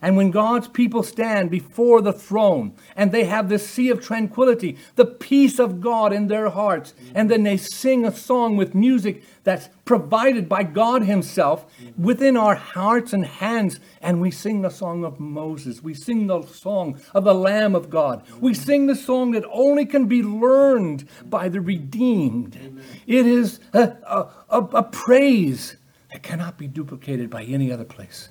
And 0.00 0.16
when 0.16 0.30
God's 0.30 0.68
people 0.68 1.02
stand 1.02 1.50
before 1.50 2.00
the 2.00 2.12
throne 2.12 2.74
and 2.96 3.12
they 3.12 3.24
have 3.24 3.50
this 3.50 3.68
sea 3.68 3.90
of 3.90 4.00
tranquility, 4.00 4.78
the 4.94 5.04
peace 5.04 5.58
of 5.58 5.82
God 5.82 6.10
in 6.10 6.28
their 6.28 6.48
hearts, 6.48 6.94
and 7.14 7.30
then 7.30 7.42
they 7.42 7.58
sing 7.58 8.06
a 8.06 8.16
song 8.16 8.56
with 8.56 8.74
music 8.74 9.22
that's 9.44 9.68
provided 9.86 10.48
by 10.48 10.64
God 10.64 11.04
Himself 11.04 11.64
within 11.96 12.36
our 12.36 12.56
hearts 12.56 13.14
and 13.14 13.24
hands, 13.24 13.80
and 14.02 14.20
we 14.20 14.30
sing 14.30 14.60
the 14.60 14.68
song 14.68 15.04
of 15.04 15.18
Moses. 15.18 15.82
We 15.82 15.94
sing 15.94 16.26
the 16.26 16.42
song 16.42 17.00
of 17.14 17.24
the 17.24 17.34
Lamb 17.34 17.74
of 17.74 17.88
God. 17.88 18.22
We 18.40 18.52
sing 18.52 18.86
the 18.88 18.96
song 18.96 19.30
that 19.30 19.44
only 19.50 19.86
can 19.86 20.06
be 20.06 20.22
learned 20.22 21.08
by 21.24 21.48
the 21.48 21.60
redeemed. 21.60 22.82
It 23.06 23.26
is 23.26 23.60
a, 23.72 23.96
a, 24.06 24.28
a, 24.50 24.58
a 24.58 24.82
praise 24.82 25.76
that 26.12 26.22
cannot 26.22 26.58
be 26.58 26.66
duplicated 26.66 27.30
by 27.30 27.44
any 27.44 27.72
other 27.72 27.84
place. 27.84 28.28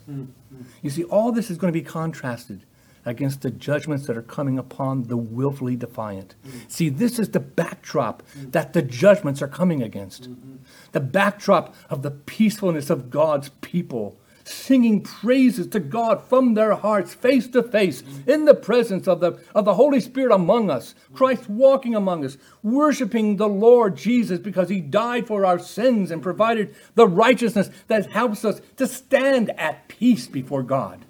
You 0.82 0.89
see, 0.89 1.06
all 1.06 1.32
this 1.32 1.49
is 1.49 1.58
going 1.58 1.74
to 1.74 1.80
be 1.80 1.86
contrasted 1.86 2.64
against 3.06 3.41
the 3.41 3.51
judgments 3.51 4.08
that 4.08 4.18
are 4.18 4.22
coming 4.22 4.58
upon 4.58 5.03
the 5.03 5.18
willfully 5.18 5.76
defiant. 5.76 6.36
Mm-hmm. 6.45 6.58
See, 6.68 6.89
this 6.89 7.20
is 7.20 7.30
the 7.30 7.39
backdrop 7.39 8.24
that 8.36 8.74
the 8.74 8.82
judgments 8.82 9.41
are 9.41 9.47
coming 9.47 9.84
against. 9.84 10.30
Mm-hmm. 10.30 10.56
The 10.91 10.99
backdrop 10.99 11.76
of 11.89 12.01
the 12.01 12.12
peacefulness 12.12 12.89
of 12.89 13.10
God's 13.10 13.49
people 13.62 14.18
singing 14.47 15.01
praises 15.01 15.68
to 15.68 15.80
God 15.80 16.22
from 16.24 16.53
their 16.53 16.76
hearts, 16.76 17.14
face 17.14 17.47
to 17.47 17.64
face, 17.64 18.01
mm-hmm. 18.01 18.30
in 18.30 18.45
the 18.45 18.53
presence 18.53 19.08
of 19.08 19.20
the, 19.20 19.39
of 19.53 19.66
the 19.66 19.74
Holy 19.74 19.99
Spirit 19.99 20.34
among 20.34 20.70
us, 20.70 20.95
Christ 21.14 21.49
walking 21.49 21.95
among 21.95 22.26
us, 22.26 22.38
worshiping 22.64 23.38
the 23.38 23.49
Lord 23.49 23.97
Jesus 23.97 24.39
because 24.39 24.70
he 24.70 24.82
died 24.82 25.28
for 25.28 25.45
our 25.45 25.60
sins 25.60 26.12
and 26.12 26.22
provided 26.22 26.76
the 26.95 27.08
righteousness 27.08 27.70
that 27.88 28.12
helps 28.12 28.45
us 28.45 28.62
to 28.78 28.88
stand 28.88 29.49
at 29.60 29.88
peace 29.88 30.28
before 30.28 30.64
God. 30.64 31.06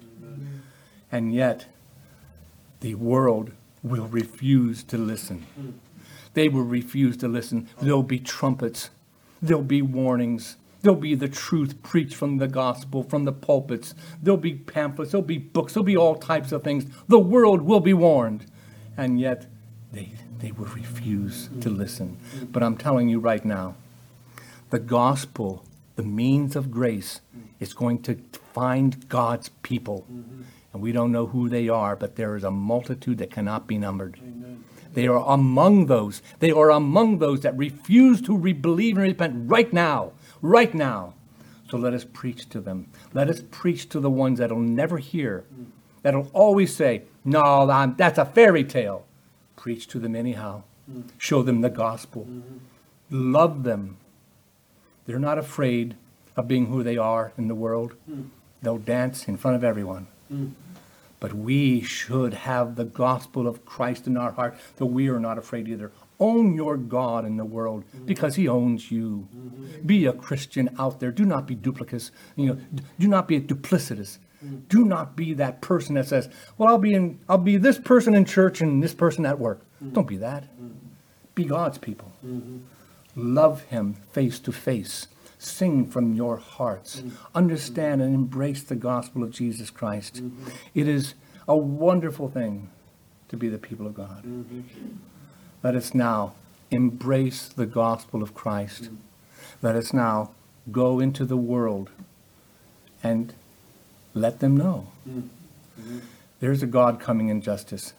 And 1.12 1.32
yet, 1.32 1.66
the 2.80 2.94
world 2.94 3.52
will 3.82 4.06
refuse 4.08 4.82
to 4.84 4.98
listen. 4.98 5.46
They 6.34 6.48
will 6.48 6.64
refuse 6.64 7.16
to 7.18 7.28
listen. 7.28 7.68
There'll 7.80 8.02
be 8.02 8.18
trumpets, 8.18 8.90
there'll 9.40 9.62
be 9.62 9.82
warnings. 9.82 10.56
There'll 10.82 11.00
be 11.00 11.16
the 11.16 11.28
truth 11.28 11.82
preached 11.82 12.14
from 12.14 12.36
the 12.36 12.46
gospel, 12.46 13.02
from 13.02 13.24
the 13.24 13.32
pulpits. 13.32 13.92
There'll 14.22 14.36
be 14.36 14.54
pamphlets, 14.54 15.10
there'll 15.10 15.26
be 15.26 15.38
books, 15.38 15.72
there'll 15.72 15.84
be 15.84 15.96
all 15.96 16.14
types 16.14 16.52
of 16.52 16.62
things. 16.62 16.86
The 17.08 17.18
world 17.18 17.62
will 17.62 17.80
be 17.80 17.94
warned. 17.94 18.46
And 18.96 19.18
yet, 19.18 19.46
they, 19.92 20.12
they 20.38 20.52
will 20.52 20.66
refuse 20.66 21.48
to 21.60 21.70
listen. 21.70 22.18
But 22.52 22.62
I'm 22.62 22.76
telling 22.76 23.08
you 23.08 23.18
right 23.18 23.44
now, 23.44 23.74
the 24.70 24.78
gospel, 24.78 25.64
the 25.96 26.04
means 26.04 26.54
of 26.54 26.70
grace, 26.70 27.20
is 27.58 27.74
going 27.74 28.02
to 28.02 28.16
find 28.52 29.08
God's 29.08 29.48
people. 29.62 30.06
And 30.76 30.82
we 30.82 30.92
don't 30.92 31.12
know 31.12 31.26
who 31.26 31.48
they 31.48 31.68
are, 31.68 31.96
but 31.96 32.16
there 32.16 32.36
is 32.36 32.44
a 32.44 32.50
multitude 32.50 33.18
that 33.18 33.30
cannot 33.30 33.66
be 33.66 33.78
numbered. 33.78 34.20
They 34.92 35.06
are 35.06 35.24
among 35.26 35.86
those. 35.86 36.22
They 36.38 36.50
are 36.50 36.70
among 36.70 37.18
those 37.18 37.40
that 37.40 37.56
refuse 37.56 38.20
to 38.22 38.36
re- 38.36 38.52
believe 38.52 38.96
and 38.96 39.02
repent 39.02 39.50
right 39.50 39.72
now 39.72 40.12
right 40.42 40.74
now. 40.74 41.14
So 41.68 41.76
let 41.76 41.94
us 41.94 42.04
preach 42.04 42.48
to 42.50 42.60
them. 42.60 42.88
Let 43.12 43.28
us 43.28 43.42
preach 43.50 43.88
to 43.90 44.00
the 44.00 44.10
ones 44.10 44.38
that'll 44.38 44.58
never 44.58 44.98
hear, 44.98 45.44
that'll 46.02 46.30
always 46.32 46.74
say, 46.74 47.02
No, 47.24 47.66
that's 47.96 48.18
a 48.18 48.24
fairy 48.24 48.64
tale. 48.64 49.04
Preach 49.56 49.88
to 49.88 49.98
them 49.98 50.14
anyhow. 50.14 50.62
Mm. 50.90 51.04
Show 51.18 51.42
them 51.42 51.62
the 51.62 51.70
gospel. 51.70 52.26
Mm-hmm. 52.30 53.32
Love 53.32 53.64
them. 53.64 53.96
They're 55.06 55.18
not 55.18 55.38
afraid 55.38 55.96
of 56.36 56.46
being 56.46 56.66
who 56.66 56.82
they 56.82 56.96
are 56.96 57.32
in 57.36 57.48
the 57.48 57.54
world. 57.54 57.94
Mm. 58.08 58.28
They'll 58.62 58.78
dance 58.78 59.26
in 59.26 59.36
front 59.36 59.56
of 59.56 59.64
everyone. 59.64 60.06
Mm. 60.32 60.52
But 61.18 61.32
we 61.32 61.80
should 61.80 62.34
have 62.34 62.76
the 62.76 62.84
gospel 62.84 63.46
of 63.46 63.64
Christ 63.64 64.06
in 64.06 64.16
our 64.16 64.32
heart, 64.32 64.56
that 64.76 64.86
we 64.86 65.08
are 65.08 65.20
not 65.20 65.38
afraid 65.38 65.66
either. 65.68 65.90
Own 66.20 66.54
your 66.54 66.76
God 66.76 67.24
in 67.24 67.36
the 67.36 67.44
world 67.44 67.84
because 68.04 68.36
He 68.36 68.48
owns 68.48 68.90
you. 68.90 69.28
Be 69.84 70.06
a 70.06 70.12
Christian 70.12 70.74
out 70.78 71.00
there. 71.00 71.10
Do 71.10 71.24
not 71.24 71.46
be 71.46 71.56
duplicitous. 71.56 72.10
You 72.36 72.46
know, 72.46 72.58
do 72.98 73.08
not 73.08 73.28
be 73.28 73.36
a 73.36 73.40
duplicitous. 73.40 74.18
Do 74.68 74.84
not 74.84 75.16
be 75.16 75.32
that 75.34 75.60
person 75.60 75.94
that 75.94 76.06
says, 76.06 76.28
"Well, 76.56 76.68
I'll 76.68 76.78
be 76.78 76.94
in. 76.94 77.18
I'll 77.28 77.38
be 77.38 77.56
this 77.56 77.78
person 77.78 78.14
in 78.14 78.24
church 78.24 78.60
and 78.60 78.82
this 78.82 78.94
person 78.94 79.26
at 79.26 79.38
work." 79.38 79.62
Don't 79.92 80.06
be 80.06 80.16
that. 80.18 80.44
Be 81.34 81.44
God's 81.44 81.78
people. 81.78 82.12
Mm-hmm. 82.24 82.58
Love 83.14 83.62
Him 83.64 83.94
face 84.12 84.38
to 84.40 84.52
face. 84.52 85.08
Sing 85.46 85.86
from 85.86 86.14
your 86.14 86.38
hearts. 86.38 86.96
Mm-hmm. 86.96 87.16
Understand 87.34 88.02
and 88.02 88.12
embrace 88.12 88.64
the 88.64 88.74
gospel 88.74 89.22
of 89.22 89.30
Jesus 89.30 89.70
Christ. 89.70 90.16
Mm-hmm. 90.16 90.48
It 90.74 90.88
is 90.88 91.14
a 91.46 91.56
wonderful 91.56 92.28
thing 92.28 92.70
to 93.28 93.36
be 93.36 93.48
the 93.48 93.58
people 93.58 93.86
of 93.86 93.94
God. 93.94 94.24
Mm-hmm. 94.24 94.60
Let 95.62 95.76
us 95.76 95.94
now 95.94 96.34
embrace 96.72 97.48
the 97.48 97.64
gospel 97.64 98.24
of 98.24 98.34
Christ. 98.34 98.90
Let 99.62 99.76
us 99.76 99.92
now 99.92 100.32
go 100.72 100.98
into 100.98 101.24
the 101.24 101.36
world 101.36 101.90
and 103.00 103.32
let 104.14 104.40
them 104.40 104.56
know. 104.56 104.88
There's 106.40 106.62
a 106.62 106.66
God 106.66 106.98
coming 106.98 107.28
in 107.28 107.40
justice. 107.40 107.94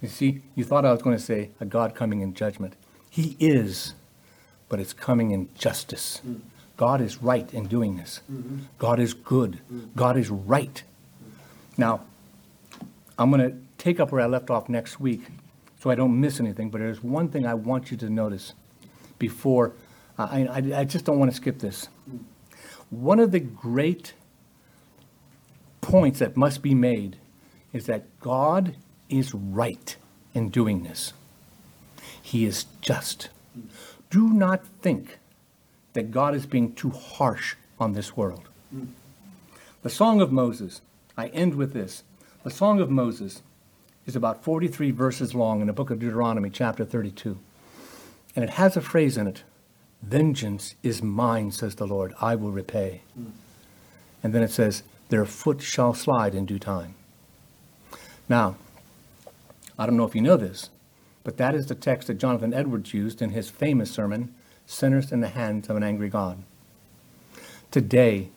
You 0.00 0.08
see, 0.08 0.40
you 0.54 0.64
thought 0.64 0.86
I 0.86 0.92
was 0.92 1.02
going 1.02 1.16
to 1.16 1.22
say 1.22 1.50
a 1.60 1.66
God 1.66 1.94
coming 1.94 2.22
in 2.22 2.32
judgment. 2.32 2.74
He 3.10 3.36
is, 3.38 3.94
but 4.68 4.80
it's 4.80 4.92
coming 4.92 5.30
in 5.30 5.48
justice. 5.54 6.18
Hmm. 6.18 6.36
God 6.76 7.00
is 7.00 7.22
right 7.22 7.52
in 7.52 7.66
doing 7.66 7.96
this. 7.96 8.20
Mm-hmm. 8.30 8.58
God 8.78 9.00
is 9.00 9.14
good. 9.14 9.56
Hmm. 9.68 9.80
God 9.96 10.16
is 10.16 10.30
right. 10.30 10.82
Now, 11.76 12.02
I'm 13.18 13.30
going 13.30 13.50
to 13.50 13.56
take 13.78 14.00
up 14.00 14.12
where 14.12 14.20
I 14.20 14.26
left 14.26 14.50
off 14.50 14.68
next 14.68 15.00
week 15.00 15.22
so 15.80 15.90
I 15.90 15.94
don't 15.94 16.20
miss 16.20 16.40
anything, 16.40 16.70
but 16.70 16.80
there's 16.80 17.02
one 17.02 17.28
thing 17.28 17.46
I 17.46 17.54
want 17.54 17.90
you 17.90 17.96
to 17.98 18.10
notice 18.10 18.52
before, 19.18 19.72
I, 20.16 20.44
I, 20.44 20.80
I 20.80 20.84
just 20.84 21.04
don't 21.04 21.18
want 21.18 21.30
to 21.30 21.36
skip 21.36 21.58
this. 21.58 21.88
Hmm. 22.08 22.18
One 22.90 23.20
of 23.20 23.32
the 23.32 23.40
great 23.40 24.14
points 25.80 26.18
that 26.20 26.36
must 26.36 26.62
be 26.62 26.74
made 26.74 27.16
is 27.72 27.86
that 27.86 28.04
God 28.20 28.76
is 29.08 29.34
right 29.34 29.96
in 30.34 30.48
doing 30.48 30.82
this. 30.84 31.12
He 32.20 32.44
is 32.44 32.66
just. 32.80 33.28
Do 34.10 34.32
not 34.32 34.66
think 34.82 35.18
that 35.92 36.10
God 36.10 36.34
is 36.34 36.46
being 36.46 36.72
too 36.74 36.90
harsh 36.90 37.56
on 37.78 37.92
this 37.92 38.16
world. 38.16 38.48
The 39.82 39.90
Song 39.90 40.20
of 40.20 40.32
Moses, 40.32 40.80
I 41.16 41.28
end 41.28 41.54
with 41.54 41.72
this. 41.72 42.02
The 42.44 42.50
Song 42.50 42.80
of 42.80 42.90
Moses 42.90 43.42
is 44.06 44.16
about 44.16 44.42
43 44.42 44.90
verses 44.90 45.34
long 45.34 45.60
in 45.60 45.66
the 45.66 45.72
book 45.72 45.90
of 45.90 45.98
Deuteronomy, 45.98 46.50
chapter 46.50 46.84
32. 46.84 47.38
And 48.34 48.44
it 48.44 48.50
has 48.50 48.76
a 48.76 48.80
phrase 48.80 49.16
in 49.16 49.26
it 49.26 49.42
Vengeance 50.02 50.76
is 50.82 51.02
mine, 51.02 51.50
says 51.50 51.74
the 51.74 51.86
Lord, 51.86 52.14
I 52.20 52.36
will 52.36 52.52
repay. 52.52 53.02
And 54.22 54.32
then 54.32 54.42
it 54.42 54.50
says, 54.50 54.82
Their 55.08 55.24
foot 55.24 55.60
shall 55.60 55.92
slide 55.92 56.34
in 56.34 56.46
due 56.46 56.58
time. 56.58 56.94
Now, 58.28 58.56
I 59.78 59.86
don't 59.86 59.96
know 59.96 60.04
if 60.04 60.14
you 60.14 60.22
know 60.22 60.36
this, 60.36 60.70
But 61.28 61.36
that 61.36 61.54
is 61.54 61.66
the 61.66 61.74
text 61.74 62.08
that 62.08 62.16
Jonathan 62.16 62.54
Edwards 62.54 62.94
used 62.94 63.20
in 63.20 63.28
his 63.28 63.50
famous 63.50 63.90
sermon, 63.90 64.34
Sinners 64.64 65.12
in 65.12 65.20
the 65.20 65.28
Hands 65.28 65.68
of 65.68 65.76
an 65.76 65.82
Angry 65.82 66.08
God. 66.08 66.42
Today, 67.70 68.30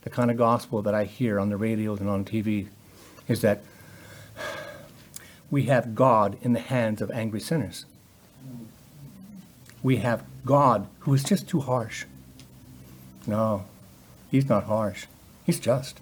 the 0.00 0.08
kind 0.08 0.30
of 0.30 0.38
gospel 0.38 0.80
that 0.80 0.94
I 0.94 1.04
hear 1.04 1.38
on 1.38 1.50
the 1.50 1.58
radios 1.58 2.00
and 2.00 2.08
on 2.08 2.24
TV 2.24 2.68
is 3.28 3.42
that 3.42 3.62
we 5.50 5.64
have 5.64 5.94
God 5.94 6.38
in 6.40 6.54
the 6.54 6.58
hands 6.58 7.02
of 7.02 7.10
angry 7.10 7.38
sinners. 7.38 7.84
We 9.82 9.96
have 9.96 10.24
God 10.46 10.88
who 11.00 11.12
is 11.12 11.22
just 11.22 11.46
too 11.46 11.60
harsh. 11.60 12.06
No, 13.26 13.66
he's 14.30 14.48
not 14.48 14.64
harsh. 14.64 15.04
He's 15.44 15.60
just. 15.60 16.00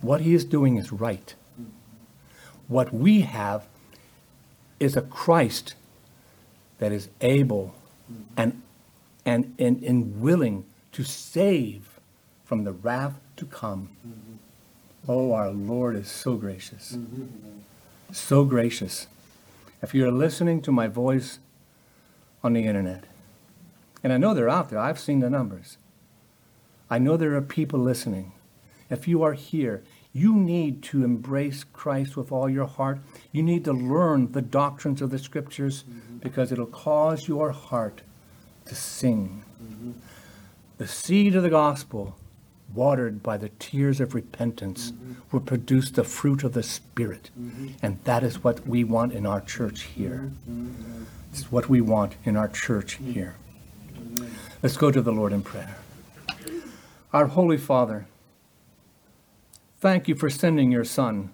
What 0.00 0.22
he 0.22 0.34
is 0.34 0.44
doing 0.44 0.76
is 0.76 0.90
right. 0.90 1.36
What 2.66 2.92
we 2.92 3.20
have 3.20 3.64
is 4.80 4.96
a 4.96 5.02
Christ 5.02 5.74
that 6.78 6.92
is 6.92 7.08
able 7.20 7.74
and, 8.36 8.62
and, 9.24 9.54
and, 9.58 9.82
and 9.82 10.20
willing 10.20 10.64
to 10.92 11.04
save 11.04 11.98
from 12.44 12.64
the 12.64 12.72
wrath 12.72 13.18
to 13.36 13.44
come. 13.44 13.90
Oh, 15.06 15.32
our 15.32 15.50
Lord 15.50 15.96
is 15.96 16.08
so 16.08 16.36
gracious. 16.36 16.96
So 18.12 18.44
gracious. 18.44 19.06
If 19.82 19.94
you're 19.94 20.10
listening 20.10 20.62
to 20.62 20.72
my 20.72 20.86
voice 20.86 21.38
on 22.42 22.52
the 22.52 22.64
internet, 22.64 23.04
and 24.02 24.12
I 24.12 24.16
know 24.16 24.34
they're 24.34 24.48
out 24.48 24.70
there, 24.70 24.78
I've 24.78 24.98
seen 24.98 25.20
the 25.20 25.30
numbers. 25.30 25.76
I 26.90 26.98
know 26.98 27.16
there 27.16 27.34
are 27.34 27.42
people 27.42 27.78
listening. 27.80 28.32
If 28.90 29.06
you 29.06 29.22
are 29.22 29.34
here, 29.34 29.82
you 30.18 30.34
need 30.34 30.82
to 30.82 31.04
embrace 31.04 31.64
Christ 31.64 32.16
with 32.16 32.32
all 32.32 32.50
your 32.50 32.66
heart. 32.66 32.98
You 33.30 33.42
need 33.42 33.64
to 33.64 33.72
learn 33.72 34.32
the 34.32 34.42
doctrines 34.42 35.00
of 35.00 35.10
the 35.10 35.18
scriptures 35.18 35.84
mm-hmm. 35.84 36.18
because 36.18 36.50
it'll 36.50 36.66
cause 36.66 37.28
your 37.28 37.52
heart 37.52 38.02
to 38.66 38.74
sing. 38.74 39.44
Mm-hmm. 39.62 39.92
The 40.78 40.88
seed 40.88 41.36
of 41.36 41.42
the 41.42 41.50
gospel, 41.50 42.16
watered 42.74 43.22
by 43.22 43.36
the 43.36 43.50
tears 43.60 44.00
of 44.00 44.14
repentance, 44.14 44.90
mm-hmm. 44.90 45.12
will 45.30 45.40
produce 45.40 45.90
the 45.90 46.04
fruit 46.04 46.42
of 46.42 46.52
the 46.52 46.62
Spirit. 46.62 47.30
And 47.82 47.98
that 48.04 48.24
is 48.24 48.42
what 48.42 48.66
we 48.66 48.84
want 48.84 49.12
in 49.12 49.24
our 49.24 49.40
church 49.40 49.82
here. 49.82 50.32
It's 51.32 51.52
what 51.52 51.68
we 51.68 51.80
want 51.80 52.16
in 52.24 52.36
our 52.36 52.48
church 52.48 52.94
here. 52.94 53.36
Let's 54.62 54.76
go 54.76 54.90
to 54.90 55.00
the 55.00 55.12
Lord 55.12 55.32
in 55.32 55.42
prayer. 55.42 55.76
Our 57.12 57.26
Holy 57.26 57.56
Father, 57.56 58.07
thank 59.80 60.08
you 60.08 60.14
for 60.14 60.30
sending 60.30 60.70
your 60.70 60.84
Son. 60.84 61.30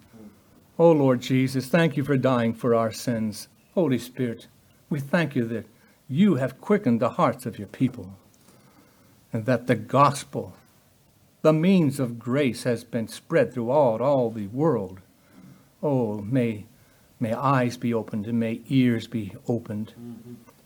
Oh 0.77 0.91
Lord 0.91 1.21
Jesus, 1.21 1.67
thank 1.67 1.95
you 1.97 2.03
for 2.03 2.17
dying 2.17 2.53
for 2.53 2.75
our 2.75 2.91
sins. 2.91 3.47
Holy 3.73 3.97
Spirit, 3.97 4.47
we 4.89 4.99
thank 4.99 5.35
you 5.35 5.45
that 5.45 5.65
you 6.07 6.35
have 6.35 6.61
quickened 6.61 6.99
the 6.99 7.11
hearts 7.11 7.45
of 7.45 7.57
your 7.57 7.67
people 7.67 8.17
and 9.33 9.45
that 9.45 9.67
the 9.67 9.75
gospel, 9.75 10.53
the 11.41 11.53
means 11.53 11.99
of 11.99 12.19
grace, 12.19 12.63
has 12.63 12.83
been 12.83 13.07
spread 13.07 13.53
throughout 13.53 14.01
all 14.01 14.29
the 14.29 14.47
world. 14.47 14.99
Oh, 15.81 16.21
may, 16.21 16.65
may 17.19 17.33
eyes 17.33 17.77
be 17.77 17.93
opened 17.93 18.27
and 18.27 18.39
may 18.39 18.61
ears 18.69 19.07
be 19.07 19.33
opened. 19.47 19.93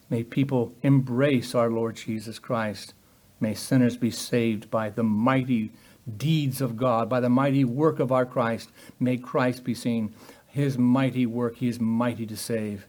May 0.09 0.23
people 0.23 0.73
embrace 0.81 1.55
our 1.55 1.69
Lord 1.69 1.95
Jesus 1.95 2.39
Christ. 2.39 2.93
May 3.39 3.53
sinners 3.53 3.95
be 3.95 4.11
saved 4.11 4.69
by 4.69 4.89
the 4.89 5.03
mighty 5.03 5.71
deeds 6.17 6.61
of 6.61 6.77
God, 6.77 7.09
by 7.09 7.19
the 7.19 7.29
mighty 7.29 7.63
work 7.63 7.99
of 7.99 8.11
our 8.11 8.25
Christ. 8.25 8.69
May 8.99 9.17
Christ 9.17 9.63
be 9.63 9.73
seen. 9.73 10.13
His 10.47 10.77
mighty 10.77 11.25
work, 11.25 11.57
He 11.57 11.67
is 11.67 11.79
mighty 11.79 12.25
to 12.25 12.37
save. 12.37 12.87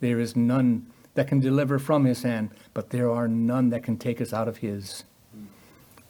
There 0.00 0.20
is 0.20 0.36
none 0.36 0.86
that 1.14 1.28
can 1.28 1.40
deliver 1.40 1.78
from 1.78 2.04
His 2.04 2.22
hand, 2.22 2.50
but 2.72 2.90
there 2.90 3.10
are 3.10 3.28
none 3.28 3.70
that 3.70 3.82
can 3.82 3.96
take 3.96 4.20
us 4.20 4.32
out 4.32 4.48
of 4.48 4.58
His. 4.58 5.04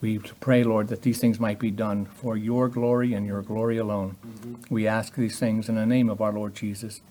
We 0.01 0.19
pray, 0.19 0.65
Lord, 0.65 0.89
that 0.89 1.03
these 1.03 1.19
things 1.19 1.39
might 1.39 1.59
be 1.59 1.71
done 1.71 2.07
for 2.07 2.37
your 2.37 2.69
glory 2.69 3.13
and 3.13 3.27
your 3.27 3.43
glory 3.43 3.77
alone. 3.77 4.17
Mm-hmm. 4.27 4.75
We 4.75 4.87
ask 4.87 5.15
these 5.15 5.39
things 5.39 5.69
in 5.69 5.75
the 5.75 5.85
name 5.85 6.09
of 6.09 6.23
our 6.23 6.33
Lord 6.33 6.55
Jesus. 6.55 7.01
Amen. 7.01 7.11